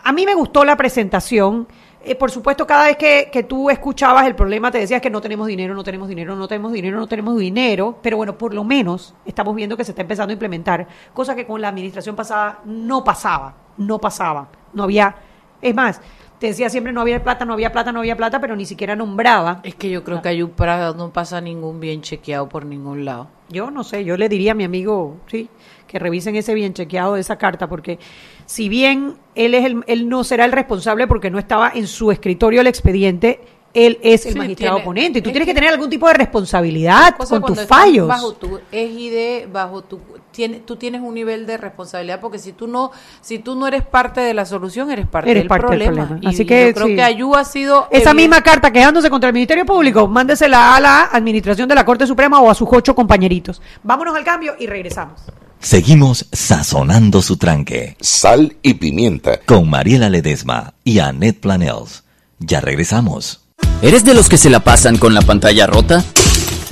A 0.03 0.11
mí 0.13 0.25
me 0.25 0.35
gustó 0.35 0.65
la 0.65 0.77
presentación. 0.77 1.69
Eh, 2.07 2.15
por 2.15 2.31
supuesto, 2.31 2.67
cada 2.67 2.87
vez 2.87 2.97
que, 2.99 3.31
que, 3.33 3.45
tú 3.45 3.71
escuchabas 3.71 4.27
el 4.27 4.35
problema, 4.35 4.71
te 4.71 4.79
decías 4.79 5.01
que 5.01 5.09
no 5.09 5.23
tenemos 5.23 5.47
dinero, 5.47 5.75
no 5.75 5.83
tenemos 5.83 6.07
dinero, 6.07 6.37
no 6.37 6.47
tenemos 6.47 6.73
dinero, 6.73 6.99
no 6.99 7.07
tenemos 7.07 7.39
dinero, 7.39 7.99
pero 8.03 8.19
bueno, 8.19 8.37
por 8.37 8.53
lo 8.53 8.63
menos 8.63 9.15
estamos 9.25 9.55
viendo 9.55 9.75
que 9.77 9.85
se 9.85 9.93
está 9.93 10.03
empezando 10.03 10.31
a 10.31 10.35
implementar, 10.35 10.87
cosa 11.15 11.35
que 11.35 11.47
con 11.47 11.63
la 11.63 11.69
administración 11.69 12.15
pasada 12.15 12.61
no 12.67 13.03
pasaba, 13.03 13.55
no 13.79 13.99
pasaba, 13.99 14.49
no 14.75 14.83
había, 14.83 15.17
es 15.63 15.75
más, 15.75 16.01
te 16.39 16.49
decía 16.49 16.69
siempre 16.69 16.93
no 16.93 17.01
había 17.01 17.23
plata, 17.23 17.47
no 17.47 17.55
había 17.55 17.73
plata, 17.73 17.91
no 17.91 18.01
había 18.01 18.17
plata, 18.17 18.39
pero 18.39 18.55
ni 18.55 18.67
siquiera 18.67 18.95
nombraba. 18.95 19.61
Es 19.63 19.75
que 19.75 19.89
yo 19.89 20.05
creo 20.05 20.21
que 20.21 20.29
Ayupra 20.29 20.93
no 20.93 21.11
pasa 21.11 21.41
ningún 21.41 21.81
bien 21.81 22.03
chequeado 22.03 22.51
por 22.51 22.67
ningún 22.67 23.07
lado. 23.07 23.29
Yo 23.49 23.71
no 23.71 23.83
sé, 23.83 24.05
yo 24.05 24.19
le 24.19 24.29
diría 24.29 24.53
a 24.53 24.55
mi 24.55 24.65
amigo, 24.65 25.17
sí, 25.27 25.49
que 25.95 26.01
revisen 26.01 26.35
ese 26.35 26.55
bien 26.55 26.75
chequeado 26.75 27.15
de 27.15 27.21
esa 27.21 27.39
carta, 27.39 27.69
porque 27.69 28.01
si 28.47 28.69
bien 28.69 29.15
él 29.37 29.55
es 29.55 29.65
el, 29.65 29.85
él 29.87 30.09
no 30.09 30.25
será 30.25 30.45
el 30.45 30.51
responsable 30.51 31.07
porque 31.07 31.31
no 31.31 31.39
estaba 31.39 31.71
en 31.73 31.87
su 31.87 32.11
escritorio 32.11 32.63
el 32.63 32.67
expediente, 32.67 33.41
él 33.75 33.99
es 34.03 34.27
el 34.27 34.33
Sí, 34.35 34.39
magistrado 34.39 34.77
tiene- 34.77 34.85
ponente. 34.87 35.19
Y 35.19 35.23
tú 35.23 35.29
es 35.31 35.33
tienes 35.33 35.47
que 35.47 35.53
que- 35.53 35.61
tener 35.61 35.73
algún 35.73 35.91
tipo 35.91 36.07
de 36.09 36.15
responsabilidad 36.15 37.15
con 37.17 37.43
tus 37.45 37.65
fallos. 37.67 38.07
Bajo 38.09 38.33
tu 38.35 38.59
égide, 38.73 39.49
bajo 39.53 39.83
tu 39.83 40.01
tiene, 40.31 40.59
tú 40.61 40.75
tienes 40.77 41.01
un 41.01 41.15
nivel 41.15 41.47
de 41.47 41.57
responsabilidad 41.57 42.21
porque 42.21 42.39
si 42.41 42.53
tú 42.53 42.67
no 42.69 42.91
si 43.21 43.39
tú 43.39 43.55
no 43.57 43.67
eres 43.69 43.85
parte 43.85 44.21
de 44.21 44.35
la 44.35 44.45
solución 44.47 44.91
eres 44.91 45.07
parte, 45.07 45.31
Eres 45.31 45.43
del, 45.43 45.49
parte 45.49 45.67
del 45.77 45.79
problema. 45.87 46.07
problema. 46.09 46.29
Y 46.29 46.35
Así 46.35 46.45
que, 46.45 46.69
yo 46.69 46.75
creo 46.75 46.87
sí. 46.89 46.95
que 46.97 47.03
Ayú 47.05 47.35
ha 47.37 47.45
sido 47.45 47.87
Esa 47.91 48.11
evidente- 48.11 48.15
misma 48.15 48.43
carta 48.43 48.73
quejándose 48.73 49.11
contra 49.11 49.29
el 49.29 49.35
Ministerio 49.35 49.65
Público, 49.65 50.07
mándesela 50.09 50.75
a 50.77 50.81
la 50.81 51.03
Administración 51.13 51.69
de 51.69 51.75
la 51.77 51.85
Corte 51.85 52.05
Suprema 52.07 52.41
o 52.41 52.51
a 52.51 52.55
sus 52.55 52.69
ocho 52.71 52.95
compañeritos. 52.97 53.61
Vámonos 53.85 54.15
al 54.17 54.25
cambio 54.25 54.55
y 54.59 54.67
regresamos. 54.67 55.21
Seguimos 55.65 56.27
sazonando 56.31 57.23
su 57.23 57.39
tranque. 57.39 57.97
Sal 57.99 58.55
y 58.61 58.75
pimienta. 58.75 59.41
Con 59.47 59.71
Mariela 59.71 60.11
Ledesma 60.11 60.75
y 60.85 60.99
Annette 60.99 61.41
Planels. 61.41 62.05
Ya 62.39 62.61
regresamos. 62.61 63.41
¿Eres 63.81 64.05
de 64.05 64.13
los 64.13 64.29
que 64.29 64.37
se 64.37 64.51
la 64.51 64.61
pasan 64.61 64.99
con 64.99 65.15
la 65.15 65.23
pantalla 65.23 65.67
rota? 65.67 66.05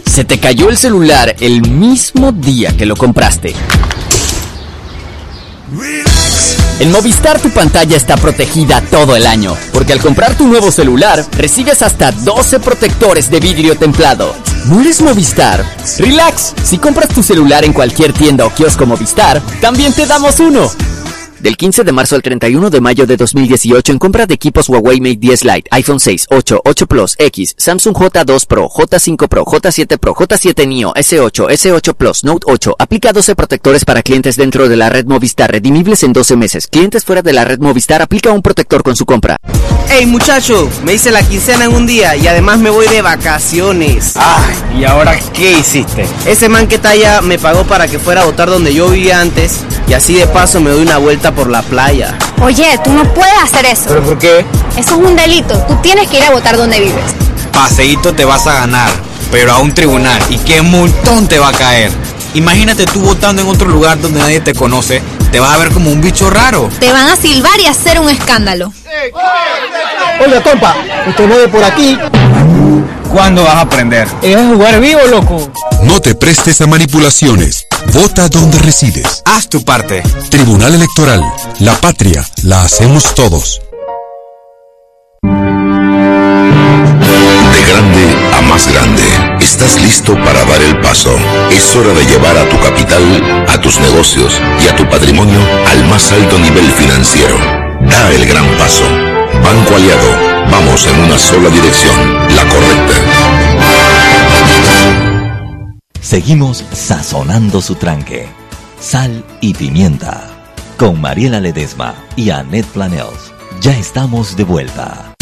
¿Se 0.05 0.25
te 0.25 0.39
cayó 0.39 0.69
el 0.69 0.77
celular 0.77 1.35
el 1.41 1.71
mismo 1.71 2.33
día 2.33 2.77
que 2.77 2.85
lo 2.85 2.95
compraste? 2.95 3.55
En 6.81 6.91
Movistar 6.91 7.41
tu 7.41 7.51
pantalla 7.51 7.97
está 7.97 8.17
protegida 8.17 8.81
todo 8.91 9.15
el 9.15 9.27
año, 9.27 9.57
porque 9.73 9.93
al 9.93 10.01
comprar 10.01 10.35
tu 10.35 10.49
nuevo 10.49 10.71
celular 10.71 11.25
recibes 11.37 11.83
hasta 11.83 12.11
12 12.11 12.61
protectores 12.61 13.31
de 13.31 13.41
vidrio 13.41 13.77
templado. 13.77 14.35
¿No 14.67 14.83
Movistar? 15.05 15.65
Relax, 15.99 16.55
si 16.63 16.79
compras 16.79 17.09
tu 17.09 17.23
celular 17.23 17.65
en 17.65 17.73
cualquier 17.73 18.13
tienda 18.13 18.47
o 18.47 18.55
kiosco 18.55 18.87
Movistar, 18.87 19.41
también 19.61 19.93
te 19.93 20.07
damos 20.07 20.41
uno. 20.41 20.71
Del 21.43 21.57
15 21.57 21.83
de 21.83 21.91
marzo 21.91 22.15
al 22.15 22.23
31 22.23 22.71
de 22.71 22.81
mayo 22.81 23.05
de 23.05 23.17
2018 23.17 23.91
en 23.91 23.99
compra 23.99 24.27
de 24.27 24.35
equipos 24.35 24.69
Huawei 24.69 25.01
Mate 25.01 25.17
10 25.17 25.45
Lite, 25.45 25.69
iPhone 25.73 25.99
6, 25.99 26.29
8, 26.31 26.63
8 26.65 26.87
Plus, 26.87 27.17
X, 27.19 27.55
Samsung 27.59 27.97
J2 27.97 28.47
Pro, 28.47 28.69
J5 28.69 29.27
Pro, 29.27 29.45
J7 29.45 29.99
Pro, 29.99 30.15
J7 30.15 30.69
Neo, 30.69 30.95
S8, 30.95 31.49
S8 31.51 31.95
Plus, 31.95 32.23
Note 32.23 32.47
8. 32.49 32.77
Aplica 32.79 33.13
12 33.13 33.35
protectores 33.35 33.85
para 33.85 34.05
clientes 34.05 34.37
dentro 34.37 34.69
de 34.69 34.77
la 34.77 34.89
red 34.89 35.07
Movistar, 35.07 35.51
redimibles 35.51 36.05
en 36.05 36.13
12 36.13 36.37
meses. 36.37 36.69
Clientes 36.69 37.05
fuera 37.05 37.23
de 37.23 37.33
la 37.33 37.45
red 37.45 37.59
Movistar 37.59 38.03
aplica 38.03 38.31
un 38.31 38.41
protector 38.41 38.85
con 38.85 38.95
su 38.95 39.05
compra. 39.05 39.37
Hey 39.89 40.07
muchacho, 40.07 40.71
me 40.85 40.95
hice 40.95 41.11
la 41.11 41.23
quincena 41.27 41.65
en 41.65 41.75
un 41.75 41.87
día 41.87 42.15
y 42.15 42.29
además 42.29 42.61
me 42.61 42.71
voy 42.71 42.87
de 42.87 43.03
vacaciones. 43.03 44.15
Ay, 44.15 44.81
¿y 44.81 44.85
ahora 44.85 45.19
qué 45.35 45.59
hiciste? 45.59 46.07
Ese 46.25 46.49
man 46.49 46.69
que 46.69 46.77
está 46.77 46.91
allá 46.91 47.21
me 47.21 47.37
pagó 47.37 47.65
para 47.65 47.89
que 47.89 47.99
fuera 47.99 48.23
a 48.23 48.27
votar 48.27 48.49
donde 48.49 48.73
yo 48.73 48.89
vivía 48.89 49.21
antes 49.21 49.59
y 49.89 49.93
así 49.93 50.15
de 50.15 50.27
paso 50.29 50.61
me 50.61 50.71
doy 50.71 50.83
una 50.83 50.99
vuelta 50.99 51.32
por 51.33 51.49
la 51.51 51.63
playa. 51.63 52.17
Oye, 52.41 52.79
tú 52.85 52.93
no 52.93 53.05
puedes 53.15 53.35
hacer 53.43 53.67
eso. 53.67 53.85
¿Pero 53.89 54.03
por 54.03 54.19
qué? 54.19 54.45
Eso 54.77 54.91
es 55.01 55.07
un 55.07 55.17
delito. 55.17 55.59
Tú 55.69 55.77
tienes 55.83 56.09
que 56.09 56.19
ir 56.19 56.25
a 56.25 56.31
votar 56.31 56.57
donde 56.57 56.81
vives. 56.81 57.15
Paseíto 57.53 58.15
te 58.15 58.25
vas 58.25 58.47
a 58.47 58.55
ganar, 58.55 58.91
pero 59.31 59.53
a 59.53 59.59
un 59.59 59.73
tribunal. 59.75 60.21
¿Y 60.31 60.39
qué 60.39 60.63
multón 60.63 61.29
te 61.29 61.39
va 61.39 61.49
a 61.49 61.53
caer? 61.53 61.91
Imagínate 62.35 62.87
tú 62.87 63.01
votando 63.01 63.43
en 63.43 63.49
otro 63.49 63.69
lugar 63.69 64.01
donde 64.01 64.19
nadie 64.19 64.41
te 64.41 64.55
conoce, 64.55 65.03
te 65.31 65.39
vas 65.39 65.53
a 65.53 65.59
ver 65.59 65.71
como 65.71 65.91
un 65.91 66.01
bicho 66.01 66.31
raro. 66.31 66.71
Te 66.81 66.91
van 66.91 67.09
a 67.09 67.17
silbar 67.17 67.61
y 67.61 67.67
hacer 67.67 68.01
un 68.01 68.09
escándalo. 68.09 68.73
Oiga, 70.25 70.43
compa, 70.43 70.75
usted 71.09 71.29
no 71.29 71.37
ve 71.37 71.49
por 71.49 71.63
aquí. 71.63 71.99
¿Cuándo 73.13 73.45
vas 73.45 73.57
a 73.57 73.61
aprender? 73.61 74.09
Es 74.23 74.37
jugar 74.37 74.81
vivo, 74.81 75.01
loco. 75.11 75.53
No 75.83 76.01
te 76.01 76.15
prestes 76.15 76.63
a 76.63 76.67
manipulaciones. 76.67 77.67
Vota 77.93 78.29
donde 78.29 78.59
resides. 78.59 79.23
Haz 79.27 79.51
tu 79.51 79.63
parte. 79.63 80.03
Tribunal 80.31 80.75
Electoral. 80.75 81.23
La 81.61 81.75
patria 81.75 82.27
la 82.43 82.63
hacemos 82.63 83.15
todos. 83.15 83.61
De 85.23 85.31
grande 87.71 88.17
a 88.39 88.41
más 88.49 88.67
grande, 88.73 89.03
estás 89.41 89.79
listo 89.83 90.15
para 90.15 90.43
dar 90.47 90.63
el 90.63 90.81
paso. 90.81 91.15
Es 91.51 91.77
hora 91.77 91.93
de 91.93 92.07
llevar 92.07 92.39
a 92.39 92.49
tu 92.49 92.59
capital, 92.61 93.45
a 93.47 93.61
tus 93.61 93.79
negocios 93.79 94.41
y 94.65 94.69
a 94.69 94.77
tu 94.77 94.89
patrimonio 94.89 95.39
al 95.71 95.85
más 95.89 96.11
alto 96.13 96.39
nivel 96.39 96.71
financiero. 96.73 97.37
Da 97.83 98.11
el 98.11 98.25
gran 98.27 98.47
paso. 98.57 99.12
Banco 99.43 99.75
Aliado, 99.75 100.51
vamos 100.51 100.87
en 100.87 101.01
una 101.01 101.19
sola 101.19 101.51
dirección, 101.51 102.15
la 102.35 102.49
correcta. 102.49 102.95
Seguimos 106.01 106.65
sazonando 106.73 107.61
su 107.61 107.75
tranque. 107.75 108.27
Sal 108.81 109.25
y 109.41 109.55
pimienta. 109.55 110.29
Con 110.77 111.01
Mariela 111.01 111.41
Ledesma 111.41 111.95
y 112.17 112.31
Annette 112.31 112.67
Planels. 112.67 113.33
Ya 113.61 113.77
estamos 113.77 114.37
de 114.37 114.45
vuelta. 114.45 115.15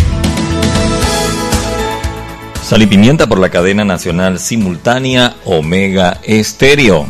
Sal 2.63 2.83
y 2.83 2.87
pimienta 2.87 3.27
por 3.27 3.39
la 3.39 3.51
cadena 3.51 3.85
nacional 3.85 4.39
simultánea 4.39 5.35
Omega 5.45 6.21
Estéreo. 6.23 7.07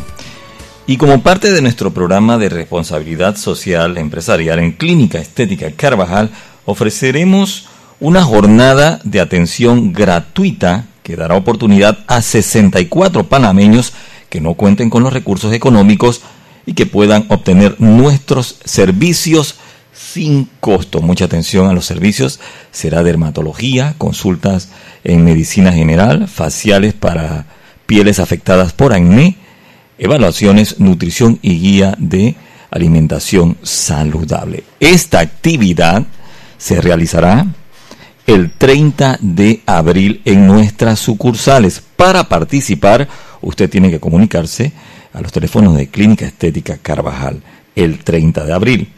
Y 0.87 0.97
como 0.97 1.21
parte 1.21 1.51
de 1.51 1.61
nuestro 1.61 1.91
programa 1.91 2.37
de 2.37 2.49
responsabilidad 2.49 3.37
social 3.37 3.97
empresarial 3.97 4.59
en 4.59 4.71
Clínica 4.71 5.19
Estética 5.19 5.71
Carvajal, 5.71 6.31
ofreceremos 6.65 7.67
una 7.99 8.23
jornada 8.23 8.99
de 9.03 9.19
atención 9.19 9.93
gratuita 9.93 10.85
que 11.03 11.15
dará 11.15 11.35
oportunidad 11.35 11.99
a 12.07 12.21
64 12.21 13.27
panameños 13.27 13.93
que 14.29 14.41
no 14.41 14.53
cuenten 14.53 14.89
con 14.89 15.03
los 15.03 15.13
recursos 15.13 15.53
económicos 15.53 16.21
y 16.65 16.73
que 16.73 16.85
puedan 16.85 17.25
obtener 17.29 17.79
nuestros 17.79 18.57
servicios 18.63 19.55
sin 19.93 20.49
costo. 20.59 21.01
Mucha 21.01 21.25
atención 21.25 21.69
a 21.69 21.73
los 21.73 21.85
servicios. 21.85 22.39
Será 22.71 23.03
dermatología, 23.03 23.95
consultas 23.97 24.69
en 25.03 25.25
medicina 25.25 25.73
general, 25.73 26.27
faciales 26.27 26.93
para 26.93 27.45
pieles 27.85 28.19
afectadas 28.19 28.73
por 28.73 28.93
acné, 28.93 29.37
evaluaciones, 29.97 30.79
nutrición 30.79 31.39
y 31.41 31.59
guía 31.59 31.95
de 31.97 32.35
alimentación 32.71 33.57
saludable. 33.63 34.63
Esta 34.79 35.19
actividad 35.19 36.05
se 36.61 36.79
realizará 36.79 37.47
el 38.27 38.51
30 38.51 39.17
de 39.19 39.63
abril 39.65 40.21
en 40.25 40.45
nuestras 40.45 40.99
sucursales. 40.99 41.81
Para 41.95 42.29
participar, 42.29 43.07
usted 43.41 43.67
tiene 43.67 43.89
que 43.89 43.99
comunicarse 43.99 44.71
a 45.11 45.21
los 45.21 45.31
teléfonos 45.31 45.75
de 45.75 45.87
Clínica 45.87 46.27
Estética 46.27 46.77
Carvajal 46.77 47.41
el 47.75 48.03
30 48.03 48.45
de 48.45 48.53
abril. 48.53 48.89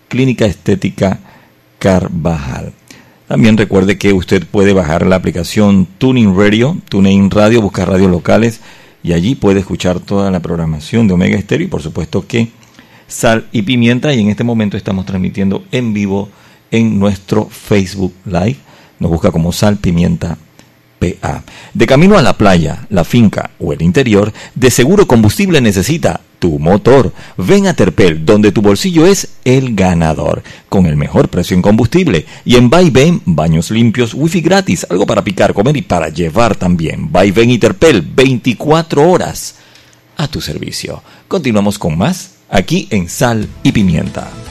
Clínica 0.08 0.44
Estética 0.44 1.20
Carvajal. 1.78 2.74
También 3.26 3.56
recuerde 3.56 3.96
que 3.96 4.12
usted 4.12 4.46
puede 4.46 4.74
bajar 4.74 5.06
la 5.06 5.16
aplicación 5.16 5.88
Tuning 5.96 6.36
Radio, 6.36 6.76
Tuning 6.90 7.30
Radio, 7.30 7.62
buscar 7.62 7.88
radios 7.88 8.10
locales 8.10 8.60
y 9.02 9.14
allí 9.14 9.36
puede 9.36 9.60
escuchar 9.60 10.00
toda 10.00 10.30
la 10.30 10.40
programación 10.40 11.08
de 11.08 11.14
Omega 11.14 11.38
Estéreo 11.38 11.66
y 11.66 11.70
por 11.70 11.80
supuesto 11.80 12.26
que 12.26 12.50
Sal 13.08 13.46
y 13.52 13.62
Pimienta 13.62 14.12
y 14.12 14.20
en 14.20 14.28
este 14.28 14.44
momento 14.44 14.76
estamos 14.76 15.06
transmitiendo 15.06 15.64
en 15.72 15.94
vivo 15.94 16.28
en 16.70 16.98
nuestro 16.98 17.46
Facebook 17.46 18.12
Live. 18.26 18.58
Nos 18.98 19.10
busca 19.10 19.32
como 19.32 19.50
Sal, 19.50 19.78
Pimienta 19.78 20.36
PA. 20.98 21.42
De 21.74 21.86
camino 21.86 22.18
a 22.18 22.22
la 22.22 22.36
playa, 22.36 22.86
la 22.90 23.04
finca 23.04 23.50
o 23.58 23.72
el 23.72 23.82
interior, 23.82 24.32
de 24.54 24.70
seguro 24.70 25.06
combustible 25.06 25.60
necesita 25.60 26.20
tu 26.38 26.58
motor. 26.58 27.12
Ven 27.36 27.66
a 27.66 27.74
Terpel, 27.74 28.24
donde 28.24 28.52
tu 28.52 28.62
bolsillo 28.62 29.06
es 29.06 29.28
el 29.44 29.74
ganador, 29.74 30.42
con 30.68 30.86
el 30.86 30.96
mejor 30.96 31.28
precio 31.28 31.54
en 31.54 31.62
combustible. 31.62 32.26
Y 32.44 32.56
en 32.56 32.70
Vaivén, 32.70 33.22
baños 33.24 33.70
limpios, 33.70 34.14
wifi 34.14 34.40
gratis, 34.40 34.86
algo 34.88 35.06
para 35.06 35.24
picar, 35.24 35.54
comer 35.54 35.76
y 35.76 35.82
para 35.82 36.08
llevar 36.08 36.56
también. 36.56 37.10
Vaivén 37.10 37.50
y 37.50 37.58
Terpel, 37.58 38.02
24 38.02 39.08
horas 39.08 39.56
a 40.16 40.28
tu 40.28 40.40
servicio. 40.40 41.02
Continuamos 41.28 41.78
con 41.78 41.96
más 41.96 42.36
aquí 42.48 42.88
en 42.90 43.08
Sal 43.08 43.48
y 43.62 43.72
Pimienta. 43.72 44.45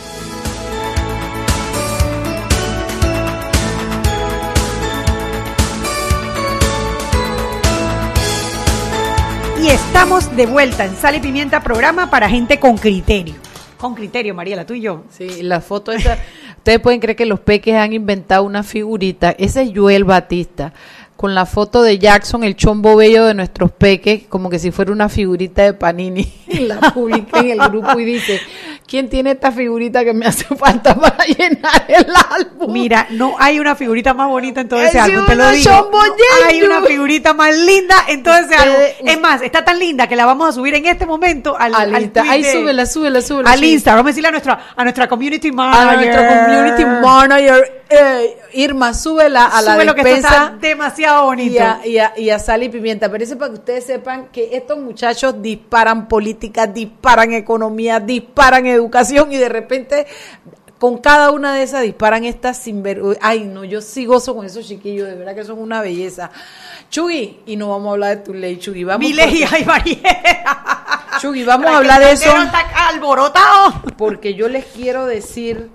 Y 9.66 9.70
estamos 9.70 10.36
de 10.36 10.46
vuelta 10.46 10.86
en 10.86 10.96
Sal 10.96 11.16
y 11.16 11.20
Pimienta, 11.20 11.64
programa 11.64 12.12
para 12.12 12.30
gente 12.30 12.60
con 12.60 12.78
criterio. 12.78 13.34
Con 13.80 13.96
criterio, 13.96 14.36
Mariela, 14.36 14.64
tú 14.64 14.76
y 14.76 14.82
yo. 14.82 15.06
Sí, 15.10 15.42
la 15.42 15.60
foto 15.60 15.92
esa. 15.92 16.20
Ustedes 16.58 16.80
pueden 16.80 17.00
creer 17.00 17.16
que 17.16 17.26
los 17.26 17.40
peques 17.40 17.74
han 17.74 17.92
inventado 17.92 18.44
una 18.44 18.62
figurita. 18.62 19.32
Ese 19.32 19.64
es 19.64 19.72
Joel 19.74 20.04
Batista. 20.04 20.72
Con 21.18 21.34
la 21.34 21.48
foto 21.48 21.82
de 21.82 21.98
Jackson, 21.98 22.44
el 22.44 22.56
chombo 22.56 22.96
bello 22.96 23.26
de 23.26 23.34
nuestros 23.34 23.72
peques, 23.72 24.26
como 24.30 24.52
que 24.52 24.60
si 24.60 24.70
fuera 24.70 24.92
una 24.92 25.10
figurita 25.10 25.64
de 25.64 25.74
Panini. 25.74 26.32
La 26.60 26.80
publica 26.94 27.40
en 27.40 27.52
el 27.52 27.60
grupo 27.70 28.00
y 28.00 28.06
dice: 28.06 28.40
¿Quién 28.88 29.10
tiene 29.10 29.32
esta 29.32 29.52
figurita 29.52 30.04
que 30.04 30.14
me 30.14 30.26
hace 30.26 30.44
falta 30.56 30.96
para 30.96 31.26
llenar 31.26 31.86
el 31.88 32.06
álbum? 32.32 32.72
Mira, 32.72 33.08
no 33.12 33.36
hay 33.40 33.60
una 33.60 33.76
figurita 33.76 34.14
más 34.14 34.28
bonita 34.28 34.62
en 34.62 34.70
todo 34.70 34.80
ese 34.82 34.98
Es 34.98 35.04
álbum, 35.04 35.26
te 35.26 35.36
lo 35.36 35.44
una 35.44 35.52
digo. 35.52 35.70
chombo 35.72 36.00
No 36.00 36.48
hay 36.48 36.62
una 36.64 36.82
figurita 36.82 37.34
más 37.34 37.58
linda 37.58 37.96
en 38.08 38.24
todo 38.24 38.36
ese 38.36 38.56
álbum. 38.56 38.78
Es 39.06 39.20
más, 39.20 39.42
está 39.42 39.64
tan 39.66 39.80
linda 39.80 40.08
que 40.08 40.16
la 40.16 40.26
vamos 40.26 40.50
a 40.50 40.52
subir 40.52 40.74
en 40.76 40.86
este 40.86 41.06
momento 41.06 41.56
al, 41.58 41.74
Al 41.76 42.12
de- 42.14 42.52
súbela, 42.52 42.86
súbela, 42.86 43.22
súbela. 43.22 43.52
al. 43.52 43.64
Insta. 43.64 43.92
Vamos 43.96 44.08
a 44.08 44.12
decirle 44.12 44.28
a 44.30 44.32
nuestra, 44.32 44.60
a 44.76 44.84
nuestra 44.84 45.08
community 45.08 45.52
manager. 45.52 45.90
A 45.90 45.96
nuestra 45.96 46.28
community 46.46 46.86
manager, 46.86 47.84
eh, 47.90 48.38
Irma, 48.54 48.94
súbela 48.94 49.46
a 49.48 49.62
la 49.62 49.74
Sube 49.74 49.86
lo 49.86 49.96
que 49.96 50.02
esto 50.02 50.14
despensa. 50.14 50.44
está 50.46 50.58
demasiado 50.68 51.26
bonito. 51.26 51.54
y 51.56 51.58
a, 51.58 51.80
y, 51.86 51.98
a, 51.98 52.14
y 52.18 52.30
a 52.30 52.40
sal 52.40 52.64
y 52.64 52.70
pimienta. 52.70 53.10
Pero 53.12 53.24
eso 53.24 53.34
es 53.34 53.40
para 53.40 53.52
que 53.52 53.58
ustedes 53.60 53.86
sepan 53.86 54.28
que 54.32 54.50
estos 54.56 54.78
muchachos 54.78 55.42
disparan 55.42 56.08
disparan 56.74 57.34
economía, 57.34 58.00
disparan 58.00 58.66
educación 58.66 59.32
y 59.34 59.38
de 59.38 59.50
repente 59.50 60.06
con 60.80 60.98
cada 60.98 61.32
una 61.32 61.54
de 61.56 61.64
esas 61.64 61.82
disparan 61.84 62.26
estas 62.26 62.58
sinvergüenza. 62.58 63.20
Ay, 63.24 63.46
no, 63.46 63.64
yo 63.64 63.82
sí 63.82 64.06
gozo 64.06 64.36
con 64.36 64.46
esos 64.46 64.68
chiquillos, 64.68 65.08
de 65.08 65.16
verdad 65.16 65.34
que 65.36 65.44
son 65.46 65.60
una 65.60 65.82
belleza. 65.82 66.32
Chugui, 66.90 67.40
y 67.46 67.56
no 67.56 67.70
vamos 67.70 67.88
a 67.88 67.92
hablar 67.94 68.18
de 68.18 68.24
tu 68.24 68.34
ley, 68.34 68.58
Chugui. 68.58 68.84
Vamos 68.84 69.08
Mi 69.08 69.14
ley, 69.14 69.42
porque- 69.42 69.48
ay, 69.56 69.66
Mariela. 69.66 71.02
Chugui, 71.22 71.44
vamos 71.44 71.68
a 71.72 71.78
hablar 71.78 72.02
de 72.02 72.12
eso. 72.12 72.26
está 72.30 72.90
alborotado. 72.90 73.82
Porque 73.98 74.34
yo 74.36 74.50
les 74.50 74.66
quiero 74.66 75.06
decir 75.06 75.70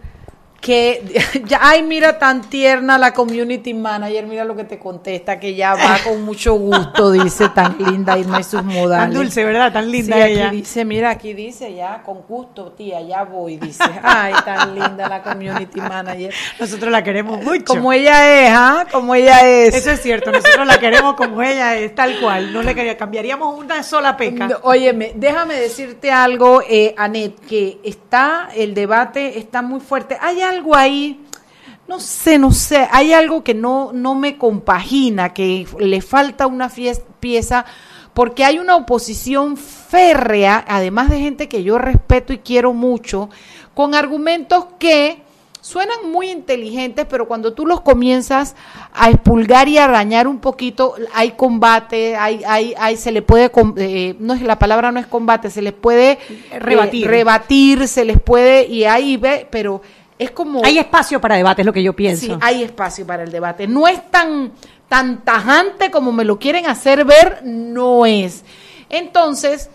que 0.61 1.03
ya, 1.47 1.59
ay, 1.63 1.83
mira 1.83 2.19
tan 2.19 2.43
tierna 2.43 2.99
la 2.99 3.13
community 3.13 3.73
manager, 3.73 4.27
mira 4.27 4.45
lo 4.45 4.55
que 4.55 4.65
te 4.65 4.79
contesta, 4.79 5.41
que 5.41 5.55
ya 5.55 5.75
va 5.75 5.99
con 6.05 6.23
mucho 6.23 6.55
gusto, 6.55 7.11
dice 7.13 7.49
tan 7.49 7.77
linda 7.79 8.19
Irma 8.19 8.41
y 8.41 8.45
sus 8.45 8.63
modales. 8.63 9.07
Tan 9.07 9.15
dulce, 9.15 9.45
¿verdad? 9.45 9.73
Tan 9.73 9.91
linda 9.91 10.17
Sí, 10.17 10.23
aquí 10.23 10.33
ella. 10.33 10.51
dice, 10.51 10.85
mira, 10.85 11.11
aquí 11.11 11.33
dice 11.33 11.75
ya, 11.75 12.03
con 12.03 12.23
gusto, 12.23 12.73
tía, 12.73 13.01
ya 13.01 13.25
voy, 13.25 13.57
dice. 13.57 13.85
Ay, 14.03 14.35
tan 14.45 14.75
linda 14.75 15.09
la 15.09 15.23
community 15.23 15.81
manager. 15.81 16.35
Nosotros 16.59 16.93
la 16.93 17.03
queremos 17.03 17.43
mucho. 17.43 17.65
Como 17.65 17.93
ella 17.93 18.43
es, 18.43 18.53
¿ah? 18.55 18.87
Como 18.91 19.15
ella 19.15 19.49
es. 19.49 19.75
Eso 19.75 19.93
es 19.93 20.03
cierto, 20.03 20.31
nosotros 20.31 20.67
la 20.67 20.79
queremos 20.79 21.15
como 21.15 21.43
ella 21.43 21.77
es, 21.77 21.95
tal 21.95 22.21
cual. 22.21 22.53
No 22.53 22.63
le 22.63 22.75
quería, 22.75 22.97
cambiaríamos 22.97 23.59
una 23.59 23.83
sola 23.83 24.17
peca. 24.17 24.49
No, 24.49 24.57
Óyeme, 24.63 25.13
déjame 25.15 25.55
decirte 25.55 26.11
algo, 26.11 26.63
eh, 26.69 26.95
Anet, 26.99 27.41
que 27.41 27.79
está, 27.83 28.51
el 28.55 28.75
debate 28.75 29.39
está 29.39 29.63
muy 29.63 29.81
fuerte. 29.81 30.19
Hay 30.21 30.43
algo 30.51 30.76
ahí, 30.76 31.20
no 31.88 31.98
sé, 32.01 32.38
no 32.38 32.53
sé, 32.53 32.86
hay 32.90 33.12
algo 33.12 33.42
que 33.42 33.55
no, 33.55 33.90
no 33.92 34.14
me 34.14 34.36
compagina, 34.38 35.32
que 35.34 35.66
le 35.78 36.01
falta 36.03 36.46
una 36.46 36.68
fies- 36.68 37.03
pieza, 37.20 37.64
porque 38.14 38.44
hay 38.44 38.59
una 38.59 38.76
oposición 38.76 39.57
férrea, 39.57 40.64
además 40.68 41.11
de 41.11 41.20
gente 41.20 41.48
que 41.48 41.62
yo 41.62 41.78
respeto 41.78 42.32
y 42.32 42.38
quiero 42.38 42.72
mucho, 42.72 43.28
con 43.74 43.94
argumentos 43.94 44.66
que 44.78 45.22
suenan 45.62 46.11
muy 46.11 46.30
inteligentes, 46.30 47.07
pero 47.09 47.28
cuando 47.28 47.53
tú 47.53 47.66
los 47.66 47.82
comienzas 47.82 48.57
a 48.94 49.11
expulgar 49.11 49.68
y 49.68 49.76
a 49.78 49.84
arañar 49.84 50.26
un 50.26 50.38
poquito, 50.38 50.94
hay 51.12 51.32
combate, 51.32 52.16
hay, 52.16 52.42
hay, 52.46 52.74
hay, 52.78 52.96
se 52.96 53.12
le 53.12 53.20
puede, 53.22 53.51
com- 53.51 53.74
eh, 53.76 54.16
no 54.20 54.32
es 54.34 54.40
la 54.42 54.59
palabra 54.59 54.90
no 54.90 54.98
es 55.01 55.07
combate, 55.07 55.51
se 55.51 55.61
les 55.61 55.74
puede 55.74 56.12
eh, 56.12 56.59
Rebatir. 56.59 57.07
rebatir, 57.07 57.88
se 57.88 58.05
les 58.07 58.20
puede, 58.20 58.66
y 58.68 58.84
ahí 58.84 59.16
ve, 59.18 59.46
pero 59.51 59.82
es 60.21 60.33
como... 60.33 60.62
Hay 60.62 60.79
espacio 60.79 61.18
para 61.18 61.37
debate, 61.37 61.62
es 61.62 61.66
lo 61.66 61.73
que 61.73 61.83
yo 61.83 61.97
pienso. 61.97 62.27
Sí, 62.27 62.39
hay 62.43 62.62
espacio 62.62 63.07
para 63.07 63.23
el 63.23 63.33
debate. 63.33 63.66
No 63.66 63.89
es 63.89 64.11
tan, 64.11 64.53
tan 64.87 65.25
tajante 65.25 65.91
como 65.91 66.12
me 66.12 66.27
lo 66.27 66.39
quieren 66.39 66.66
hacer 66.66 67.07
ver, 67.07 67.41
no 67.43 68.05
es. 68.05 68.45
Entonces, 68.91 69.71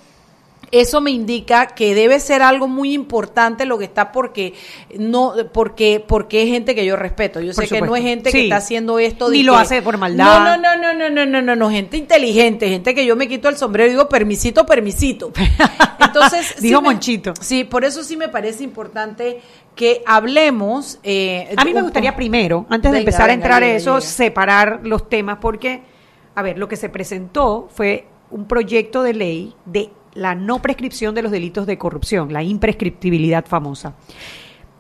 eso 0.72 1.02
me 1.02 1.12
indica 1.12 1.68
que 1.68 1.96
debe 1.96 2.20
ser 2.20 2.42
algo 2.42 2.68
muy 2.68 2.94
importante 2.94 3.66
lo 3.66 3.78
que 3.78 3.86
está 3.86 4.12
porque 4.12 4.54
no 4.98 5.34
porque 5.52 6.04
porque 6.06 6.44
es 6.44 6.50
gente 6.50 6.76
que 6.76 6.86
yo 6.86 6.96
respeto. 6.96 7.40
Yo 7.42 7.54
sé 7.54 7.68
que 7.68 7.82
no 7.82 7.96
es 7.96 8.04
gente 8.04 8.32
que 8.32 8.44
está 8.44 8.58
haciendo 8.58 9.00
esto 9.00 9.30
de 9.30 9.38
ni 9.38 9.44
lo 9.44 9.56
hace 9.56 9.82
por 9.82 9.98
maldad. 9.98 10.26
No, 10.26 10.58
no, 10.58 10.78
no, 10.78 10.94
no, 10.94 11.10
no, 11.10 11.26
no, 11.26 11.42
no, 11.42 11.56
no, 11.56 11.70
gente 11.70 11.98
inteligente, 11.98 12.70
gente 12.70 12.94
que 12.94 13.06
yo 13.06 13.16
me 13.16 13.28
quito 13.28 13.50
el 13.50 13.58
sombrero 13.58 13.88
y 13.88 13.92
digo 13.92 14.10
permisito, 14.10 14.66
permisito. 14.66 15.32
Entonces, 16.00 16.56
digo 16.62 16.80
sí 16.80 16.86
Monchito. 16.86 17.34
Sí, 17.40 17.64
por 17.64 17.84
eso 17.86 18.04
sí 18.04 18.18
me 18.18 18.30
parece 18.30 18.64
importante 18.64 19.42
que 19.76 20.02
hablemos 20.06 21.00
eh, 21.04 21.54
A 21.58 21.66
mí 21.66 21.74
me 21.74 21.82
gustaría 21.82 22.16
primero, 22.16 22.66
antes 22.70 22.92
de 22.92 23.00
empezar 23.00 23.30
a 23.30 23.34
entrar 23.34 23.62
venga, 23.62 23.76
eso, 23.76 24.00
separar 24.00 24.80
los 24.84 25.10
temas 25.10 25.40
porque 25.42 25.82
a 26.36 26.42
ver, 26.42 26.58
lo 26.58 26.68
que 26.68 26.76
se 26.76 26.90
presentó 26.90 27.70
fue 27.74 28.06
un 28.30 28.46
proyecto 28.46 29.02
de 29.02 29.14
ley 29.14 29.56
de 29.66 29.90
la 30.16 30.34
no 30.34 30.62
prescripción 30.62 31.14
de 31.14 31.22
los 31.22 31.32
delitos 31.32 31.68
de 31.68 31.78
corrupción, 31.78 32.34
la 32.34 32.42
imprescriptibilidad 32.42 33.46
famosa. 33.46 33.96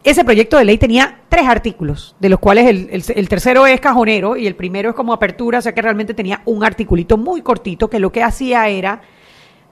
Ese 0.03 0.23
proyecto 0.23 0.57
de 0.57 0.65
ley 0.65 0.77
tenía 0.77 1.21
tres 1.29 1.47
artículos, 1.47 2.15
de 2.19 2.29
los 2.29 2.39
cuales 2.39 2.67
el, 2.69 3.27
tercero 3.29 3.65
es 3.65 3.79
cajonero 3.81 4.37
y 4.37 4.45
el 4.45 4.55
primero 4.55 4.89
es 4.89 4.95
como 4.95 5.13
apertura, 5.13 5.59
o 5.59 5.61
sea 5.61 5.73
que 5.73 5.81
realmente 5.81 6.13
tenía 6.13 6.41
un 6.45 6.63
articulito 6.63 7.17
muy 7.17 7.41
cortito 7.41 7.89
que 7.89 7.99
lo 7.99 8.11
que 8.11 8.23
hacía 8.23 8.67
era 8.69 9.01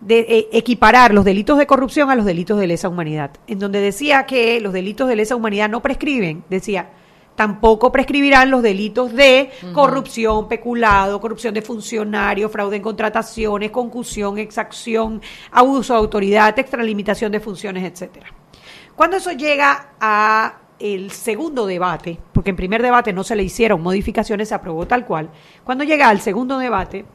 de 0.02 0.20
eh, 0.22 0.50
equiparar 0.52 1.14
los 1.14 1.24
delitos 1.24 1.58
de 1.58 1.68
corrupción 1.68 2.10
a 2.10 2.16
los 2.16 2.26
delitos 2.26 2.60
de 2.60 2.68
lesa 2.68 2.90
humanidad, 2.90 3.32
en 3.48 3.60
donde 3.60 3.80
decía 3.80 4.26
que 4.26 4.60
los 4.60 4.74
delitos 4.74 5.08
de 5.08 5.16
lesa 5.16 5.36
humanidad 5.36 5.70
no 5.70 5.82
prescriben, 5.82 6.44
decía, 6.50 6.90
tampoco 7.36 7.92
prescribirán 7.92 8.52
los 8.52 8.62
delitos 8.62 9.14
de 9.14 9.52
corrupción, 9.74 10.48
peculado, 10.48 11.20
corrupción 11.20 11.54
de 11.54 11.62
funcionarios, 11.62 12.52
fraude 12.52 12.78
en 12.78 12.82
contrataciones, 12.82 13.72
concusión, 13.72 14.38
exacción, 14.38 15.22
abuso 15.52 15.94
de 15.94 16.00
autoridad, 16.00 16.58
extralimitación 16.58 17.32
de 17.32 17.40
funciones, 17.40 17.84
etcétera. 17.84 18.28
Cuando 18.96 19.18
eso 19.18 19.32
llega 19.32 19.94
a 20.00 20.60
el 20.80 21.12
segundo 21.12 21.66
debate, 21.66 22.20
porque 22.34 22.50
en 22.50 22.56
primer 22.56 22.82
debate 22.82 23.14
no 23.14 23.24
se 23.24 23.36
le 23.36 23.44
hicieron 23.44 23.82
modificaciones, 23.82 24.50
se 24.50 24.56
aprobó 24.56 24.86
tal 24.86 25.06
cual. 25.06 25.30
Cuando 25.64 25.84
llega 25.84 26.10
al 26.10 26.20
segundo 26.20 26.58
debate, 26.58 27.06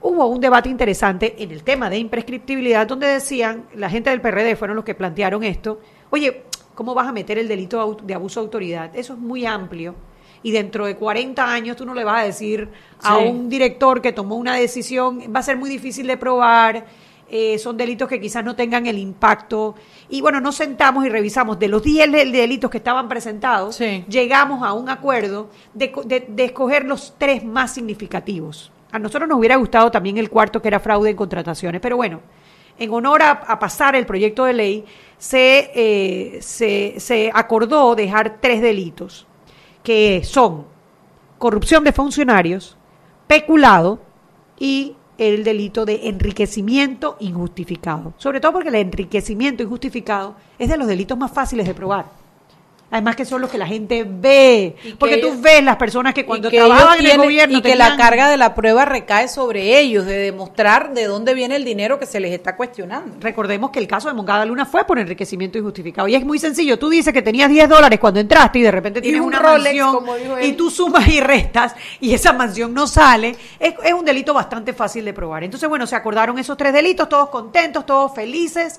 hubo 0.00 0.26
un 0.26 0.40
debate 0.40 0.68
interesante 0.68 1.36
en 1.38 1.50
el 1.50 1.62
tema 1.62 1.90
de 1.90 1.98
imprescriptibilidad, 1.98 2.86
donde 2.86 3.06
decían, 3.06 3.66
la 3.74 3.90
gente 3.90 4.10
del 4.10 4.20
PRD 4.20 4.56
fueron 4.56 4.76
los 4.76 4.84
que 4.84 4.94
plantearon 4.94 5.44
esto, 5.44 5.80
oye, 6.10 6.44
¿cómo 6.74 6.94
vas 6.94 7.08
a 7.08 7.12
meter 7.12 7.38
el 7.38 7.48
delito 7.48 7.96
de 8.02 8.14
abuso 8.14 8.40
de 8.40 8.44
autoridad? 8.46 8.90
Eso 8.96 9.12
es 9.14 9.18
muy 9.18 9.46
amplio. 9.46 9.94
Y 10.44 10.50
dentro 10.50 10.86
de 10.86 10.96
40 10.96 11.52
años 11.52 11.76
tú 11.76 11.86
no 11.86 11.94
le 11.94 12.02
vas 12.04 12.22
a 12.22 12.24
decir 12.24 12.68
a 13.02 13.16
un 13.30 13.48
director 13.48 14.00
que 14.02 14.12
tomó 14.12 14.34
una 14.36 14.56
decisión, 14.56 15.20
va 15.34 15.40
a 15.40 15.42
ser 15.44 15.56
muy 15.56 15.70
difícil 15.70 16.06
de 16.08 16.16
probar, 16.16 16.84
eh, 17.34 17.58
son 17.58 17.76
delitos 17.76 18.08
que 18.08 18.20
quizás 18.20 18.44
no 18.44 18.56
tengan 18.56 18.86
el 18.86 18.98
impacto. 18.98 19.74
Y 20.10 20.20
bueno, 20.20 20.40
nos 20.40 20.56
sentamos 20.56 21.06
y 21.06 21.08
revisamos 21.08 21.58
de 21.58 21.68
los 21.68 21.82
10 21.82 22.10
del- 22.10 22.32
delitos 22.32 22.70
que 22.70 22.78
estaban 22.78 23.08
presentados, 23.08 23.76
llegamos 24.08 24.62
a 24.66 24.72
un 24.72 24.88
acuerdo 24.90 25.48
de, 25.74 25.92
de- 26.04 26.26
de 26.28 26.44
escoger 26.44 26.84
los 26.86 27.14
tres 27.16 27.44
más 27.44 27.72
significativos. 27.72 28.72
A 28.90 28.98
nosotros 28.98 29.28
nos 29.28 29.38
hubiera 29.38 29.56
gustado 29.56 29.90
también 29.90 30.18
el 30.18 30.28
cuarto, 30.28 30.60
que 30.60 30.68
era 30.68 30.80
fraude 30.80 31.10
en 31.10 31.16
contrataciones, 31.16 31.80
pero 31.80 31.96
bueno, 31.96 32.20
en 32.78 32.90
honor 32.92 33.22
a, 33.22 33.30
a 33.30 33.58
pasar 33.58 33.94
el 33.96 34.04
proyecto 34.06 34.44
de 34.44 34.52
ley, 34.54 34.84
se, 35.22 35.70
eh, 35.76 36.42
se, 36.42 36.94
se 36.98 37.30
acordó 37.32 37.94
dejar 37.94 38.38
tres 38.40 38.60
delitos, 38.60 39.24
que 39.84 40.22
son 40.24 40.66
corrupción 41.38 41.84
de 41.84 41.92
funcionarios, 41.92 42.76
peculado 43.28 44.00
y 44.58 44.96
el 45.18 45.44
delito 45.44 45.84
de 45.84 46.08
enriquecimiento 46.08 47.16
injustificado. 47.20 48.14
Sobre 48.16 48.40
todo 48.40 48.54
porque 48.54 48.70
el 48.70 48.74
enriquecimiento 48.74 49.62
injustificado 49.62 50.34
es 50.58 50.68
de 50.68 50.76
los 50.76 50.88
delitos 50.88 51.16
más 51.16 51.30
fáciles 51.30 51.68
de 51.68 51.74
probar. 51.74 52.06
Además 52.92 53.16
que 53.16 53.24
son 53.24 53.40
los 53.40 53.50
que 53.50 53.56
la 53.58 53.66
gente 53.66 54.04
ve. 54.06 54.76
Y 54.84 54.92
Porque 54.92 55.16
tú 55.16 55.28
ellos- 55.28 55.40
ves 55.40 55.64
las 55.64 55.76
personas 55.76 56.12
que 56.14 56.24
cuando 56.26 56.50
que 56.50 56.58
trabajan 56.58 57.00
en 57.00 57.06
el 57.10 57.16
gobierno 57.16 57.58
y 57.58 57.62
que 57.62 57.74
la 57.74 57.96
carga 57.96 58.28
de 58.28 58.36
la 58.36 58.54
prueba 58.54 58.84
recae 58.84 59.28
sobre 59.28 59.80
ellos 59.80 60.04
de 60.04 60.18
demostrar 60.18 60.92
de 60.92 61.06
dónde 61.06 61.32
viene 61.32 61.56
el 61.56 61.64
dinero 61.64 61.98
que 61.98 62.04
se 62.04 62.20
les 62.20 62.32
está 62.32 62.54
cuestionando. 62.54 63.16
Recordemos 63.20 63.70
que 63.70 63.78
el 63.78 63.88
caso 63.88 64.08
de 64.08 64.14
Mongada 64.14 64.44
Luna 64.44 64.66
fue 64.66 64.84
por 64.84 64.98
enriquecimiento 64.98 65.56
injustificado. 65.58 66.06
Y 66.06 66.14
es 66.14 66.24
muy 66.24 66.38
sencillo. 66.38 66.78
Tú 66.78 66.90
dices 66.90 67.14
que 67.14 67.22
tenías 67.22 67.48
10 67.48 67.66
dólares 67.68 67.98
cuando 67.98 68.20
entraste 68.20 68.58
y 68.58 68.62
de 68.62 68.70
repente 68.70 69.00
tienes 69.00 69.22
un 69.22 69.28
una 69.28 69.38
Rolex, 69.38 69.64
mansión 69.64 69.94
como 69.94 70.14
dijo 70.16 70.36
él. 70.36 70.46
y 70.48 70.52
tú 70.52 70.70
sumas 70.70 71.08
y 71.08 71.18
restas 71.20 71.74
y 71.98 72.12
esa 72.12 72.34
mansión 72.34 72.74
no 72.74 72.86
sale. 72.86 73.34
Es, 73.58 73.74
es 73.82 73.92
un 73.94 74.04
delito 74.04 74.34
bastante 74.34 74.74
fácil 74.74 75.04
de 75.06 75.14
probar. 75.14 75.44
Entonces, 75.44 75.66
bueno, 75.66 75.86
se 75.86 75.96
acordaron 75.96 76.38
esos 76.38 76.58
tres 76.58 76.74
delitos, 76.74 77.08
todos 77.08 77.30
contentos, 77.30 77.86
todos 77.86 78.14
felices. 78.14 78.78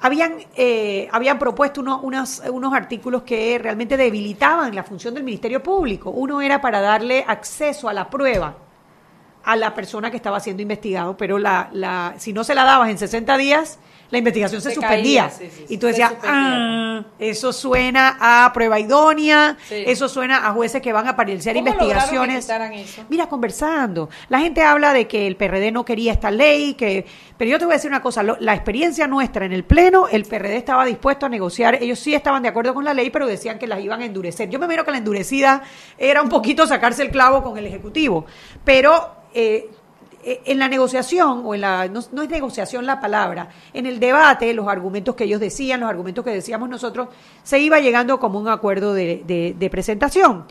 Habían, 0.00 0.34
eh, 0.56 1.08
habían 1.10 1.38
propuesto 1.38 1.80
uno- 1.80 2.00
unas- 2.02 2.42
unos 2.50 2.74
artículos 2.74 3.22
que 3.22 3.58
realmente 3.58 3.96
debilitaban 3.96 4.74
la 4.74 4.82
función 4.84 5.14
del 5.14 5.24
Ministerio 5.24 5.62
Público. 5.62 6.10
Uno 6.10 6.40
era 6.40 6.60
para 6.60 6.80
darle 6.80 7.24
acceso 7.26 7.88
a 7.88 7.92
la 7.94 8.08
prueba 8.10 8.56
a 9.44 9.54
la 9.54 9.74
persona 9.74 10.10
que 10.10 10.16
estaba 10.16 10.40
siendo 10.40 10.60
investigado, 10.62 11.16
pero 11.16 11.38
la, 11.38 11.70
la, 11.72 12.14
si 12.18 12.32
no 12.32 12.42
se 12.42 12.52
la 12.54 12.64
dabas 12.64 12.90
en 12.90 12.98
60 12.98 13.36
días, 13.38 13.78
la 14.10 14.18
investigación 14.18 14.60
se, 14.60 14.68
Se 14.70 14.74
suspendía. 14.76 15.24
caía, 15.28 15.36
sí, 15.36 15.48
sí, 15.54 15.64
y 15.68 15.78
tú 15.78 15.86
decías, 15.88 16.12
ah, 16.24 17.02
eso 17.18 17.52
suena 17.52 18.16
a 18.20 18.52
prueba 18.52 18.78
idónea, 18.78 19.56
Sí. 19.68 19.82
eso 19.86 20.08
suena 20.08 20.46
a 20.46 20.52
jueces 20.52 20.80
que 20.80 20.92
van 20.92 21.08
a 21.08 21.16
paralizar 21.16 21.54
¿Cómo 21.54 21.66
lograron 21.66 21.88
que 22.08 22.14
investigaciones. 22.16 22.88
eso? 22.90 23.02
Mira, 23.08 23.28
conversando. 23.28 24.08
La 24.28 24.38
gente 24.40 24.62
habla 24.62 24.92
de 24.92 25.06
que 25.08 25.26
el 25.26 25.36
PRD 25.36 25.72
no 25.72 25.84
quería 25.84 26.12
esta 26.12 26.30
ley, 26.30 26.74
que 26.74 27.04
pero 27.36 27.50
yo 27.50 27.58
te 27.58 27.64
voy 27.66 27.72
a 27.72 27.76
decir 27.76 27.90
una 27.90 28.00
cosa, 28.00 28.22
lo- 28.22 28.36
la 28.40 28.54
experiencia 28.54 29.06
nuestra 29.06 29.44
en 29.44 29.52
el 29.52 29.64
Pleno, 29.64 30.08
el 30.08 30.24
PRD 30.24 30.56
estaba 30.56 30.84
dispuesto 30.86 31.26
a 31.26 31.28
negociar, 31.28 31.74
ellos 31.82 31.98
sí 31.98 32.14
estaban 32.14 32.42
de 32.42 32.48
acuerdo 32.48 32.72
con 32.74 32.84
la 32.84 32.94
ley, 32.94 33.10
pero 33.10 33.26
decían 33.26 33.58
que 33.58 33.66
las 33.66 33.80
iban 33.80 34.00
a 34.00 34.04
endurecer. 34.06 34.48
Yo 34.48 34.58
me 34.58 34.64
imagino 34.66 34.84
que 34.84 34.90
la 34.92 34.98
endurecida 34.98 35.62
era 35.98 36.22
un 36.22 36.28
poquito 36.28 36.66
sacarse 36.66 37.02
el 37.02 37.10
clavo 37.10 37.42
con 37.42 37.58
el 37.58 37.66
Ejecutivo, 37.66 38.24
pero... 38.64 39.14
eh, 39.34 39.68
en 40.44 40.58
la 40.58 40.68
negociación, 40.68 41.42
o 41.44 41.54
en 41.54 41.60
la, 41.60 41.86
no, 41.88 42.00
no 42.12 42.22
es 42.22 42.28
negociación 42.28 42.84
la 42.84 43.00
palabra, 43.00 43.48
en 43.72 43.86
el 43.86 44.00
debate, 44.00 44.52
los 44.54 44.66
argumentos 44.66 45.14
que 45.14 45.24
ellos 45.24 45.38
decían, 45.40 45.78
los 45.80 45.88
argumentos 45.88 46.24
que 46.24 46.32
decíamos 46.32 46.68
nosotros, 46.68 47.08
se 47.44 47.58
iba 47.60 47.78
llegando 47.78 48.18
como 48.18 48.38
un 48.40 48.48
acuerdo 48.48 48.92
de, 48.92 49.22
de- 49.24 49.54
de 49.56 49.70
presentación. 49.70 50.46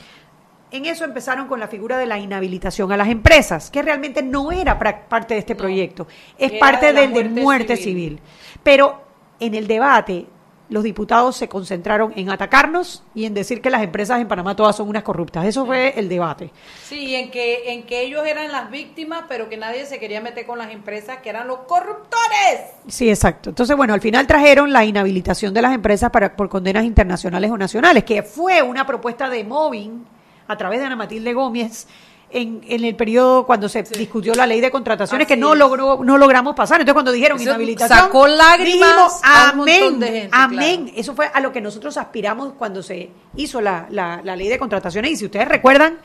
En 0.72 0.86
eso 0.86 1.06
empezaron 1.06 1.48
con 1.48 1.60
la 1.60 1.68
figura 1.68 1.98
de 1.98 2.06
la 2.06 2.18
inhabilitación 2.18 2.92
a 2.92 2.98
las 2.98 3.08
empresas, 3.10 3.70
que 3.70 3.82
realmente 3.82 4.24
no 4.24 4.52
era 4.52 4.78
parte 4.80 5.34
de 5.36 5.40
este 5.42 5.56
proyecto, 5.56 6.08
es 6.38 6.52
era 6.52 6.60
parte 6.60 6.88
de 6.88 6.94
del 7.02 7.14
de 7.14 7.24
muerte 7.24 7.42
muerte 7.42 7.78
civil. 7.78 7.94
civil. 8.18 8.20
Pero 8.64 9.02
en 9.40 9.56
el 9.56 9.68
debate, 9.68 10.26
los 10.70 10.84
diputados 10.84 11.36
se 11.36 11.48
concentraron 11.48 12.14
en 12.16 12.30
atacarnos 12.30 13.04
y 13.14 13.26
en 13.26 13.34
decir 13.34 13.62
que 13.62 13.70
las 13.70 13.84
empresas 13.84 14.20
en 14.20 14.28
Panamá 14.28 14.56
todas 14.56 14.76
son 14.76 14.90
unas 14.90 15.04
corruptas. 15.04 15.46
Eso 15.46 15.66
fue 15.66 15.94
el 15.98 16.10
debate. 16.10 16.52
Sí, 16.84 17.16
en 17.16 17.30
que, 17.32 17.72
en 17.72 17.84
que 17.84 18.02
ellos 18.02 18.26
eran 18.26 18.52
las 18.52 18.72
víctimas, 18.72 19.26
pero 19.28 19.50
que 19.50 19.58
nadie 19.58 19.86
se 19.86 20.00
quería 20.00 20.22
meter 20.22 20.46
con 20.46 20.58
las 20.58 20.72
empresas 20.72 21.18
que 21.18 21.30
eran 21.30 21.48
los 21.48 21.60
corruptores. 21.60 22.72
Sí, 22.88 23.10
exacto. 23.10 23.50
Entonces, 23.50 23.76
bueno, 23.78 23.94
al 23.94 24.02
final 24.02 24.26
trajeron 24.28 24.74
la 24.74 24.84
inhabilitación 24.86 25.54
de 25.54 25.62
las 25.62 25.74
empresas 25.74 26.10
para, 26.10 26.36
por 26.36 26.50
condenas 26.50 26.84
internacionales 26.86 27.52
o 27.52 27.58
nacionales, 27.58 28.04
que 28.04 28.24
fue 28.24 28.62
una 28.62 28.86
propuesta 28.86 29.30
de 29.30 29.44
Moving 29.44 30.06
a 30.48 30.58
través 30.58 30.80
de 30.80 30.86
Ana 30.86 30.96
Matilde 30.96 31.34
Gómez 31.34 31.88
en, 32.30 32.62
en 32.68 32.84
el 32.84 32.96
periodo 32.96 33.46
cuando 33.46 33.70
se 33.70 33.84
discutió 33.84 34.34
la 34.34 34.46
ley 34.46 34.60
de 34.62 34.72
contrataciones, 34.72 35.28
que 35.28 35.38
no 35.38 35.54
es. 35.54 35.60
logró, 35.60 36.04
no 36.04 36.18
logramos 36.18 36.56
pasar. 36.56 36.82
Entonces, 36.82 36.94
cuando 36.94 37.12
dijeron 37.12 37.38
Eso 37.38 37.50
inhabilitación, 37.50 38.00
sacó 38.00 38.28
lágrimas 38.28 38.90
dijimos, 38.90 39.14
a 39.24 39.52
un 39.52 39.58
montón 39.58 39.78
amén, 39.80 40.00
de 40.00 40.08
gente, 40.08 40.30
amén. 40.32 40.84
claro. 40.86 41.00
Eso 41.00 41.16
fue 41.16 41.30
a 41.34 41.40
lo 41.40 41.52
que 41.52 41.62
nosotros 41.62 41.98
aspiramos 41.98 42.54
cuando 42.54 42.84
se 42.84 43.10
hizo 43.36 43.62
la, 43.62 43.88
la, 43.90 44.22
la 44.24 44.36
ley 44.36 44.48
de 44.48 44.58
contrataciones. 44.60 45.12
Y 45.12 45.16
si 45.18 45.26
ustedes 45.26 45.48
recuerdan, 45.48 45.98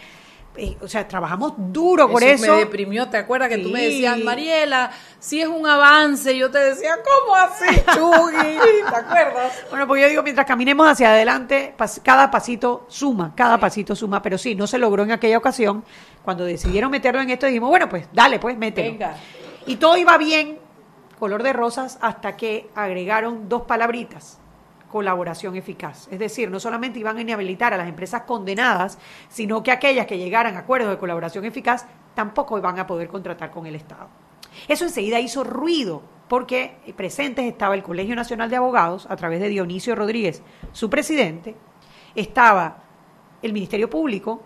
eh, 0.60 0.76
o 0.82 0.86
sea, 0.88 1.08
trabajamos 1.08 1.54
duro 1.56 2.08
por 2.10 2.22
eso. 2.22 2.52
me 2.52 2.58
deprimió, 2.60 3.08
¿te 3.08 3.16
acuerdas 3.16 3.48
que 3.48 3.58
tú 3.58 3.70
me 3.70 3.80
Sí. 3.80 3.84
decías, 3.86 4.18
Mariela, 4.18 4.90
si 5.18 5.40
es 5.40 5.48
un 5.48 5.66
avance? 5.66 6.36
Yo 6.36 6.50
te 6.50 6.58
decía, 6.58 6.96
¿cómo 7.02 7.34
así, 7.34 7.64
Chugui? 7.96 8.58
¿Te 8.90 8.96
acuerdas? 8.96 9.64
Bueno, 9.70 9.86
porque 9.86 10.02
yo 10.02 10.08
digo, 10.08 10.22
mientras 10.22 10.46
caminemos 10.46 10.86
hacia 10.88 11.10
adelante, 11.10 11.74
pas- 11.78 12.00
cada 12.02 12.30
pasito 12.30 12.84
suma, 12.88 13.32
cada 13.34 13.58
pasito 13.58 13.96
suma, 13.96 14.20
pero 14.22 14.36
sí, 14.38 14.54
no 14.54 14.66
se 14.66 14.78
logró 14.78 15.02
en 15.02 15.12
aquella 15.12 15.38
ocasión. 15.38 15.82
Cuando 16.24 16.44
decidieron 16.44 16.90
meterlo 16.90 17.20
en 17.22 17.30
esto, 17.30 17.46
dijimos, 17.46 17.70
bueno, 17.70 17.88
pues 17.88 18.06
dale, 18.12 18.38
pues 18.38 18.56
mételo. 18.58 18.90
Venga. 18.92 19.16
Y 19.66 19.76
todo 19.76 19.96
iba 19.96 20.16
bien, 20.18 20.58
color 21.18 21.42
de 21.42 21.52
rosas, 21.52 21.98
hasta 22.02 22.36
que 22.36 22.68
agregaron 22.74 23.48
dos 23.48 23.62
palabritas, 23.62 24.38
colaboración 24.90 25.56
eficaz. 25.56 26.08
Es 26.10 26.18
decir, 26.18 26.50
no 26.50 26.60
solamente 26.60 26.98
iban 26.98 27.16
a 27.16 27.20
inhabilitar 27.22 27.72
a 27.72 27.76
las 27.76 27.88
empresas 27.88 28.22
condenadas, 28.22 28.98
sino 29.28 29.62
que 29.62 29.70
aquellas 29.70 30.06
que 30.06 30.18
llegaran 30.18 30.56
a 30.56 30.60
acuerdos 30.60 30.90
de 30.90 30.98
colaboración 30.98 31.44
eficaz 31.44 31.86
tampoco 32.14 32.58
iban 32.58 32.78
a 32.78 32.86
poder 32.86 33.08
contratar 33.08 33.50
con 33.50 33.66
el 33.66 33.76
Estado. 33.76 34.08
Eso 34.68 34.84
enseguida 34.84 35.20
hizo 35.20 35.44
ruido, 35.44 36.02
porque 36.28 36.76
presentes 36.96 37.44
estaba 37.44 37.74
el 37.74 37.82
Colegio 37.82 38.14
Nacional 38.14 38.50
de 38.50 38.56
Abogados, 38.56 39.06
a 39.08 39.16
través 39.16 39.40
de 39.40 39.48
Dionisio 39.48 39.94
Rodríguez, 39.94 40.42
su 40.72 40.90
presidente, 40.90 41.56
estaba 42.14 42.82
el 43.42 43.52
Ministerio 43.52 43.88
Público 43.88 44.42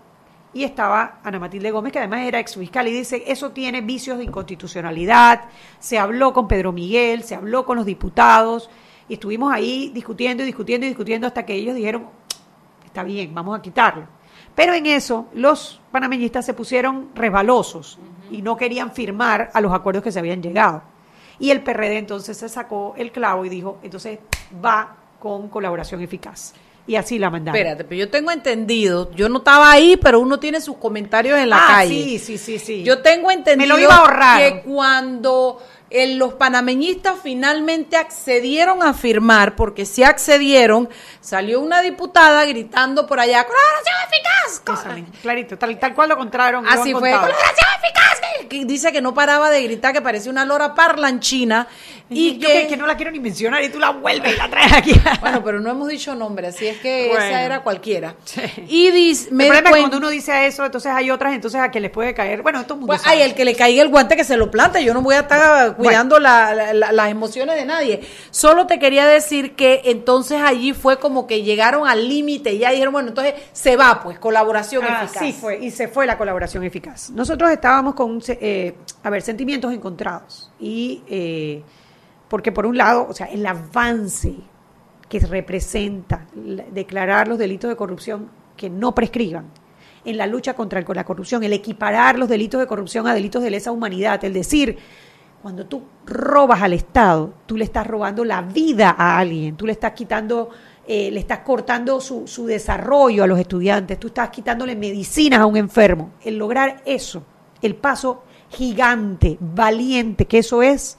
y 0.52 0.64
estaba 0.64 1.20
Ana 1.24 1.40
Matilde 1.40 1.70
Gómez, 1.70 1.92
que 1.92 1.98
además 1.98 2.20
era 2.20 2.38
ex 2.38 2.54
fiscal, 2.54 2.86
y 2.86 2.92
dice, 2.92 3.24
eso 3.26 3.50
tiene 3.50 3.80
vicios 3.80 4.18
de 4.18 4.24
inconstitucionalidad, 4.24 5.46
se 5.78 5.98
habló 5.98 6.32
con 6.32 6.46
Pedro 6.46 6.70
Miguel, 6.70 7.24
se 7.24 7.34
habló 7.34 7.64
con 7.64 7.76
los 7.76 7.86
diputados, 7.86 8.70
y 9.08 9.14
estuvimos 9.14 9.52
ahí 9.52 9.90
discutiendo 9.94 10.42
y 10.42 10.46
discutiendo 10.46 10.86
y 10.86 10.90
discutiendo 10.90 11.26
hasta 11.26 11.44
que 11.44 11.54
ellos 11.54 11.74
dijeron, 11.74 12.06
está 12.84 13.02
bien, 13.02 13.34
vamos 13.34 13.58
a 13.58 13.62
quitarlo. 13.62 14.06
Pero 14.54 14.72
en 14.74 14.86
eso 14.86 15.26
los 15.34 15.80
panameñistas 15.90 16.46
se 16.46 16.54
pusieron 16.54 17.08
resbalosos 17.14 17.98
y 18.30 18.40
no 18.42 18.56
querían 18.56 18.92
firmar 18.92 19.50
a 19.52 19.60
los 19.60 19.72
acuerdos 19.72 20.02
que 20.04 20.12
se 20.12 20.18
habían 20.18 20.42
llegado. 20.42 20.82
Y 21.38 21.50
el 21.50 21.62
PRD 21.62 21.98
entonces 21.98 22.36
se 22.36 22.48
sacó 22.48 22.94
el 22.96 23.10
clavo 23.10 23.44
y 23.44 23.48
dijo, 23.48 23.78
entonces 23.82 24.20
va 24.64 24.96
con 25.18 25.48
colaboración 25.48 26.00
eficaz. 26.02 26.54
Y 26.86 26.96
así 26.96 27.18
la 27.18 27.30
mandaron. 27.30 27.56
Espérate, 27.58 27.84
pero 27.84 27.98
yo 27.98 28.10
tengo 28.10 28.30
entendido, 28.30 29.10
yo 29.12 29.28
no 29.30 29.38
estaba 29.38 29.70
ahí, 29.72 29.96
pero 29.96 30.20
uno 30.20 30.38
tiene 30.38 30.60
sus 30.60 30.76
comentarios 30.76 31.38
en 31.38 31.48
la 31.48 31.56
Ah, 31.56 31.66
calle. 31.78 31.94
sí, 31.94 32.18
sí, 32.18 32.38
sí, 32.38 32.58
sí. 32.58 32.82
Yo 32.84 33.00
tengo 33.00 33.30
entendido 33.30 33.74
Me 33.74 33.80
lo 33.80 33.84
iba 33.84 33.94
a 33.94 33.98
ahorrar. 34.00 34.38
que 34.38 34.60
cuando 34.60 35.58
eh, 35.94 36.14
los 36.16 36.34
panameñistas 36.34 37.14
finalmente 37.22 37.96
accedieron 37.96 38.82
a 38.82 38.92
firmar, 38.94 39.54
porque 39.56 39.86
si 39.86 40.02
accedieron, 40.02 40.88
salió 41.20 41.60
una 41.60 41.80
diputada 41.82 42.44
gritando 42.46 43.06
por 43.06 43.20
allá, 43.20 43.46
¡colaboración 43.46 43.96
eficaz! 44.08 44.60
Clarito, 45.22 45.56
tal, 45.56 45.78
tal 45.78 45.94
cual 45.94 46.08
lo 46.10 46.16
contraron. 46.16 46.66
Así 46.66 46.92
fue, 46.92 47.10
¡colaboración 47.10 47.68
eficaz! 47.82 48.48
Que 48.48 48.64
dice 48.64 48.92
que 48.92 49.00
no 49.00 49.14
paraba 49.14 49.48
de 49.50 49.62
gritar, 49.62 49.92
que 49.92 50.02
parecía 50.02 50.30
una 50.30 50.44
lora 50.44 50.74
parlanchina. 50.74 51.66
Y 52.10 52.28
Y 52.28 52.38
yo 52.38 52.48
que, 52.48 52.54
que, 52.62 52.66
que 52.68 52.76
no 52.76 52.86
la 52.86 52.96
quiero 52.96 53.10
ni 53.10 53.18
mencionar 53.18 53.62
y 53.64 53.70
tú 53.70 53.78
la 53.78 53.90
vuelves 53.90 54.34
y 54.34 54.36
la 54.36 54.50
traes 54.50 54.72
aquí. 54.72 54.92
Bueno, 55.20 55.42
pero 55.42 55.60
no 55.60 55.70
hemos 55.70 55.88
dicho 55.88 56.14
nombre, 56.14 56.48
así 56.48 56.66
es 56.66 56.78
que 56.78 57.08
Bueno. 57.08 57.24
esa 57.24 57.42
era 57.42 57.62
cualquiera. 57.62 58.14
Y 58.68 58.88
el 58.88 59.26
problema 59.28 59.70
es 59.70 59.76
cuando 59.78 59.96
uno 59.96 60.10
dice 60.10 60.46
eso, 60.46 60.64
entonces 60.66 60.92
hay 60.92 61.10
otras, 61.10 61.32
entonces 61.34 61.60
a 61.60 61.70
que 61.70 61.80
les 61.80 61.90
puede 61.90 62.12
caer. 62.12 62.42
Bueno, 62.42 62.62
todo 62.64 62.74
el 62.74 62.80
mundo 62.80 62.92
Pues, 62.92 63.00
sabe. 63.02 63.24
el 63.24 63.34
que 63.34 63.44
le 63.46 63.54
caiga 63.56 63.82
el 63.82 63.88
guante 63.88 64.16
que 64.16 64.24
se 64.24 64.36
lo 64.36 64.50
plante. 64.50 64.84
Yo 64.84 64.92
no 64.92 65.00
voy 65.00 65.14
a 65.14 65.20
estar 65.20 65.76
cuidando 65.84 66.18
la- 66.18 66.54
la- 66.54 66.72
la- 66.74 66.92
las 66.92 67.10
emociones 67.10 67.56
de 67.56 67.64
nadie. 67.64 68.00
Solo 68.30 68.66
te 68.66 68.78
quería 68.78 69.06
decir 69.06 69.54
que 69.54 69.82
entonces 69.84 70.40
allí 70.40 70.72
fue 70.72 70.98
como 70.98 71.26
que 71.26 71.42
llegaron 71.42 71.86
al 71.88 72.08
límite 72.08 72.52
y 72.52 72.58
ya 72.58 72.70
dijeron, 72.70 72.92
bueno, 72.92 73.08
entonces 73.10 73.34
se 73.52 73.76
va, 73.76 74.00
pues, 74.02 74.18
colaboración 74.18 74.84
Ah, 74.88 75.02
eficaz. 75.04 75.22
Sí, 75.24 75.32
fue, 75.32 75.58
y 75.64 75.70
se 75.70 75.88
fue 75.88 76.06
la 76.06 76.16
colaboración 76.18 76.64
eficaz. 76.64 77.10
Nosotros 77.10 77.50
estábamos 77.50 77.94
con, 77.94 78.20
eh, 78.28 78.74
a 79.02 79.10
ver, 79.10 79.22
sentimientos 79.22 79.72
encontrados. 79.72 80.50
Y, 80.60 81.02
eh, 81.08 81.62
porque 82.28 82.50
por 82.52 82.66
un 82.66 82.76
lado, 82.76 83.06
o 83.08 83.12
sea, 83.12 83.26
el 83.26 83.44
avance 83.46 84.34
que 85.08 85.20
representa 85.20 86.26
la- 86.34 86.64
declarar 86.70 87.28
los 87.28 87.38
delitos 87.38 87.68
de 87.68 87.76
corrupción 87.76 88.28
que 88.56 88.70
no 88.70 88.94
prescriban 88.94 89.46
en 90.06 90.18
la 90.18 90.26
lucha 90.26 90.54
contra 90.54 90.80
la 90.86 91.04
corrupción, 91.04 91.44
el 91.44 91.52
equiparar 91.52 92.18
los 92.18 92.28
delitos 92.28 92.60
de 92.60 92.66
corrupción 92.66 93.06
a 93.06 93.14
delitos 93.14 93.42
de 93.42 93.50
lesa 93.50 93.70
humanidad, 93.72 94.22
el 94.24 94.32
decir, 94.32 94.78
cuando 95.44 95.66
tú 95.66 95.82
robas 96.06 96.62
al 96.62 96.72
Estado, 96.72 97.34
tú 97.44 97.58
le 97.58 97.64
estás 97.64 97.86
robando 97.86 98.24
la 98.24 98.40
vida 98.40 98.96
a 98.96 99.18
alguien, 99.18 99.58
tú 99.58 99.66
le 99.66 99.72
estás 99.72 99.92
quitando, 99.92 100.48
eh, 100.88 101.10
le 101.10 101.20
estás 101.20 101.40
cortando 101.40 102.00
su, 102.00 102.26
su 102.26 102.46
desarrollo 102.46 103.22
a 103.22 103.26
los 103.26 103.38
estudiantes, 103.38 104.00
tú 104.00 104.06
estás 104.06 104.30
quitándole 104.30 104.74
medicinas 104.74 105.40
a 105.40 105.44
un 105.44 105.58
enfermo. 105.58 106.12
El 106.24 106.38
lograr 106.38 106.80
eso, 106.86 107.24
el 107.60 107.74
paso 107.74 108.22
gigante, 108.48 109.36
valiente 109.38 110.24
que 110.24 110.38
eso 110.38 110.62
es, 110.62 110.96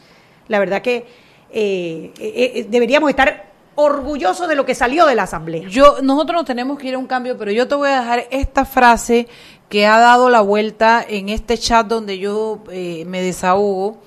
la 0.47 0.59
verdad 0.59 0.83
que 0.83 1.07
eh, 1.49 2.13
eh, 2.19 2.51
eh, 2.55 2.67
deberíamos 2.69 3.09
estar 3.09 3.51
orgullosos 3.73 4.47
de 4.47 4.55
lo 4.55 4.63
que 4.63 4.75
salió 4.75 5.05
de 5.05 5.15
la 5.15 5.23
Asamblea. 5.23 5.67
Yo, 5.67 6.01
nosotros 6.01 6.37
nos 6.37 6.45
tenemos 6.45 6.77
que 6.77 6.89
ir 6.89 6.93
a 6.95 6.97
un 6.97 7.07
cambio, 7.07 7.35
pero 7.37 7.51
yo 7.51 7.67
te 7.67 7.73
voy 7.75 7.89
a 7.89 8.01
dejar 8.01 8.27
esta 8.29 8.63
frase 8.63 9.27
que 9.69 9.85
ha 9.85 9.97
dado 9.99 10.29
la 10.29 10.41
vuelta 10.41 11.05
en 11.07 11.29
este 11.29 11.57
chat 11.57 11.87
donde 11.87 12.17
yo 12.17 12.63
eh, 12.71 13.03
me 13.07 13.21
desahogo. 13.21 13.97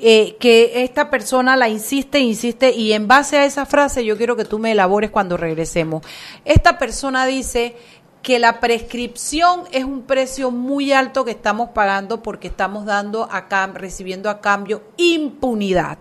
Eh, 0.00 0.36
que 0.38 0.84
esta 0.84 1.10
persona 1.10 1.56
la 1.56 1.68
insiste, 1.68 2.20
insiste, 2.20 2.70
y 2.70 2.92
en 2.92 3.08
base 3.08 3.36
a 3.36 3.44
esa 3.44 3.66
frase 3.66 4.04
yo 4.04 4.16
quiero 4.16 4.36
que 4.36 4.44
tú 4.44 4.58
me 4.58 4.72
elabores 4.72 5.10
cuando 5.10 5.36
regresemos. 5.36 6.04
Esta 6.44 6.78
persona 6.78 7.26
dice 7.26 7.76
que 8.22 8.38
la 8.38 8.60
prescripción 8.60 9.64
es 9.72 9.84
un 9.84 10.02
precio 10.02 10.50
muy 10.50 10.92
alto 10.92 11.24
que 11.24 11.30
estamos 11.30 11.70
pagando 11.70 12.22
porque 12.22 12.48
estamos 12.48 12.84
dando 12.84 13.28
a 13.30 13.48
recibiendo 13.74 14.30
a 14.30 14.40
cambio 14.40 14.82
impunidad. 14.96 15.98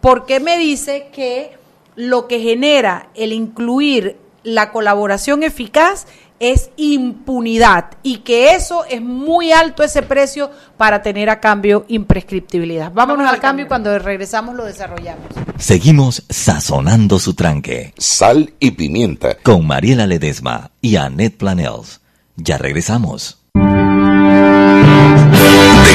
Porque 0.00 0.38
me 0.38 0.58
dice 0.58 1.08
que 1.12 1.56
lo 1.94 2.28
que 2.28 2.40
genera 2.40 3.08
el 3.14 3.32
incluir 3.32 4.18
la 4.42 4.70
colaboración 4.70 5.42
eficaz 5.42 6.06
es 6.40 6.70
impunidad 6.76 7.92
y 8.02 8.18
que 8.18 8.54
eso 8.54 8.84
es 8.84 9.00
muy 9.00 9.52
alto 9.52 9.82
ese 9.82 10.02
precio 10.02 10.50
para 10.76 11.02
tener 11.02 11.30
a 11.30 11.40
cambio 11.40 11.84
imprescriptibilidad. 11.88 12.92
Vámonos 12.92 13.28
al 13.28 13.40
cambio 13.40 13.64
y 13.64 13.68
cuando 13.68 13.98
regresamos 13.98 14.54
lo 14.54 14.64
desarrollamos. 14.64 15.26
Seguimos 15.58 16.24
sazonando 16.28 17.18
su 17.18 17.34
tranque. 17.34 17.94
Sal 17.96 18.52
y 18.60 18.72
pimienta. 18.72 19.36
Con 19.42 19.66
Mariela 19.66 20.06
Ledesma 20.06 20.70
y 20.80 20.96
Annette 20.96 21.36
Planels. 21.36 22.00
Ya 22.36 22.58
regresamos. 22.58 23.38
De 23.54 23.62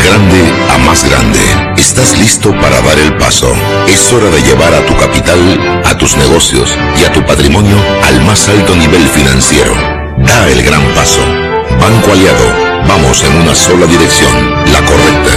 grande 0.07 0.53
a 0.71 0.77
más 0.79 1.07
grande, 1.07 1.39
estás 1.77 2.17
listo 2.17 2.51
para 2.59 2.81
dar 2.81 2.97
el 2.97 3.15
paso. 3.17 3.53
Es 3.87 4.11
hora 4.11 4.29
de 4.29 4.41
llevar 4.41 4.73
a 4.73 4.85
tu 4.85 4.97
capital, 4.97 5.83
a 5.85 5.97
tus 5.97 6.17
negocios 6.17 6.75
y 6.99 7.03
a 7.03 7.13
tu 7.13 7.23
patrimonio 7.25 7.77
al 8.03 8.25
más 8.25 8.49
alto 8.49 8.75
nivel 8.75 9.07
financiero. 9.09 10.00
Da 10.31 10.49
el 10.49 10.63
gran 10.63 10.81
paso. 10.95 11.19
Banco 11.77 12.11
Aliado, 12.13 12.45
vamos 12.87 13.21
en 13.21 13.35
una 13.35 13.53
sola 13.53 13.85
dirección, 13.85 14.33
la 14.71 14.79
correcta. 14.85 15.31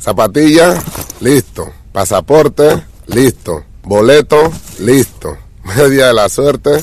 Zapatilla, 0.00 0.82
listo. 1.20 1.72
Pasaporte, 1.92 2.82
listo. 3.06 3.64
Boleto, 3.84 4.52
listo. 4.80 5.38
Media 5.62 6.08
de 6.08 6.14
la 6.14 6.28
suerte, 6.28 6.82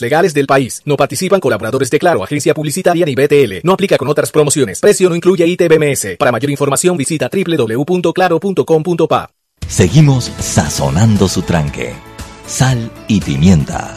legales 0.00 0.34
del 0.34 0.46
país. 0.46 0.82
No 0.84 0.96
participan 0.96 1.40
colaboradores 1.40 1.90
de 1.90 1.98
Claro, 1.98 2.24
agencia 2.24 2.52
publicitaria 2.52 3.06
ni 3.06 3.14
BTL. 3.14 3.60
No 3.62 3.72
aplica 3.72 3.96
con 3.96 4.08
otras 4.08 4.30
promociones. 4.30 4.80
Precio 4.80 5.08
no 5.08 5.14
incluye 5.14 5.46
ITBMS. 5.46 6.16
Para 6.18 6.32
mayor 6.32 6.50
información 6.50 6.96
visita 6.96 7.30
www.claro.com.pa. 7.32 9.30
Seguimos 9.68 10.24
sazonando 10.38 11.28
su 11.28 11.42
tranque. 11.42 11.94
Sal 12.46 12.90
y 13.08 13.20
pimienta. 13.20 13.94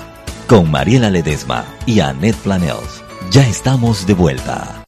Con 0.48 0.70
Mariela 0.70 1.10
Ledesma 1.10 1.66
y 1.86 2.00
Annette 2.00 2.38
Planels. 2.38 3.04
Ya 3.32 3.48
estamos 3.48 4.06
de 4.06 4.14
vuelta. 4.14 4.85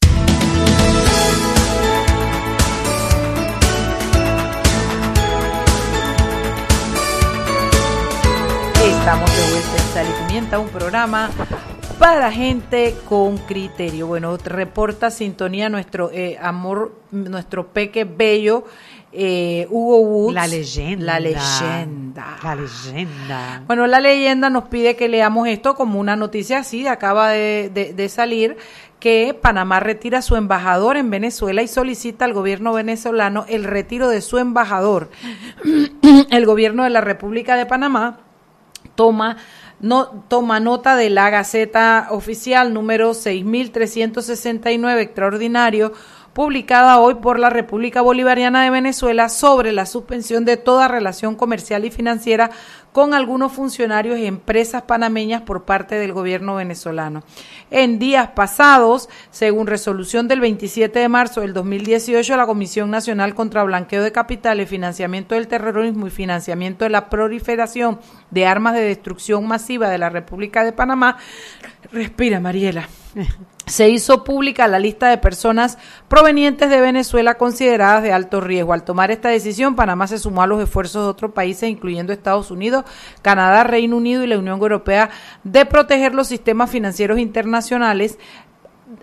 Sal 9.98 10.06
y 10.08 10.28
Pimienta, 10.28 10.60
un 10.60 10.70
programa 10.70 11.32
para 11.98 12.32
gente 12.32 12.96
con 13.10 13.40
criterio. 13.40 14.06
Bueno, 14.06 14.38
reporta 14.38 15.10
sintonía 15.10 15.70
nuestro 15.70 16.12
eh, 16.14 16.38
amor, 16.40 17.02
nuestro 17.10 17.70
peque 17.70 18.04
bello, 18.04 18.66
eh, 19.12 19.66
Hugo 19.72 20.02
Woods. 20.02 20.36
La 20.36 20.46
leyenda. 20.46 21.14
La 21.14 21.20
leyenda. 21.20 22.38
La 22.44 22.56
leyenda. 22.56 23.64
Bueno, 23.66 23.88
la 23.88 24.00
leyenda 24.00 24.52
nos 24.52 24.66
pide 24.66 24.96
que 24.96 25.08
leamos 25.08 25.48
esto 25.48 25.74
como 25.74 26.00
una 26.00 26.16
noticia 26.16 26.60
así, 26.60 26.86
acaba 26.86 27.32
de, 27.32 27.72
de 27.96 28.10
salir, 28.10 28.56
que 29.00 29.36
Panamá 29.42 29.80
retira 29.80 30.20
a 30.20 30.22
su 30.22 30.36
embajador 30.36 30.98
en 30.98 31.10
Venezuela 31.10 31.64
y 31.64 31.68
solicita 31.68 32.24
al 32.24 32.34
gobierno 32.34 32.72
venezolano 32.72 33.48
el 33.50 33.64
retiro 33.64 34.10
de 34.10 34.22
su 34.22 34.38
embajador. 34.38 35.10
el 36.30 36.46
gobierno 36.46 36.84
de 36.84 36.92
la 36.92 37.02
República 37.02 37.56
de 37.56 37.66
Panamá 37.66 38.20
toma, 38.98 39.38
no, 39.80 40.24
toma 40.28 40.60
nota 40.60 40.96
de 40.96 41.10
la 41.10 41.30
Gaceta 41.30 42.08
Oficial 42.12 42.74
número 42.74 43.14
6369 43.14 45.02
extraordinario 45.02 45.94
publicada 46.34 47.00
hoy 47.00 47.16
por 47.16 47.40
la 47.40 47.50
República 47.50 48.02
Bolivariana 48.02 48.64
de 48.64 48.70
Venezuela 48.70 49.28
sobre 49.28 49.72
la 49.72 49.88
suspensión 49.88 50.46
de 50.46 50.56
toda 50.56 50.88
relación 50.88 51.36
comercial 51.36 51.84
y 51.84 51.90
financiera 51.90 52.52
con 52.98 53.14
algunos 53.14 53.52
funcionarios 53.52 54.18
y 54.18 54.26
empresas 54.26 54.82
panameñas 54.82 55.44
por 55.44 55.66
parte 55.66 55.94
del 55.94 56.14
gobierno 56.14 56.56
venezolano. 56.56 57.22
En 57.70 58.00
días 58.00 58.30
pasados, 58.30 59.08
según 59.30 59.68
resolución 59.68 60.28
del 60.28 60.40
27 60.40 60.98
de 60.98 61.08
marzo 61.08 61.42
del 61.42 61.54
2018, 61.54 62.36
la 62.36 62.48
Comisión 62.48 62.90
Nacional 62.90 63.36
contra 63.36 63.64
Blanqueo 63.64 64.02
de 64.02 64.12
Capitales, 64.12 64.68
Financiamiento 64.68 65.36
del 65.36 65.48
Terrorismo 65.48 66.08
y 66.08 66.10
Financiamiento 66.10 66.86
de 66.86 66.90
la 66.90 67.08
Proliferación 67.08 68.00
de 68.32 68.48
Armas 68.48 68.74
de 68.74 68.82
Destrucción 68.82 69.46
Masiva 69.46 69.92
de 69.92 70.00
la 70.00 70.10
República 70.10 70.64
de 70.64 70.74
Panamá, 70.74 71.20
respira 71.92 72.40
Mariela, 72.40 72.90
se 73.68 73.90
hizo 73.90 74.24
pública 74.24 74.68
la 74.68 74.80
lista 74.80 75.10
de 75.10 75.18
personas 75.18 75.78
provenientes 76.08 76.70
de 76.70 76.80
Venezuela 76.80 77.36
consideradas 77.36 78.02
de 78.02 78.14
alto 78.14 78.40
riesgo. 78.40 78.74
Al 78.74 78.84
tomar 78.84 79.12
esta 79.12 79.30
decisión, 79.30 79.76
Panamá 79.76 80.08
se 80.08 80.18
sumó 80.18 80.42
a 80.42 80.48
los 80.48 80.64
esfuerzos 80.64 81.04
de 81.04 81.10
otros 81.10 81.34
países, 81.34 81.70
incluyendo 81.70 82.14
Estados 82.14 82.50
Unidos, 82.50 82.86
Canadá, 83.22 83.66
Reino 83.66 83.98
Unido 83.98 84.24
y 84.24 84.28
la 84.28 84.40
Unión 84.40 84.60
Europea, 84.60 85.10
de 85.44 85.66
proteger 85.66 86.16
los 86.16 86.28
sistemas 86.28 86.72
financieros 86.72 87.20
internacionales 87.20 88.18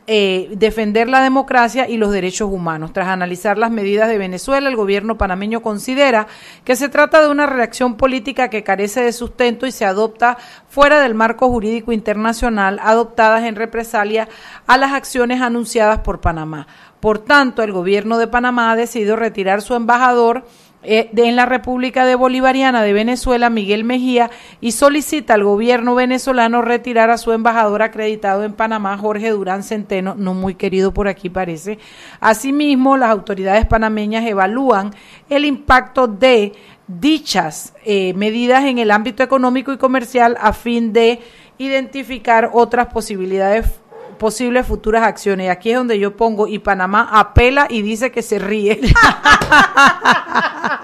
eh, 0.07 0.51
defender 0.57 1.09
la 1.09 1.23
democracia 1.23 1.89
y 1.89 1.97
los 1.97 2.13
derechos 2.13 2.51
humanos. 2.51 2.93
Tras 2.93 3.09
analizar 3.09 3.57
las 3.57 3.71
medidas 3.71 4.07
de 4.09 4.19
Venezuela, 4.19 4.69
el 4.69 4.77
gobierno 4.77 5.17
panameño 5.17 5.63
considera 5.63 6.27
que 6.63 6.77
se 6.77 6.91
trata 6.91 7.23
de 7.23 7.31
una 7.31 7.47
reacción 7.47 7.97
política 7.97 8.51
que 8.51 8.63
carece 8.63 9.01
de 9.01 9.13
sustento 9.13 9.67
y 9.67 9.73
se 9.73 9.87
adopta 9.87 10.37
fuera 10.69 11.01
del 11.01 11.15
marco 11.15 11.49
jurídico 11.49 11.91
internacional 11.91 12.79
adoptadas 12.83 13.45
en 13.45 13.57
represalia 13.57 14.29
a 14.67 14.77
las 14.77 14.93
acciones 14.93 15.41
anunciadas 15.41 16.01
por 16.01 16.21
Panamá. 16.21 16.67
Por 17.01 17.19
tanto, 17.19 17.63
el 17.63 17.73
gobierno 17.73 18.19
de 18.19 18.27
Panamá 18.27 18.73
ha 18.73 18.77
decidido 18.77 19.17
retirar 19.17 19.63
su 19.63 19.75
embajador 19.75 20.47
eh, 20.85 21.11
en 21.17 21.37
la 21.37 21.47
República 21.47 22.05
de 22.05 22.15
Bolivariana 22.15 22.83
de 22.83 22.93
Venezuela, 22.93 23.51
Miguel 23.51 23.85
Mejía, 23.85 24.31
y 24.61 24.73
solicita 24.73 25.35
al 25.35 25.45
gobierno 25.45 25.95
venezolano 25.95 26.63
retirar 26.63 27.11
a 27.11 27.19
su 27.19 27.33
embajador 27.33 27.83
acreditado 27.83 28.45
en 28.45 28.53
Panamá, 28.53 28.97
Jorge 28.99 29.31
Durán 29.31 29.63
Centeno, 29.63 30.15
no 30.17 30.35
muy 30.35 30.55
querido 30.55 30.93
por 30.93 31.09
aquí 31.09 31.31
parece. 31.31 31.79
Asimismo, 32.21 32.97
las 32.97 33.11
autoridades 33.11 33.67
panameñas 33.67 34.27
evalúan 34.27 34.95
el 35.31 35.45
impacto 35.45 36.07
de 36.07 36.53
dichas 36.87 37.75
eh, 37.85 38.13
medidas 38.15 38.65
en 38.65 38.79
el 38.79 38.91
ámbito 38.91 39.23
económico 39.23 39.73
y 39.73 39.79
comercial 39.79 40.37
a 40.41 40.53
fin 40.53 40.93
de 40.93 41.21
identificar 41.59 42.51
otras 42.53 42.89
posibilidades 42.89 43.67
posibles 44.15 44.67
futuras 44.67 45.03
acciones. 45.03 45.51
Aquí 45.51 45.71
es 45.71 45.77
donde 45.77 45.99
yo 45.99 46.17
pongo, 46.17 46.47
y 46.47 46.59
Panamá 46.59 47.09
apela 47.13 47.67
y 47.69 47.83
dice 47.83 48.11
que 48.11 48.23
se 48.23 48.39
ríe. 48.39 48.81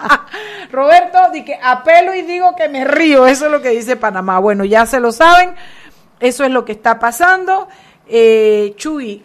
Roberto, 0.72 1.18
di 1.32 1.44
que 1.44 1.54
apelo 1.62 2.14
y 2.14 2.22
digo 2.22 2.54
que 2.56 2.68
me 2.68 2.84
río. 2.84 3.26
Eso 3.26 3.46
es 3.46 3.52
lo 3.52 3.60
que 3.62 3.70
dice 3.70 3.96
Panamá. 3.96 4.38
Bueno, 4.38 4.64
ya 4.64 4.86
se 4.86 5.00
lo 5.00 5.12
saben. 5.12 5.54
Eso 6.20 6.44
es 6.44 6.50
lo 6.50 6.64
que 6.64 6.72
está 6.72 6.98
pasando. 6.98 7.68
Eh, 8.12 8.74
Chuy, 8.76 9.22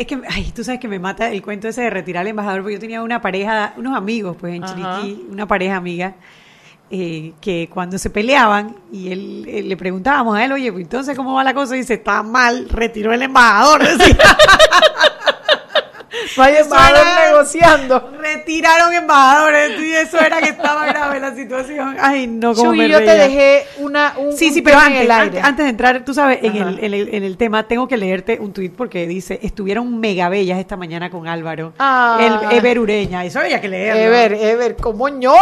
es 0.00 0.06
que, 0.06 0.20
ay, 0.28 0.52
tú 0.54 0.62
sabes 0.62 0.78
que 0.78 0.86
me 0.88 0.98
mata 0.98 1.30
el 1.30 1.40
cuento 1.42 1.68
ese 1.68 1.80
de 1.82 1.90
retirar 1.90 2.20
al 2.20 2.26
embajador, 2.28 2.60
porque 2.60 2.74
yo 2.74 2.80
tenía 2.80 3.02
una 3.02 3.22
pareja, 3.22 3.72
unos 3.78 3.96
amigos, 3.96 4.36
pues 4.38 4.54
en 4.54 4.62
Chiriquí, 4.64 5.26
una 5.30 5.46
pareja 5.46 5.76
amiga, 5.76 6.14
eh, 6.90 7.32
que 7.40 7.70
cuando 7.72 7.96
se 7.96 8.10
peleaban 8.10 8.76
y 8.92 9.10
él, 9.10 9.46
él- 9.48 9.66
le 9.70 9.76
preguntábamos 9.78 10.36
a 10.36 10.44
él, 10.44 10.52
oye, 10.52 10.70
pues 10.70 10.84
entonces 10.84 11.16
cómo 11.16 11.32
va 11.32 11.42
la 11.42 11.54
cosa, 11.54 11.74
y 11.74 11.78
dice, 11.78 11.94
está 11.94 12.22
mal, 12.22 12.68
retiró 12.68 13.14
el 13.14 13.22
embajador. 13.22 13.82
decía. 13.98 14.18
Vaya 16.36 16.60
embajador 16.60 17.06
era- 17.06 17.28
negociando. 17.30 18.12
Retiraron 18.20 18.92
embajadores 18.92 19.80
y 19.80 19.92
eso 19.92 20.18
era 20.20 20.40
que 20.40 20.50
estaba 20.50 20.86
grave 20.86 21.20
la 21.20 21.34
situación. 21.34 21.96
Ay, 22.00 22.26
no, 22.26 22.54
como 22.54 22.70
Chuy, 22.70 22.78
me 22.78 22.88
yo 22.88 22.98
te 22.98 23.04
dejé 23.14 23.64
una, 23.78 24.14
un, 24.18 24.36
Sí, 24.36 24.48
un 24.48 24.54
sí, 24.54 24.62
pero 24.62 24.78
en 24.78 24.84
antes, 24.86 25.00
el 25.02 25.10
aire. 25.10 25.40
antes, 25.42 25.64
de 25.64 25.70
entrar, 25.70 26.04
tú 26.04 26.14
sabes, 26.14 26.38
en 26.42 26.56
el, 26.56 26.78
en, 26.84 26.94
el, 26.94 27.14
en 27.14 27.24
el 27.24 27.36
tema, 27.36 27.66
tengo 27.66 27.88
que 27.88 27.96
leerte 27.96 28.38
un 28.40 28.52
tuit 28.52 28.72
porque 28.74 29.06
dice, 29.06 29.38
estuvieron 29.42 29.98
mega 30.00 30.28
bellas 30.28 30.58
esta 30.58 30.76
mañana 30.76 31.10
con 31.10 31.26
Álvaro, 31.28 31.72
Ah. 31.78 32.18
el 32.50 32.56
Ever 32.58 32.78
Ureña, 32.78 33.24
eso 33.24 33.40
había 33.40 33.60
que 33.60 33.68
leerlo. 33.68 34.00
Ever, 34.02 34.32
Ever, 34.34 34.76
¿cómo 34.76 35.08
no? 35.10 35.34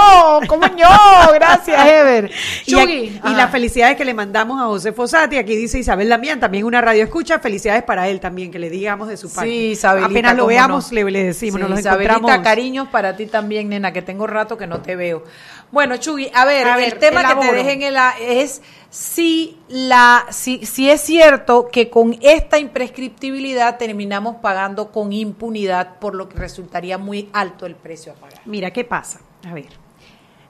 ¿Cómo 0.46 0.66
no? 0.66 1.32
Gracias, 1.34 1.86
Ever. 1.88 2.30
Y, 2.66 2.78
aquí- 2.78 3.20
y 3.24 3.34
las 3.34 3.50
felicidades 3.50 3.96
que 3.96 4.04
le 4.04 4.14
mandamos 4.14 4.60
a 4.60 4.64
José 4.66 4.92
Fosati, 4.92 5.36
aquí 5.36 5.56
dice 5.56 5.78
Isabel 5.78 6.08
Damián, 6.08 6.40
también 6.40 6.64
una 6.64 6.80
radio 6.80 7.04
escucha, 7.04 7.38
felicidades 7.38 7.82
para 7.82 8.08
él 8.08 8.20
también, 8.20 8.50
que 8.50 8.58
le 8.58 8.70
digamos 8.70 9.08
de 9.08 9.16
su 9.16 9.32
parte. 9.32 9.50
Sí, 9.50 9.56
Isabelita, 9.70 10.10
Apenas 10.10 10.32
lo 10.36 10.42
cómo 10.44 10.48
le, 10.92 11.10
le 11.10 11.24
decimos, 11.24 11.54
Sí, 11.56 11.60
nos 11.60 11.70
los 11.70 11.78
encontramos. 11.86 12.30
cariños 12.44 12.88
para 12.88 13.16
ti 13.16 13.26
también, 13.26 13.68
nena, 13.68 13.92
que 13.92 14.02
tengo 14.02 14.26
rato 14.26 14.56
que 14.58 14.66
no 14.66 14.80
te 14.80 14.96
veo. 14.96 15.24
Bueno, 15.72 15.96
Chugui, 15.98 16.30
a 16.34 16.44
ver, 16.44 16.66
A 16.66 16.76
ver, 16.76 16.92
el 16.94 16.98
tema 16.98 17.22
que 17.22 17.34
te 17.40 17.52
dejé 17.52 17.72
en 17.72 17.82
el 17.82 17.96
a- 17.96 18.14
es 18.18 18.60
si 18.90 19.56
la 19.68 20.26
si, 20.30 20.66
si 20.66 20.90
es 20.90 21.00
cierto 21.00 21.68
que 21.70 21.88
con 21.90 22.16
esta 22.22 22.58
imprescriptibilidad 22.58 23.78
terminamos 23.78 24.36
pagando 24.36 24.90
con 24.90 25.12
impunidad, 25.12 25.98
por 25.98 26.14
lo 26.14 26.28
que 26.28 26.36
resultaría 26.38 26.98
muy 26.98 27.28
alto 27.32 27.66
el 27.66 27.76
precio 27.76 28.12
a 28.12 28.14
pagar. 28.16 28.40
Mira, 28.46 28.72
¿qué 28.72 28.84
pasa? 28.84 29.20
A 29.48 29.54
ver. 29.54 29.68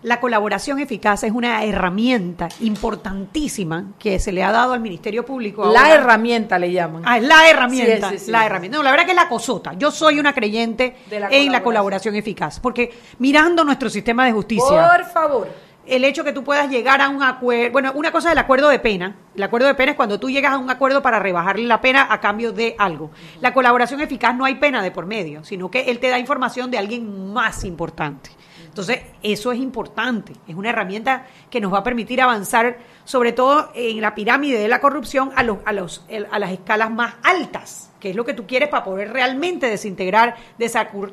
La 0.02 0.18
colaboración 0.18 0.78
eficaz 0.78 1.24
es 1.24 1.32
una 1.32 1.62
herramienta 1.62 2.48
importantísima 2.60 3.92
que 3.98 4.18
se 4.18 4.32
le 4.32 4.42
ha 4.42 4.50
dado 4.50 4.72
al 4.72 4.80
Ministerio 4.80 5.26
Público. 5.26 5.70
La 5.70 5.92
herramienta 5.92 6.58
le 6.58 6.72
llaman. 6.72 7.02
Ah, 7.04 7.18
es 7.18 7.24
la 7.24 7.50
herramienta. 7.50 8.08
Sí, 8.08 8.18
sí, 8.18 8.24
sí. 8.26 8.30
La 8.30 8.46
herramienta. 8.46 8.78
No, 8.78 8.82
la 8.82 8.92
verdad 8.92 9.04
que 9.04 9.10
es 9.10 9.16
la 9.16 9.28
cosota. 9.28 9.74
Yo 9.74 9.90
soy 9.90 10.18
una 10.18 10.32
creyente 10.32 10.96
la 11.10 11.28
en 11.28 11.52
la 11.52 11.62
colaboración. 11.62 11.62
colaboración 11.62 12.14
eficaz. 12.16 12.60
Porque 12.60 12.92
mirando 13.18 13.62
nuestro 13.62 13.90
sistema 13.90 14.24
de 14.24 14.32
justicia. 14.32 14.90
Por 14.96 15.04
favor. 15.06 15.48
el 15.86 16.04
hecho 16.04 16.24
que 16.24 16.32
tú 16.32 16.44
puedas 16.44 16.70
llegar 16.70 17.00
a 17.00 17.08
un 17.08 17.22
acuerdo, 17.22 17.72
bueno, 17.72 17.92
una 17.94 18.10
cosa 18.10 18.28
es 18.28 18.32
el 18.32 18.38
acuerdo 18.38 18.68
de 18.68 18.78
pena. 18.78 19.16
El 19.34 19.42
acuerdo 19.42 19.66
de 19.66 19.74
pena 19.74 19.92
es 19.92 19.96
cuando 19.96 20.18
tú 20.18 20.30
llegas 20.30 20.54
a 20.54 20.58
un 20.58 20.70
acuerdo 20.70 21.02
para 21.02 21.18
rebajarle 21.18 21.66
la 21.66 21.80
pena 21.80 22.06
a 22.10 22.20
cambio 22.20 22.52
de 22.52 22.74
algo. 22.78 23.10
La 23.40 23.52
colaboración 23.52 24.00
eficaz 24.00 24.34
no 24.34 24.46
hay 24.46 24.54
pena 24.54 24.82
de 24.82 24.90
por 24.92 25.04
medio, 25.04 25.44
sino 25.44 25.70
que 25.70 25.90
él 25.90 25.98
te 25.98 26.08
da 26.08 26.18
información 26.18 26.70
de 26.70 26.78
alguien 26.78 27.32
más 27.32 27.64
importante. 27.64 28.30
Entonces, 28.70 29.00
eso 29.22 29.50
es 29.52 29.58
importante, 29.58 30.32
es 30.48 30.54
una 30.54 30.70
herramienta 30.70 31.26
que 31.50 31.60
nos 31.60 31.72
va 31.72 31.78
a 31.78 31.82
permitir 31.82 32.22
avanzar, 32.22 32.78
sobre 33.04 33.32
todo 33.32 33.70
en 33.74 34.00
la 34.00 34.14
pirámide 34.14 34.58
de 34.60 34.68
la 34.68 34.80
corrupción, 34.80 35.32
a, 35.36 35.42
los, 35.42 35.58
a, 35.64 35.72
los, 35.72 36.06
a 36.30 36.38
las 36.38 36.52
escalas 36.52 36.90
más 36.90 37.14
altas, 37.24 37.90
que 37.98 38.10
es 38.10 38.16
lo 38.16 38.24
que 38.24 38.32
tú 38.32 38.46
quieres 38.46 38.68
para 38.68 38.84
poder 38.84 39.12
realmente 39.12 39.66
desintegrar, 39.68 40.36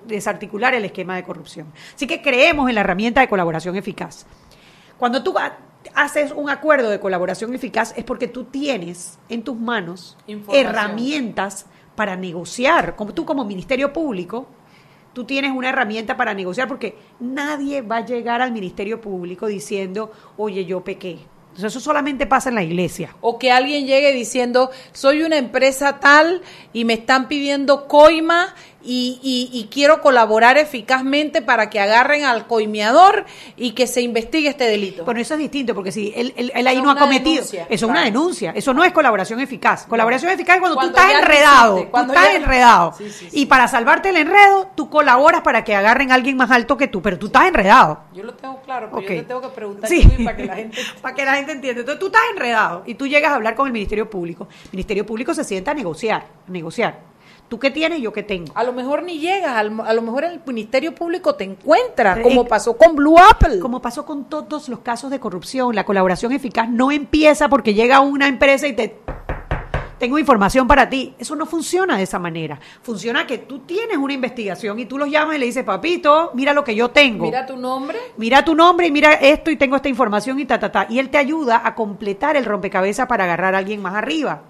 desarticular 0.05 0.73
el 0.75 0.85
esquema 0.85 1.15
de 1.15 1.23
corrupción. 1.23 1.67
Así 1.95 2.05
que 2.07 2.21
creemos 2.21 2.69
en 2.69 2.75
la 2.75 2.81
herramienta 2.81 3.21
de 3.21 3.27
colaboración 3.27 3.75
eficaz. 3.75 4.25
Cuando 4.97 5.23
tú 5.23 5.37
ha- 5.37 5.57
haces 5.95 6.31
un 6.31 6.49
acuerdo 6.49 6.89
de 6.89 6.99
colaboración 6.99 7.53
eficaz 7.55 7.93
es 7.97 8.03
porque 8.03 8.27
tú 8.27 8.45
tienes 8.45 9.17
en 9.29 9.43
tus 9.43 9.57
manos 9.57 10.15
herramientas 10.59 11.65
para 11.95 12.15
negociar. 12.15 12.95
Como 12.95 13.13
tú 13.13 13.25
como 13.25 13.43
Ministerio 13.45 13.91
Público, 13.91 14.47
tú 15.17 15.23
tienes 15.23 15.49
una 15.51 15.69
herramienta 15.69 16.15
para 16.15 16.35
negociar 16.35 16.67
porque 16.67 16.95
nadie 17.19 17.81
va 17.81 17.97
a 17.97 18.05
llegar 18.05 18.39
al 18.39 18.51
Ministerio 18.51 19.01
Público 19.01 19.47
diciendo, 19.47 20.11
oye, 20.37 20.63
yo 20.63 20.83
pequé. 20.83 21.17
Eso 21.57 21.79
solamente 21.79 22.27
pasa 22.27 22.49
en 22.49 22.55
la 22.55 22.61
iglesia. 22.61 23.15
O 23.19 23.39
que 23.39 23.51
alguien 23.51 23.87
llegue 23.87 24.13
diciendo, 24.13 24.69
soy 24.91 25.23
una 25.23 25.37
empresa 25.37 25.99
tal 25.99 26.43
y 26.71 26.85
me 26.85 26.93
están 26.93 27.27
pidiendo 27.27 27.87
coima 27.87 28.53
y, 28.87 29.19
y- 29.21 29.49
y 29.59 29.65
quiero 29.65 30.01
colaborar 30.01 30.57
eficazmente 30.57 31.41
para 31.41 31.69
que 31.69 31.79
agarren 31.81 32.23
al 32.23 32.47
coimeador 32.47 33.25
y 33.57 33.71
que 33.73 33.85
se 33.85 34.01
investigue 34.01 34.47
este 34.47 34.63
delito. 34.63 35.03
Bueno, 35.03 35.19
eso 35.19 35.33
es 35.33 35.39
distinto, 35.41 35.75
porque 35.75 35.91
si 35.91 36.13
él, 36.15 36.33
él- 36.37 36.51
él 36.55 36.67
ahí 36.67 36.81
no 36.81 36.89
ha 36.91 36.95
cometido, 36.97 37.35
denuncia, 37.35 37.63
eso 37.69 37.85
es 37.85 37.91
una 37.91 38.03
denuncia, 38.03 38.51
eso 38.55 38.73
no 38.73 38.83
es 38.85 38.93
colaboración 38.93 39.41
eficaz. 39.41 39.85
Colaboración 39.85 40.31
eficaz 40.31 40.55
es 40.55 40.59
cuando, 40.61 40.75
Cuando 40.77 40.93
tú 40.93 40.99
estás 40.99 41.19
enredado, 41.21 41.75
tú 41.91 41.97
estás 42.13 42.13
ya- 42.31 42.35
enredado. 42.35 42.93
Sí, 42.97 43.09
sí, 43.11 43.27
Y 43.33 43.45
para 43.47 43.67
salvarte 43.67 44.09
el 44.09 44.17
enredo, 44.17 44.69
tú 44.75 44.89
colaboras 44.89 45.41
para 45.41 45.63
que 45.65 45.75
agarren 45.75 46.11
a 46.11 46.15
alguien 46.15 46.37
más 46.37 46.49
alto 46.51 46.77
que 46.77 46.87
tú, 46.87 47.01
pero 47.01 47.19
tú 47.19 47.25
estás 47.27 47.45
enredado. 47.47 47.99
Yo 48.13 48.23
lo 48.23 48.33
tengo 48.35 48.61
claro, 48.61 48.87
pero 48.89 49.01
yo 49.01 49.07
te 49.07 49.23
tengo 49.23 49.41
que 49.41 49.49
preguntar 49.49 49.89
para 50.23 50.37
que 50.37 50.45
la 50.45 50.55
gente... 50.55 50.77
para 51.01 51.13
que 51.15 51.25
la 51.25 51.33
gente 51.35 51.51
entienda. 51.51 51.81
Entonces 51.81 51.99
tú 51.99 52.05
estás 52.07 52.21
enredado 52.33 52.83
y 52.85 52.95
tú 52.95 53.05
llegas 53.05 53.31
a 53.31 53.35
hablar 53.35 53.55
con 53.55 53.67
el 53.67 53.73
Ministerio 53.73 54.09
Público. 54.09 54.47
El 54.65 54.71
Ministerio 54.71 55.05
Público 55.05 55.33
se 55.33 55.43
sienta 55.43 55.71
a 55.71 55.73
negociar, 55.73 56.25
a 56.47 56.51
negociar. 56.51 57.16
Tú 57.47 57.59
qué 57.59 57.71
tienes, 57.71 58.01
yo 58.01 58.11
qué 58.11 58.23
tengo. 58.23 58.51
A 58.55 58.63
lo 58.63 58.73
mejor 58.73 59.03
ni 59.03 59.19
llegas, 59.19 59.55
a 59.55 59.63
lo 59.63 60.01
mejor 60.01 60.25
el 60.25 60.41
Ministerio 60.45 60.93
Público 60.93 61.35
te 61.35 61.45
encuentra, 61.45 62.19
Eh, 62.19 62.21
como 62.21 62.41
eh, 62.41 62.47
pasó 62.49 62.75
con 62.75 62.95
Blue 62.95 63.17
Apple. 63.17 63.59
Como 63.59 63.81
pasó 63.81 64.05
con 64.05 64.25
todos 64.25 64.67
los 64.67 64.79
casos 64.79 65.09
de 65.11 65.19
corrupción, 65.19 65.73
la 65.73 65.85
colaboración 65.85 66.33
eficaz 66.33 66.69
no 66.69 66.91
empieza 66.91 67.47
porque 67.47 67.73
llega 67.73 68.01
una 68.01 68.27
empresa 68.27 68.67
y 68.67 68.73
te 68.73 68.99
tengo 69.97 70.19
información 70.19 70.67
para 70.67 70.89
ti. 70.89 71.15
Eso 71.17 71.35
no 71.35 71.45
funciona 71.45 71.97
de 71.97 72.03
esa 72.03 72.19
manera. 72.19 72.59
Funciona 72.81 73.25
que 73.25 73.39
tú 73.39 73.59
tienes 73.59 73.97
una 73.97 74.13
investigación 74.13 74.77
y 74.79 74.85
tú 74.85 74.97
los 74.97 75.09
llamas 75.09 75.37
y 75.37 75.39
le 75.39 75.45
dices, 75.45 75.63
papito, 75.63 76.31
mira 76.33 76.53
lo 76.53 76.63
que 76.63 76.75
yo 76.75 76.89
tengo. 76.89 77.25
Mira 77.25 77.45
tu 77.45 77.55
nombre. 77.57 77.97
Mira 78.17 78.43
tu 78.43 78.53
nombre 78.55 78.87
y 78.87 78.91
mira 78.91 79.13
esto 79.13 79.49
y 79.49 79.55
tengo 79.55 79.75
esta 79.77 79.89
información 79.89 80.39
y 80.39 80.45
ta, 80.45 80.59
ta, 80.59 80.71
ta. 80.71 80.85
Y 80.89 80.99
él 80.99 81.09
te 81.09 81.17
ayuda 81.17 81.61
a 81.63 81.73
completar 81.73 82.35
el 82.35 82.45
rompecabezas 82.45 83.07
para 83.07 83.23
agarrar 83.23 83.55
a 83.55 83.57
alguien 83.59 83.81
más 83.81 83.95
arriba. 83.95 84.41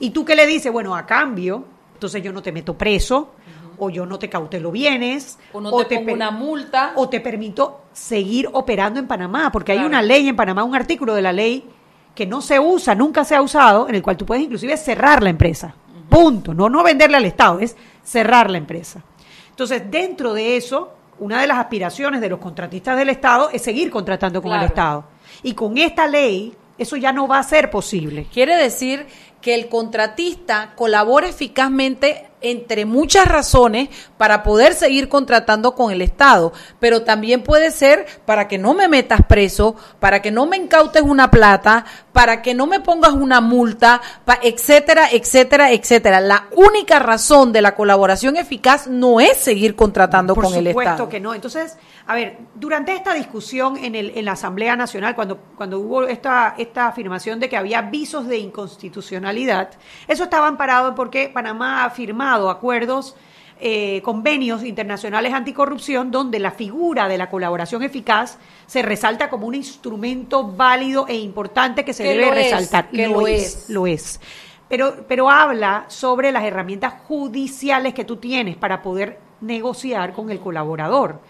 Y 0.00 0.10
tú 0.10 0.24
qué 0.24 0.34
le 0.34 0.46
dices, 0.46 0.72
bueno, 0.72 0.96
a 0.96 1.06
cambio, 1.06 1.64
entonces 1.98 2.22
yo 2.22 2.32
no 2.32 2.42
te 2.42 2.52
meto 2.52 2.78
preso, 2.78 3.32
o 3.76 3.90
yo 3.90 4.06
no 4.06 4.20
te 4.20 4.28
cautelo 4.28 4.70
bienes, 4.70 5.36
O 5.52 5.60
no 5.60 5.84
te 5.84 5.98
pongo 5.98 6.12
una 6.12 6.30
multa. 6.30 6.92
o 6.94 7.08
te 7.08 7.20
permito 7.20 7.80
seguir 7.92 8.48
operando 8.52 9.00
en 9.00 9.08
Panamá, 9.08 9.50
porque 9.50 9.72
hay 9.72 9.80
una 9.80 10.00
ley 10.00 10.28
en 10.28 10.36
Panamá, 10.36 10.62
un 10.62 10.76
artículo 10.76 11.14
de 11.14 11.22
la 11.22 11.32
ley 11.32 11.68
que 12.14 12.24
no 12.24 12.40
se 12.40 12.60
usa, 12.60 12.94
nunca 12.94 13.24
se 13.24 13.34
ha 13.34 13.42
usado, 13.42 13.88
en 13.88 13.96
el 13.96 14.02
cual 14.02 14.16
tú 14.16 14.24
puedes 14.26 14.44
inclusive 14.44 14.76
cerrar 14.76 15.22
la 15.22 15.30
empresa. 15.30 15.74
Punto. 16.08 16.54
No, 16.54 16.68
no 16.68 16.82
venderle 16.84 17.16
al 17.16 17.24
Estado, 17.24 17.58
es 17.58 17.76
cerrar 18.04 18.48
la 18.48 18.58
empresa. 18.58 19.02
Entonces, 19.50 19.82
dentro 19.90 20.34
de 20.34 20.56
eso, 20.56 20.92
una 21.18 21.40
de 21.40 21.48
las 21.48 21.58
aspiraciones 21.58 22.20
de 22.20 22.28
los 22.28 22.38
contratistas 22.38 22.96
del 22.96 23.08
Estado 23.08 23.50
es 23.52 23.62
seguir 23.62 23.90
contratando 23.90 24.40
con 24.40 24.52
el. 24.52 24.62
Estado. 24.64 25.04
Y 25.42 25.54
con 25.54 25.78
esta 25.78 26.06
ley, 26.06 26.54
eso 26.78 26.96
ya 26.96 27.12
no 27.12 27.26
va 27.28 27.40
a 27.40 27.42
ser 27.42 27.70
posible. 27.70 28.26
Quiere 28.32 28.56
decir 28.56 29.06
que 29.40 29.54
el 29.54 29.68
contratista 29.68 30.72
colabora 30.74 31.28
eficazmente 31.28 32.28
entre 32.40 32.84
muchas 32.84 33.26
razones 33.26 33.88
para 34.16 34.42
poder 34.42 34.74
seguir 34.74 35.08
contratando 35.08 35.74
con 35.74 35.90
el 35.90 36.02
Estado, 36.02 36.52
pero 36.78 37.02
también 37.02 37.42
puede 37.42 37.70
ser 37.70 38.06
para 38.24 38.48
que 38.48 38.58
no 38.58 38.74
me 38.74 38.88
metas 38.88 39.20
preso, 39.28 39.74
para 39.98 40.22
que 40.22 40.30
no 40.30 40.46
me 40.46 40.56
incautes 40.56 41.02
una 41.02 41.30
plata, 41.30 41.84
para 42.18 42.42
que 42.42 42.52
no 42.52 42.66
me 42.66 42.80
pongas 42.80 43.12
una 43.12 43.40
multa, 43.40 44.00
pa- 44.24 44.40
etcétera, 44.42 45.06
etcétera, 45.12 45.70
etcétera. 45.70 46.20
La 46.20 46.48
única 46.56 46.98
razón 46.98 47.52
de 47.52 47.62
la 47.62 47.76
colaboración 47.76 48.34
eficaz 48.36 48.88
no 48.88 49.20
es 49.20 49.36
seguir 49.36 49.76
contratando 49.76 50.34
Por 50.34 50.42
con 50.46 50.54
el 50.54 50.66
supuesto 50.66 50.90
Estado. 50.90 51.08
que 51.08 51.20
no. 51.20 51.32
Entonces, 51.32 51.76
a 52.08 52.16
ver, 52.16 52.38
durante 52.56 52.92
esta 52.92 53.14
discusión 53.14 53.76
en, 53.76 53.94
el, 53.94 54.18
en 54.18 54.24
la 54.24 54.32
Asamblea 54.32 54.74
Nacional, 54.74 55.14
cuando, 55.14 55.36
cuando 55.56 55.78
hubo 55.78 56.02
esta, 56.08 56.56
esta 56.58 56.88
afirmación 56.88 57.38
de 57.38 57.48
que 57.48 57.56
había 57.56 57.82
visos 57.82 58.26
de 58.26 58.38
inconstitucionalidad, 58.38 59.70
eso 60.08 60.24
estaba 60.24 60.48
amparado 60.48 60.96
porque 60.96 61.28
Panamá 61.32 61.84
ha 61.84 61.90
firmado 61.90 62.50
acuerdos, 62.50 63.14
eh, 63.60 64.00
convenios 64.02 64.64
internacionales 64.64 65.32
anticorrupción, 65.32 66.10
donde 66.10 66.38
la 66.38 66.52
figura 66.52 67.08
de 67.08 67.18
la 67.18 67.28
colaboración 67.28 67.82
eficaz 67.82 68.38
se 68.66 68.82
resalta 68.82 69.28
como 69.30 69.46
un 69.46 69.54
instrumento 69.54 70.46
válido 70.46 71.06
e 71.08 71.16
importante 71.16 71.84
que 71.84 71.92
se 71.92 72.04
Que 72.04 72.10
debe 72.10 72.28
es, 72.28 72.34
resaltar. 72.52 72.90
que 72.90 73.08
lo 73.08 73.26
es. 73.26 73.68
Lo 73.68 73.86
es. 73.86 74.20
Pero, 74.68 75.04
pero 75.08 75.30
habla 75.30 75.86
sobre 75.88 76.30
las 76.30 76.44
herramientas 76.44 76.94
judiciales 77.06 77.94
que 77.94 78.04
tú 78.04 78.16
tienes 78.16 78.56
para 78.56 78.82
poder 78.82 79.18
negociar 79.40 80.12
con 80.12 80.30
el 80.30 80.40
colaborador. 80.40 81.20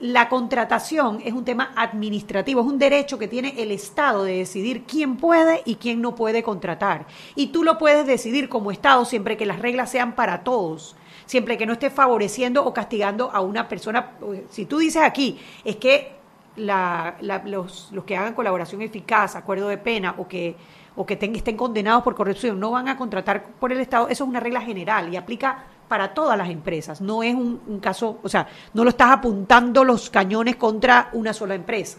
La 0.00 0.28
contratación 0.28 1.20
es 1.24 1.32
un 1.32 1.44
tema 1.44 1.72
administrativo, 1.76 2.60
es 2.62 2.66
un 2.66 2.78
derecho 2.78 3.18
que 3.18 3.28
tiene 3.28 3.54
el 3.62 3.70
Estado 3.70 4.24
de 4.24 4.38
decidir 4.38 4.82
quién 4.84 5.16
puede 5.16 5.62
y 5.64 5.76
quién 5.76 6.00
no 6.00 6.16
puede 6.16 6.42
contratar. 6.42 7.06
Y 7.36 7.48
tú 7.48 7.62
lo 7.62 7.78
puedes 7.78 8.06
decidir 8.06 8.48
como 8.48 8.72
Estado 8.72 9.04
siempre 9.04 9.36
que 9.36 9.46
las 9.46 9.60
reglas 9.60 9.90
sean 9.90 10.14
para 10.16 10.42
todos, 10.42 10.96
siempre 11.26 11.56
que 11.58 11.66
no 11.66 11.72
estés 11.74 11.92
favoreciendo 11.92 12.64
o 12.64 12.72
castigando 12.72 13.30
a 13.32 13.40
una 13.40 13.68
persona. 13.68 14.12
Si 14.50 14.66
tú 14.66 14.78
dices 14.78 15.02
aquí, 15.02 15.38
es 15.64 15.76
que 15.76 16.12
la- 16.56 17.16
los, 17.44 17.90
los 17.92 18.04
que 18.04 18.16
hagan 18.16 18.34
colaboración 18.34 18.82
eficaz, 18.82 19.36
acuerdo 19.36 19.68
de 19.68 19.78
pena 19.78 20.14
o 20.18 20.28
que, 20.28 20.56
o 20.96 21.04
que 21.04 21.14
estén 21.14 21.56
condenados 21.56 22.02
por 22.04 22.14
corrupción 22.14 22.60
no 22.60 22.70
van 22.70 22.88
a 22.88 22.96
contratar 22.96 23.44
por 23.58 23.72
el 23.72 23.80
Estado, 23.80 24.08
eso 24.08 24.24
es 24.24 24.30
una 24.30 24.40
regla 24.40 24.60
general 24.60 25.12
y 25.12 25.16
aplica 25.16 25.64
para 25.88 26.14
todas 26.14 26.38
las 26.38 26.48
empresas. 26.48 27.00
No 27.00 27.22
es 27.22 27.34
un, 27.34 27.60
un 27.66 27.80
caso, 27.80 28.18
o 28.22 28.28
sea, 28.28 28.46
no 28.72 28.84
lo 28.84 28.90
estás 28.90 29.10
apuntando 29.10 29.84
los 29.84 30.08
cañones 30.10 30.56
contra 30.56 31.10
una 31.12 31.32
sola 31.32 31.54
empresa. 31.54 31.98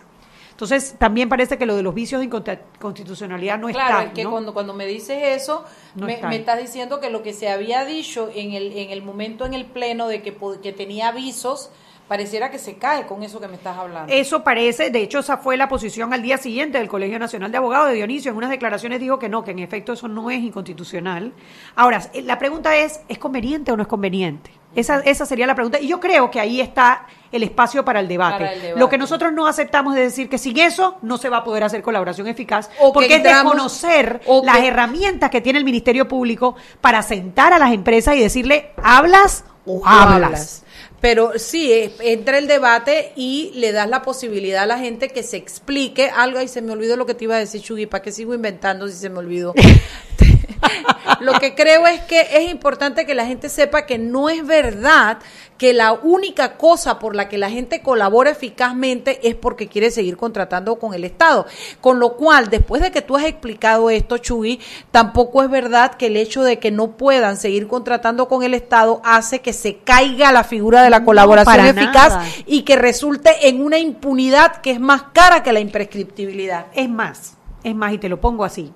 Entonces, 0.56 0.96
también 0.98 1.28
parece 1.28 1.58
que 1.58 1.66
lo 1.66 1.76
de 1.76 1.84
los 1.84 1.94
vicios 1.94 2.20
de 2.20 2.26
inconstitucionalidad 2.26 3.60
no 3.60 3.68
claro, 3.68 3.98
está. 3.98 4.04
es 4.06 4.14
que 4.14 4.24
¿no? 4.24 4.32
cuando, 4.32 4.54
cuando 4.54 4.74
me 4.74 4.86
dices 4.86 5.18
eso, 5.22 5.66
No 5.96 6.06
me, 6.06 6.14
está. 6.14 6.30
me 6.30 6.38
estás 6.38 6.58
diciendo 6.60 7.02
que 7.02 7.10
lo 7.10 7.24
que 7.24 7.34
se 7.34 7.50
había 7.50 7.84
dicho 7.84 8.30
en 8.34 8.54
el, 8.54 8.72
en 8.72 8.90
el 8.90 9.02
momento 9.02 9.46
en 9.46 9.54
el 9.54 9.66
pleno 9.66 10.08
de 10.08 10.22
que, 10.22 10.34
que 10.64 10.72
tenía 10.72 11.10
avisos, 11.10 11.72
pareciera 12.08 12.52
que 12.52 12.58
se 12.58 12.78
cae 12.78 13.06
con 13.06 13.24
eso 13.24 13.42
que 13.42 13.50
me 13.50 13.56
estás 13.56 13.78
hablando. 13.78 14.14
Eso 14.14 14.46
parece, 14.46 14.92
de 14.92 15.02
hecho, 15.02 15.20
esa 15.20 15.38
fue 15.38 15.58
la 15.58 15.68
posición 15.68 16.14
al 16.14 16.22
día 16.22 16.38
siguiente 16.38 16.78
del 16.78 16.88
Colegio 16.88 17.20
Nacional 17.20 17.52
de 17.52 17.58
Abogados 17.58 17.90
de 17.90 17.96
Dionisio. 17.96 18.32
En 18.32 18.38
unas 18.38 18.50
declaraciones 18.50 19.02
dijo 19.02 19.20
que 19.20 19.28
no, 19.28 19.44
que 19.44 19.52
en 19.52 19.60
efecto 19.60 19.92
eso 19.92 20.08
no 20.08 20.30
es 20.30 20.42
inconstitucional. 20.42 21.34
Ahora, 21.76 22.02
eh, 22.14 22.22
la 22.22 22.38
pregunta 22.40 22.78
es, 22.78 23.02
¿es 23.08 23.18
conveniente 23.18 23.72
o 23.72 23.76
no 23.76 23.82
es 23.82 23.90
conveniente? 23.90 24.52
Esa, 24.76 25.00
esa 25.00 25.26
sería 25.26 25.48
la 25.48 25.56
pregunta. 25.56 25.80
Y 25.80 25.88
yo 25.88 26.00
creo 26.00 26.30
que 26.30 26.40
ahí 26.40 26.60
está 26.62 27.08
el 27.32 27.44
espacio 27.44 27.84
para 27.86 28.00
el 28.02 28.08
debate. 28.08 28.40
Para 28.40 28.54
el 28.54 28.62
debate. 28.62 28.80
Lo 28.80 28.90
que 28.90 28.98
nosotros 28.98 29.32
no 29.34 29.48
aceptamos 29.48 29.96
es 29.96 30.04
decir 30.04 30.30
que 30.30 30.38
sin 30.38 30.58
eso 30.60 30.98
no 31.02 31.18
se 31.18 31.30
va 31.30 31.38
a 31.38 31.44
poder 31.44 31.64
hacer 31.64 31.82
colaboración 31.82 32.28
eficaz, 32.28 32.70
O 32.80 32.92
que 32.92 32.94
porque 32.94 33.16
entramos- 33.16 33.54
es 33.54 33.62
desconocer 33.64 34.22
o 34.28 34.44
las 34.46 34.58
que- 34.58 34.68
herramientas 34.68 35.30
que 35.30 35.42
tiene 35.42 35.60
el 35.60 35.66
Ministerio 35.66 36.08
Público 36.08 36.56
para 36.82 37.02
sentar 37.02 37.54
a 37.54 37.60
las 37.60 37.74
empresas 37.74 38.16
y 38.16 38.20
decirle, 38.20 38.72
¿hablas 38.84 39.46
o 39.66 39.82
hablas? 39.86 40.62
Pero 41.02 41.34
sí, 41.38 41.72
eh, 41.72 41.94
entra 42.00 42.40
el 42.40 42.48
debate 42.48 43.12
y 43.16 43.52
le 43.56 43.72
das 43.72 43.88
la 43.88 44.02
posibilidad 44.02 44.64
a 44.64 44.66
la 44.66 44.80
gente 44.80 45.10
que 45.10 45.22
se 45.22 45.38
explique 45.38 46.10
algo. 46.10 46.42
Y 46.42 46.48
se 46.48 46.64
me 46.64 46.72
olvidó 46.72 46.98
lo 46.98 47.06
que 47.06 47.14
te 47.14 47.26
iba 47.26 47.36
a 47.36 47.40
decir, 47.40 47.62
Chugui. 47.62 47.86
¿Para 47.86 48.02
qué 48.02 48.12
sigo 48.12 48.34
inventando 48.34 48.88
si 48.88 48.96
se 48.96 49.10
me 49.12 49.20
olvidó? 49.20 49.54
lo 51.22 51.34
que 51.34 51.56
creo 51.56 51.88
es 51.88 52.02
que 52.02 52.22
es 52.22 52.50
importante 52.50 53.06
que 53.06 53.16
la 53.16 53.26
gente 53.26 53.50
sepa 53.50 53.86
que 53.86 53.98
no 53.98 54.30
es 54.30 54.46
verdad 54.46 55.20
que 55.58 55.74
la 55.74 55.94
única 55.94 56.58
cosa 56.58 57.00
por 57.00 57.16
la 57.16 57.30
que 57.30 57.38
la 57.38 57.50
gente 57.50 57.82
colabora 57.82 58.32
eficazmente 58.32 59.28
es 59.28 59.36
porque 59.36 59.68
quiere 59.68 59.90
seguir 59.92 60.18
contratando 60.18 60.78
con 60.78 60.94
el 60.94 61.06
Estado. 61.06 61.46
Con 61.82 62.00
lo 62.00 62.18
cual, 62.18 62.50
después 62.50 62.82
de 62.82 62.92
que 62.92 63.02
tú 63.02 63.16
has 63.16 63.24
explicado 63.24 63.90
esto, 63.90 64.18
Chuy, 64.18 64.60
tampoco 64.92 65.44
es 65.44 65.50
verdad 65.50 65.96
que 65.96 66.08
el 66.08 66.18
hecho 66.18 66.44
de 66.44 66.60
que 66.60 66.72
no 66.72 66.98
puedan 66.98 67.38
seguir 67.38 67.68
contratando 67.68 68.28
con 68.28 68.44
el 68.44 68.54
Estado 68.54 69.02
hace 69.06 69.40
que 69.40 69.54
se 69.54 69.78
caiga 69.78 70.32
la 70.32 70.44
figura 70.44 70.82
de 70.82 70.90
la 70.90 71.00
No, 71.00 71.06
colaboración 71.06 71.66
eficaz 71.66 72.10
nada. 72.10 72.26
y 72.46 72.64
que 72.64 72.76
resulte 72.76 73.48
en 73.48 73.62
una 73.62 73.78
impunidad 73.78 74.58
que 74.58 74.72
es 74.72 74.80
más 74.80 75.04
cara 75.14 75.42
que 75.44 75.54
la 75.54 75.60
imprescriptibilidad. 75.62 76.68
Es 76.74 76.90
más, 76.90 77.38
es 77.64 77.76
más, 77.76 77.94
y 77.94 77.98
te 77.98 78.10
lo 78.10 78.20
pongo 78.20 78.44
así. 78.44 78.74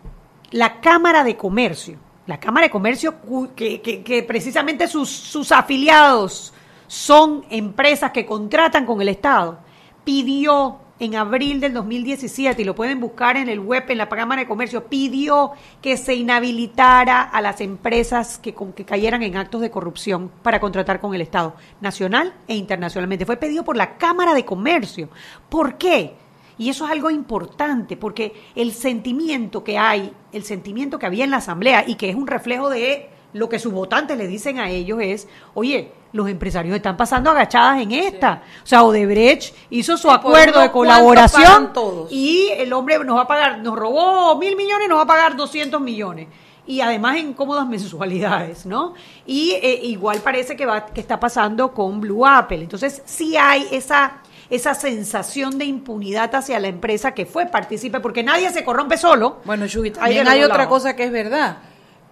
La 0.51 0.79
Cámara 0.81 1.23
de 1.23 1.35
Comercio, 1.37 1.97
la 2.25 2.39
Cámara 2.39 2.67
de 2.67 2.71
Comercio 2.71 3.15
que, 3.55 3.81
que- 3.81 4.23
precisamente 4.23 4.87
sus, 4.87 5.09
sus 5.09 5.51
afiliados 5.51 6.53
son 6.87 7.45
empresas 7.49 8.11
que 8.11 8.25
contratan 8.25 8.85
con 8.85 9.01
el 9.01 9.09
Estado, 9.09 9.59
pidió 10.03 10.77
en 11.01 11.15
abril 11.15 11.61
del 11.61 11.73
2017, 11.73 12.61
y 12.61 12.65
lo 12.65 12.75
pueden 12.75 12.99
buscar 12.99 13.37
en 13.37 13.47
el 13.47 13.59
web, 13.61 13.85
en 13.87 13.99
la 13.99 14.09
Cámara 14.09 14.41
de 14.41 14.47
Comercio, 14.47 14.85
pidió 14.87 15.51
que 15.81 15.95
se 15.95 16.13
inhabilitara 16.15 17.21
a 17.21 17.41
las 17.41 17.61
empresas 17.61 18.37
que, 18.37 18.53
que 18.75 18.83
cayeran 18.85 19.23
en 19.23 19.37
actos 19.37 19.61
de 19.61 19.71
corrupción 19.71 20.29
para 20.43 20.59
contratar 20.59 20.99
con 20.99 21.13
el 21.15 21.21
Estado, 21.21 21.55
nacional 21.79 22.33
e 22.49 22.55
internacionalmente. 22.55 23.25
Fue 23.25 23.37
pedido 23.37 23.63
por 23.63 23.77
la 23.77 23.97
Cámara 23.97 24.33
de 24.33 24.43
Comercio. 24.43 25.07
¿Por 25.47 25.77
qué? 25.77 26.15
Y 26.59 26.69
eso 26.69 26.85
es 26.85 26.91
algo 26.91 27.09
importante, 27.09 27.97
porque 27.97 28.33
el 28.53 28.73
sentimiento 28.73 29.63
que 29.63 29.79
hay, 29.79 30.13
el 30.31 30.43
sentimiento 30.43 30.99
que 30.99 31.07
había 31.07 31.23
en 31.23 31.31
la 31.31 31.37
Asamblea 31.37 31.85
y 31.87 31.95
que 31.95 32.09
es 32.09 32.15
un 32.15 32.27
reflejo 32.27 32.69
de 32.69 33.09
lo 33.33 33.47
que 33.47 33.59
sus 33.59 33.71
votantes 33.71 34.17
le 34.17 34.27
dicen 34.27 34.59
a 34.59 34.69
ellos 34.69 34.99
es, 35.01 35.27
oye, 35.53 35.93
los 36.11 36.27
empresarios 36.27 36.75
están 36.75 36.97
pasando 36.97 37.29
agachadas 37.29 37.81
en 37.81 37.91
esta. 37.91 38.43
O 38.63 38.67
sea, 38.67 38.83
Odebrecht 38.83 39.55
hizo 39.69 39.97
su 39.97 40.11
acuerdo 40.11 40.59
de 40.59 40.69
colaboración 40.71 41.71
todos. 41.71 42.11
y 42.11 42.49
el 42.57 42.73
hombre 42.73 42.99
nos 43.05 43.17
va 43.17 43.21
a 43.21 43.27
pagar, 43.27 43.59
nos 43.59 43.77
robó 43.77 44.35
mil 44.37 44.55
millones, 44.55 44.89
nos 44.89 44.97
va 44.97 45.03
a 45.03 45.07
pagar 45.07 45.35
200 45.35 45.79
millones. 45.79 46.27
Y 46.65 46.81
además 46.81 47.17
en 47.17 47.33
cómodas 47.33 47.67
mensualidades, 47.69 48.65
¿no? 48.65 48.95
Y 49.25 49.51
eh, 49.61 49.79
igual 49.83 50.19
parece 50.19 50.55
que, 50.55 50.65
va, 50.65 50.87
que 50.87 50.99
está 50.99 51.19
pasando 51.19 51.73
con 51.73 52.01
Blue 52.01 52.25
Apple. 52.25 52.61
Entonces, 52.61 53.01
sí 53.05 53.37
hay 53.37 53.67
esa, 53.71 54.21
esa 54.49 54.73
sensación 54.73 55.57
de 55.57 55.65
impunidad 55.65 56.33
hacia 56.33 56.59
la 56.59 56.67
empresa 56.67 57.13
que 57.13 57.25
fue 57.25 57.45
partícipe, 57.45 57.99
porque 57.99 58.23
nadie 58.23 58.49
se 58.51 58.63
corrompe 58.63 58.97
solo. 58.97 59.37
Bueno, 59.45 59.65
Yugi, 59.65 59.89
Hay 59.89 59.93
también 59.93 60.27
hay 60.27 60.43
otra 60.43 60.67
cosa 60.67 60.95
que 60.95 61.03
es 61.03 61.11
verdad. 61.11 61.57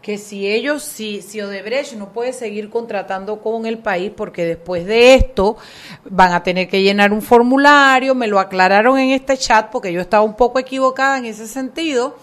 Que 0.02 0.18
si 0.18 0.48
ellos, 0.48 0.84
si, 0.84 1.22
si 1.22 1.42
Odebrecht 1.42 1.94
no 1.94 2.14
puede 2.14 2.32
seguir 2.32 2.70
contratando 2.70 3.42
con 3.42 3.66
el 3.66 3.80
país, 3.80 4.12
porque 4.16 4.46
después 4.46 4.86
de 4.86 5.16
esto 5.16 5.58
van 6.06 6.34
a 6.34 6.44
tener 6.44 6.70
que 6.70 6.82
llenar 6.82 7.12
un 7.12 7.22
formulario, 7.22 8.14
me 8.14 8.28
lo 8.28 8.40
aclararon 8.40 9.00
en 9.00 9.10
este 9.10 9.38
chat, 9.38 9.70
porque 9.72 9.92
yo 9.92 10.00
estaba 10.00 10.24
un 10.24 10.36
poco 10.36 10.60
equivocada 10.60 11.18
en 11.18 11.26
ese 11.26 11.48
sentido. 11.48 12.16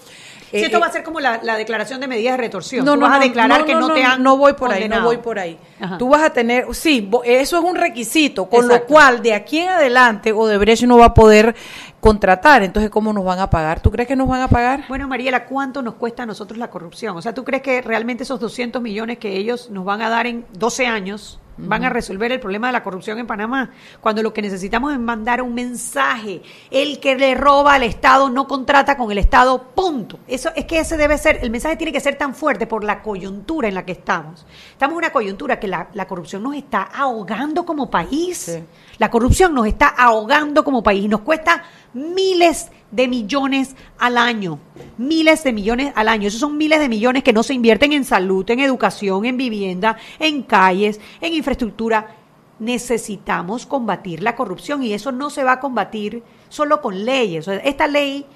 Si 0.55 0.61
Eh, 0.61 0.67
esto 0.67 0.77
eh, 0.77 0.81
va 0.81 0.87
a 0.87 0.93
ser 0.93 1.03
como 1.03 1.19
la, 1.19 1.41
la 1.43 1.57
declaración 1.57 2.01
de 2.01 2.07
medidas 2.07 2.35
de 2.35 2.37
retorsión. 2.37 2.85
no, 2.85 2.95
Tú 2.95 3.01
no, 3.01 3.09
vas 3.09 3.17
a 3.17 3.21
declarar 3.21 3.65
que 3.65 3.75
no, 3.75 3.93
te 3.93 4.05
han 4.05 4.23
no 4.23 4.37
voy 4.37 4.53
por 4.53 4.71
ahí, 4.71 4.89
no 4.89 5.03
voy 5.03 5.17
por 5.17 5.37
ahí. 5.37 5.59
Ajá. 5.81 5.99
Tú 5.99 6.09
vas 6.09 6.23
a 6.23 6.31
tener, 6.31 6.67
sí, 6.73 7.11
eso 7.25 7.59
es 7.59 7.65
un 7.65 7.75
requisito, 7.75 8.49
con 8.49 8.69
lo 8.69 8.85
cual 8.87 9.21
de 9.21 9.35
aquí 9.35 9.59
en 9.59 9.71
adelante 9.71 10.33
Odebrecht 10.33 10.85
no 10.85 10.97
va 10.99 11.07
a 11.07 11.15
poder 11.15 11.57
contratar. 11.99 12.63
Entonces, 12.63 12.89
¿cómo 12.89 13.13
nos 13.13 13.25
van 13.25 13.41
a 13.41 13.51
pagar? 13.51 13.81
¿Tú 13.81 13.91
crees 13.91 14.07
que 14.07 14.15
nos 14.15 14.29
van 14.29 14.43
a 14.43 14.49
pagar? 14.49 14.85
Bueno, 14.89 15.09
Mariela, 15.09 15.45
¿cuánto 15.47 15.83
nos 15.83 15.95
cuesta 15.95 16.23
a 16.23 16.27
nosotros 16.27 16.57
la 16.57 16.71
corrupción? 16.71 17.17
O 17.17 17.23
sea, 17.23 17.35
¿tú 17.35 17.43
crees 17.43 17.63
que 17.63 17.83
realmente 17.83 18.23
esos 18.23 18.39
200 18.39 18.81
millones 18.81 19.19
que 19.19 19.37
ellos 19.37 19.71
nos 19.71 19.85
van 19.85 20.03
a 20.03 20.09
dar 20.09 20.27
en 20.27 20.47
12 20.53 20.87
años 20.87 21.41
van 21.57 21.85
a 21.85 21.91
resolver 21.91 22.33
el 22.33 22.41
problema 22.41 22.69
de 22.69 22.73
la 22.73 22.83
corrupción 22.83 23.19
en 23.19 23.27
Panamá? 23.27 23.71
Cuando 24.01 24.23
lo 24.23 24.33
que 24.33 24.43
necesitamos 24.43 24.93
es 24.93 24.99
mandar 24.99 25.43
un 25.43 25.55
mensaje. 25.55 26.43
El 26.71 27.01
que 27.01 27.17
le 27.17 27.35
roba 27.35 27.75
al 27.75 27.83
Estado 27.83 28.31
no 28.31 28.47
contrata 28.47 28.97
con 28.97 29.11
el 29.11 29.19
Estado, 29.19 29.71
punto. 29.75 30.19
Eso 30.27 30.51
es 30.55 30.65
que 30.65 30.79
ese 30.79 30.97
debe 30.97 31.19
ser, 31.19 31.39
el 31.43 31.51
mensaje 31.51 31.77
tiene 31.77 31.93
que 31.93 32.01
ser 32.01 32.17
tan 32.17 32.35
fuerte 32.35 32.67
por 32.67 32.85
la 32.85 33.03
coyuntura 33.03 33.69
en 33.69 33.75
la 33.75 33.85
que 33.85 33.93
estamos. 33.93 34.47
Estamos 34.73 34.95
en 34.95 34.99
una 34.99 35.13
coyuntura 35.13 35.61
que 35.61 35.69
la, 35.69 35.89
la 35.95 36.07
corrupción 36.07 36.43
nos 36.43 36.55
está 36.55 36.83
ahogando 36.83 37.65
como 37.65 37.91
país. 37.91 38.59
La 38.99 39.11
corrupción 39.11 39.55
nos 39.55 39.67
está 39.67 39.89
ahogando 39.89 40.65
como 40.65 40.83
país 40.83 41.05
y 41.05 41.09
nos 41.09 41.21
cuesta 41.21 41.65
miles 41.93 42.71
de 42.71 42.75
millones 43.09 43.77
al 43.99 44.17
año. 44.19 44.59
Miles 44.99 45.45
de 45.45 45.53
millones 45.53 45.93
al 45.97 46.09
año. 46.09 46.29
Esos 46.29 46.41
son 46.41 46.57
miles 46.57 46.79
de 46.79 46.89
millones 46.89 47.23
que 47.23 47.33
no 47.33 47.43
se 47.43 47.55
invierten 47.55 47.93
en 47.93 48.05
salud, 48.05 48.49
en 48.51 48.61
educación, 48.61 49.25
en 49.25 49.37
vivienda, 49.37 49.97
en 50.19 50.43
calles, 50.43 51.01
en 51.21 51.35
infraestructura. 51.35 52.17
Necesitamos 52.59 53.67
combatir 53.67 54.23
la 54.23 54.37
corrupción 54.37 54.83
y 54.83 54.93
eso 54.93 55.13
no 55.13 55.29
se 55.31 55.45
va 55.45 55.53
a 55.53 55.61
combatir 55.61 56.23
solo 56.49 56.81
con 56.81 57.05
leyes. 57.05 57.49
Esta 57.49 57.89
ley 57.89 58.27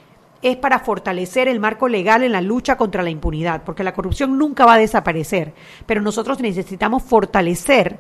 es 0.43 0.57
para 0.57 0.81
fortalecer 0.81 1.49
el 1.49 1.61
marco 1.61 1.89
legal 1.89 2.23
en 2.23 2.33
la 2.33 2.41
lucha 2.41 2.77
contra 2.77 3.03
la 3.03 3.11
impunidad, 3.11 3.63
porque 3.65 3.85
la 3.85 3.95
corrupción 3.95 4.39
nunca 4.39 4.67
va 4.67 4.75
a 4.75 4.79
desaparecer, 4.79 5.53
pero 5.87 6.01
nosotros 6.01 6.41
necesitamos 6.41 7.03
fortalecer 7.03 7.99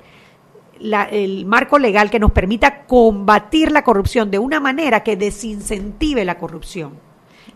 la- 0.80 1.04
el 1.04 1.46
marco 1.46 1.78
legal 1.78 2.10
que 2.10 2.18
nos 2.18 2.32
permita 2.32 2.84
combatir 2.86 3.72
la 3.72 3.82
corrupción 3.84 4.30
de 4.30 4.38
una 4.38 4.60
manera 4.60 5.02
que 5.02 5.16
desincentive 5.16 6.24
la 6.24 6.38
corrupción, 6.38 6.92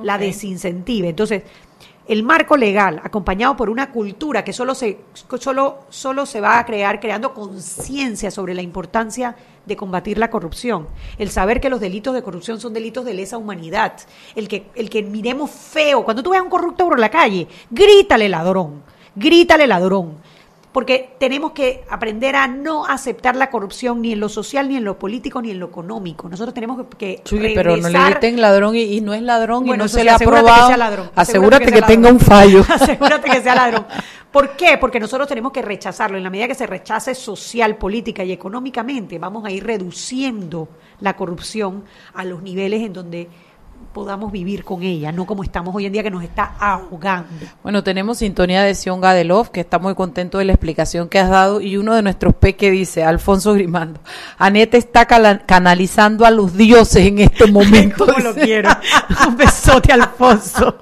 la 0.02 0.18
desincentive. 0.18 1.08
Entonces, 1.10 1.42
el 2.08 2.24
marco 2.24 2.56
legal, 2.56 3.00
acompañado 3.04 3.56
por 3.56 3.70
una 3.70 3.92
cultura 3.92 4.42
que 4.42 4.52
solo 4.52 4.74
se, 4.74 4.98
solo, 5.38 5.80
solo 5.88 6.26
se 6.26 6.40
va 6.40 6.58
a 6.58 6.66
crear 6.66 6.98
creando 6.98 7.32
conciencia 7.32 8.30
sobre 8.32 8.54
la 8.54 8.62
importancia 8.62 9.36
de 9.64 9.76
combatir 9.76 10.18
la 10.18 10.28
corrupción, 10.28 10.88
el 11.18 11.30
saber 11.30 11.60
que 11.60 11.70
los 11.70 11.80
delitos 11.80 12.12
de 12.14 12.22
corrupción 12.22 12.58
son 12.58 12.72
delitos 12.72 13.04
de 13.04 13.14
lesa 13.14 13.38
humanidad, 13.38 13.92
el 14.34 14.48
que, 14.48 14.66
el 14.74 14.90
que 14.90 15.04
miremos 15.04 15.50
feo, 15.52 16.04
cuando 16.04 16.24
tú 16.24 16.30
veas 16.30 16.40
a 16.40 16.44
un 16.44 16.50
corrupto 16.50 16.88
por 16.88 16.98
la 16.98 17.08
calle, 17.08 17.46
grítale 17.70 18.28
ladrón, 18.28 18.82
grítale 19.14 19.68
ladrón 19.68 20.16
porque 20.72 21.14
tenemos 21.18 21.52
que 21.52 21.84
aprender 21.90 22.34
a 22.34 22.46
no 22.46 22.86
aceptar 22.86 23.36
la 23.36 23.50
corrupción 23.50 24.00
ni 24.00 24.12
en 24.12 24.20
lo 24.20 24.28
social, 24.28 24.68
ni 24.68 24.76
en 24.76 24.84
lo 24.84 24.98
político, 24.98 25.42
ni 25.42 25.50
en 25.50 25.60
lo 25.60 25.66
económico. 25.66 26.28
Nosotros 26.28 26.54
tenemos 26.54 26.84
que, 26.98 27.20
Chuy, 27.24 27.54
pero 27.54 27.76
no 27.76 27.88
le 27.88 28.04
griten 28.10 28.40
ladrón 28.40 28.74
y, 28.74 28.82
y 28.82 29.00
no 29.00 29.12
es 29.12 29.22
ladrón 29.22 29.64
Bueno, 29.66 29.74
y 29.74 29.84
no 29.84 29.88
se 29.88 29.98
sí, 29.98 30.04
le 30.04 30.10
ha 30.10 30.14
asegúrate 30.14 30.40
aprobado. 30.40 30.66
que 30.68 30.68
sea 30.68 30.76
ladrón, 30.78 31.10
Asegúrate 31.14 31.66
que, 31.66 31.78
sea 31.78 31.86
tenga 31.86 32.10
un 32.10 32.20
fallo. 32.20 32.64
asegúrate 32.68 33.30
que 33.30 33.40
sea 33.42 33.54
ladrón. 33.54 33.86
¿Por 34.30 34.56
qué? 34.56 34.78
Porque 34.78 34.98
nosotros 34.98 35.28
tenemos 35.28 35.52
que 35.52 35.60
rechazarlo. 35.60 36.16
En 36.16 36.24
la 36.24 36.30
medida 36.30 36.48
que 36.48 36.54
se 36.54 36.66
rechace 36.66 37.14
social, 37.14 37.76
política 37.76 38.24
y 38.24 38.32
económicamente, 38.32 39.18
vamos 39.18 39.44
a 39.44 39.50
ir 39.50 39.64
reduciendo 39.64 40.68
la 41.00 41.14
corrupción 41.16 41.84
a 42.14 42.24
los 42.24 42.42
niveles 42.42 42.80
en 42.82 42.94
donde 42.94 43.28
podamos 43.92 44.32
vivir 44.32 44.64
con 44.64 44.82
ella, 44.82 45.12
no 45.12 45.26
como 45.26 45.42
estamos 45.42 45.74
hoy 45.74 45.86
en 45.86 45.92
día 45.92 46.02
que 46.02 46.10
nos 46.10 46.22
está 46.24 46.54
ahogando. 46.58 47.28
Bueno, 47.62 47.82
tenemos 47.82 48.18
sintonía 48.18 48.62
de 48.62 48.74
Sion 48.74 49.00
Gadelov, 49.00 49.50
que 49.50 49.60
está 49.60 49.78
muy 49.78 49.94
contento 49.94 50.38
de 50.38 50.44
la 50.44 50.52
explicación 50.52 51.08
que 51.08 51.18
has 51.18 51.28
dado, 51.30 51.60
y 51.60 51.76
uno 51.76 51.94
de 51.94 52.02
nuestros 52.02 52.34
peques 52.34 52.72
dice, 52.72 53.04
Alfonso 53.04 53.54
Grimando, 53.54 54.00
Anete 54.38 54.76
está 54.78 55.06
canalizando 55.06 56.24
a 56.24 56.30
los 56.30 56.56
dioses 56.56 57.06
en 57.06 57.18
este 57.18 57.46
momento. 57.50 58.06
¿Cómo 58.06 58.18
lo 58.18 58.34
quiero? 58.34 58.70
Un 59.28 59.36
besote, 59.36 59.92
Alfonso. 59.92 60.76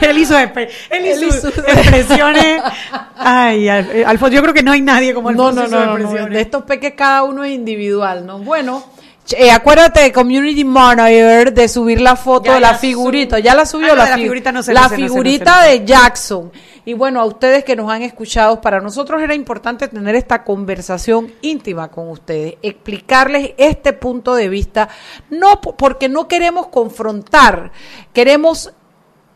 Él 0.00 0.18
hizo, 0.18 0.38
él 0.38 0.50
Él 0.90 1.06
hizo 1.06 1.26
hizo- 1.28 1.48
expresiones. 1.48 2.62
Ay, 3.16 3.68
eh, 3.68 4.04
Alfonso, 4.06 4.34
yo 4.34 4.42
creo 4.42 4.54
que 4.54 4.62
no 4.62 4.72
hay 4.72 4.80
nadie 4.80 5.14
como 5.14 5.30
No, 5.32 5.48
Alfonso. 5.48 5.60
no, 5.62 5.66
hizo 5.68 5.76
no, 5.76 5.84
no, 5.84 5.86
no, 5.92 5.98
expresiones. 5.98 6.34
De 6.34 6.40
estos 6.40 6.62
peques 6.64 6.94
cada 6.96 7.22
uno 7.22 7.44
es 7.44 7.52
individual, 7.52 8.26
¿no? 8.26 8.38
Bueno, 8.38 8.82
Eh, 9.30 9.50
acuérdate 9.50 10.00
de 10.00 10.12
Community 10.12 10.64
Manager 10.64 11.54
de 11.54 11.68
subir 11.68 12.00
la 12.00 12.16
foto 12.16 12.46
Ya 12.46 12.54
de 12.54 12.60
la 12.60 12.72
la 12.72 12.78
figurita. 12.78 13.38
Ya 13.38 13.54
la 13.54 13.64
subió 13.64 13.92
Ah, 13.92 13.96
la, 13.96 14.04
la 14.04 14.16
figu- 14.16 14.22
figurita 14.22 14.52
no 14.52 14.62
sé, 14.62 14.74
la 14.74 14.82
no 14.82 14.88
sé, 14.90 14.96
figurita 14.96 15.56
no 15.58 15.62
sé. 15.62 15.68
de 15.78 15.84
Jackson. 15.86 16.52
Y 16.84 16.94
bueno, 16.94 17.20
a 17.20 17.24
ustedes 17.24 17.62
que 17.64 17.76
nos 17.76 17.88
han 17.90 18.02
escuchado, 18.02 18.60
para 18.60 18.80
nosotros 18.80 19.22
era 19.22 19.34
importante 19.34 19.86
tener 19.86 20.16
esta 20.16 20.42
conversación 20.42 21.32
íntima 21.40 21.88
con 21.88 22.10
ustedes, 22.10 22.56
explicarles 22.60 23.52
este 23.56 23.92
punto 23.92 24.34
de 24.34 24.48
vista, 24.48 24.88
no 25.30 25.60
po- 25.60 25.76
porque 25.76 26.08
no 26.08 26.26
queremos 26.26 26.66
confrontar, 26.66 27.70
queremos 28.12 28.72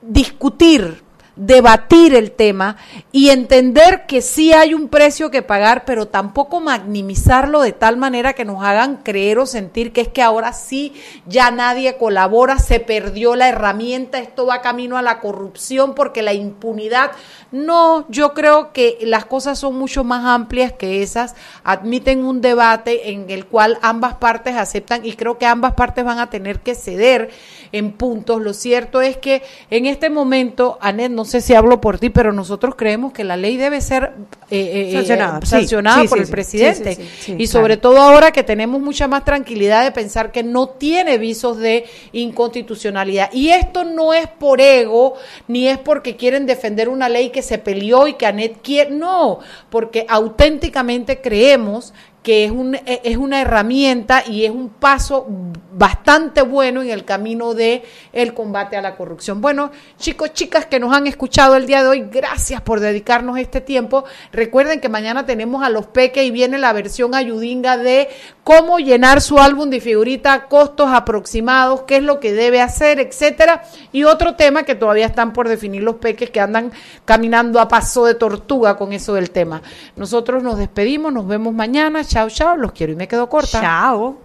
discutir, 0.02 1.04
debatir 1.36 2.14
el 2.14 2.32
tema 2.32 2.76
y 3.12 3.28
entender 3.28 4.06
que 4.06 4.22
sí 4.22 4.52
hay 4.52 4.72
un 4.72 4.88
precio 4.88 5.30
que 5.30 5.42
pagar, 5.42 5.84
pero 5.84 6.08
tampoco 6.08 6.60
maximizarlo 6.60 7.60
de 7.60 7.72
tal 7.72 7.98
manera 7.98 8.32
que 8.32 8.46
nos 8.46 8.64
hagan 8.64 8.96
creer 8.98 9.38
o 9.38 9.46
sentir 9.46 9.92
que 9.92 10.00
es 10.00 10.08
que 10.08 10.22
ahora 10.22 10.54
sí 10.54 10.94
ya 11.26 11.50
nadie 11.50 11.98
colabora, 11.98 12.58
se 12.58 12.80
perdió 12.80 13.36
la 13.36 13.48
herramienta, 13.48 14.18
esto 14.18 14.46
va 14.46 14.62
camino 14.62 14.96
a 14.96 15.02
la 15.02 15.20
corrupción 15.20 15.94
porque 15.94 16.22
la 16.22 16.32
impunidad. 16.32 17.12
No, 17.52 18.06
yo 18.08 18.34
creo 18.34 18.72
que 18.72 18.98
las 19.02 19.26
cosas 19.26 19.58
son 19.58 19.76
mucho 19.76 20.04
más 20.04 20.24
amplias 20.24 20.72
que 20.72 21.02
esas, 21.02 21.36
admiten 21.64 22.24
un 22.24 22.40
debate 22.40 23.10
en 23.10 23.30
el 23.30 23.46
cual 23.46 23.78
ambas 23.82 24.14
partes 24.14 24.56
aceptan 24.56 25.04
y 25.04 25.12
creo 25.12 25.38
que 25.38 25.46
ambas 25.46 25.74
partes 25.74 26.04
van 26.04 26.18
a 26.18 26.30
tener 26.30 26.60
que 26.60 26.74
ceder 26.74 27.30
en 27.72 27.92
puntos. 27.92 28.40
Lo 28.42 28.52
cierto 28.52 29.00
es 29.00 29.16
que 29.16 29.42
en 29.70 29.86
este 29.86 30.10
momento, 30.10 30.78
Anet, 30.80 31.10
no 31.10 31.24
sé 31.24 31.40
si 31.40 31.54
hablo 31.54 31.80
por 31.80 31.98
ti, 31.98 32.10
pero 32.10 32.32
nosotros 32.32 32.74
creemos 32.76 33.12
que 33.12 33.24
la 33.24 33.36
ley 33.36 33.56
debe 33.56 33.80
ser 33.80 34.12
eh, 34.50 34.90
eh, 34.90 34.92
Sancionada, 34.92 35.40
sí, 35.42 35.46
sancionada 35.46 36.02
sí, 36.02 36.08
por 36.08 36.18
sí, 36.18 36.24
el 36.24 36.30
presidente. 36.30 36.98
y 37.36 37.46
sobre 37.46 37.76
todo 37.76 37.98
ahora 37.98 38.30
que 38.30 38.42
tenemos 38.42 38.80
mucha 38.80 39.08
más 39.08 39.24
tranquilidad 39.24 39.84
de 39.84 39.92
pensar 39.92 40.32
que 40.32 40.42
no 40.42 40.68
tiene 40.68 41.18
visos 41.18 41.58
de 41.58 41.84
inconstitucionalidad. 42.12 43.30
Y 43.32 43.48
esto 43.48 43.84
no 43.84 44.14
es 44.14 44.28
por 44.28 44.60
ego, 44.60 45.14
ni 45.48 45.68
es 45.68 45.78
porque 45.78 46.16
quieren 46.16 46.46
defender 46.46 46.88
una 46.88 47.08
ley 47.08 47.30
que 47.30 47.42
se 47.42 47.58
peleó 47.58 48.06
y 48.06 48.14
que 48.14 48.26
Anet 48.26 48.60
quiere, 48.62 48.90
no, 48.90 49.40
porque 49.70 50.06
auténticamente 50.08 51.20
creemos 51.20 51.92
que 52.26 52.44
es, 52.44 52.50
un, 52.50 52.74
eh, 52.74 53.02
es 53.04 53.16
una 53.18 53.40
herramienta 53.40 54.24
y 54.26 54.46
es 54.46 54.50
un 54.50 54.68
paso 54.68 55.28
bastante 55.72 56.42
bueno 56.42 56.82
en 56.82 56.90
el 56.90 57.04
camino 57.04 57.54
de 57.54 57.84
combate 58.34 58.76
a 58.76 58.82
la 58.82 58.96
corrupción. 58.96 59.40
Bueno, 59.40 59.70
chicos, 59.96 60.32
chicas 60.32 60.66
que 60.66 60.80
nos 60.80 60.92
han 60.92 61.06
escuchado 61.06 61.54
el 61.54 61.66
día 61.66 61.82
de 61.82 61.88
hoy, 61.88 62.08
gracias 62.10 62.60
por 62.62 62.80
dedicarnos 62.80 63.38
este 63.38 63.60
tiempo. 63.60 64.04
Recuerden 64.32 64.80
que 64.80 64.88
mañana 64.88 65.24
tenemos 65.24 65.62
a 65.62 65.68
los 65.68 65.86
peques 65.86 66.24
y 66.24 66.32
viene 66.32 66.58
la 66.58 66.72
versión 66.72 67.14
ayudinga 67.14 67.76
de 67.76 68.08
cómo 68.42 68.78
llenar 68.78 69.20
su 69.20 69.38
álbum 69.38 69.70
de 69.70 69.80
figurita, 69.80 70.46
costos 70.46 70.88
aproximados, 70.90 71.82
qué 71.82 71.98
es 71.98 72.02
lo 72.02 72.18
que 72.18 72.32
debe 72.32 72.60
hacer, 72.60 72.98
etcétera. 72.98 73.62
Y 73.92 74.02
otro 74.02 74.34
tema 74.34 74.64
que 74.64 74.74
todavía 74.74 75.06
están 75.06 75.32
por 75.32 75.48
definir 75.48 75.84
los 75.84 75.96
peques 75.96 76.30
que 76.30 76.40
andan 76.40 76.72
caminando 77.04 77.60
a 77.60 77.68
paso 77.68 78.04
de 78.04 78.14
tortuga 78.14 78.76
con 78.76 78.92
eso 78.92 79.14
del 79.14 79.30
tema. 79.30 79.62
Nosotros 79.94 80.42
nos 80.42 80.58
despedimos, 80.58 81.12
nos 81.12 81.28
vemos 81.28 81.54
mañana. 81.54 82.02
Chao, 82.16 82.30
chao, 82.30 82.56
los 82.56 82.72
quiero 82.72 82.94
y 82.94 82.96
me 82.96 83.06
quedo 83.06 83.28
corta. 83.28 83.60
Chao. 83.60 84.16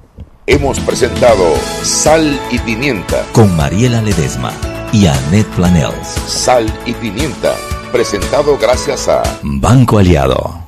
Hemos 0.47 0.79
presentado 0.79 1.43
Sal 1.83 2.39
y 2.49 2.57
Pimienta. 2.59 3.25
Con 3.33 3.53
Mariela 3.57 4.01
Ledesma 4.01 4.53
y 4.93 5.07
Annette 5.07 5.49
Planels. 5.57 6.07
Sal 6.25 6.71
y 6.85 6.93
Pimienta. 6.93 7.53
Presentado 7.91 8.57
gracias 8.57 9.09
a 9.09 9.21
Banco 9.43 9.97
Aliado. 9.97 10.60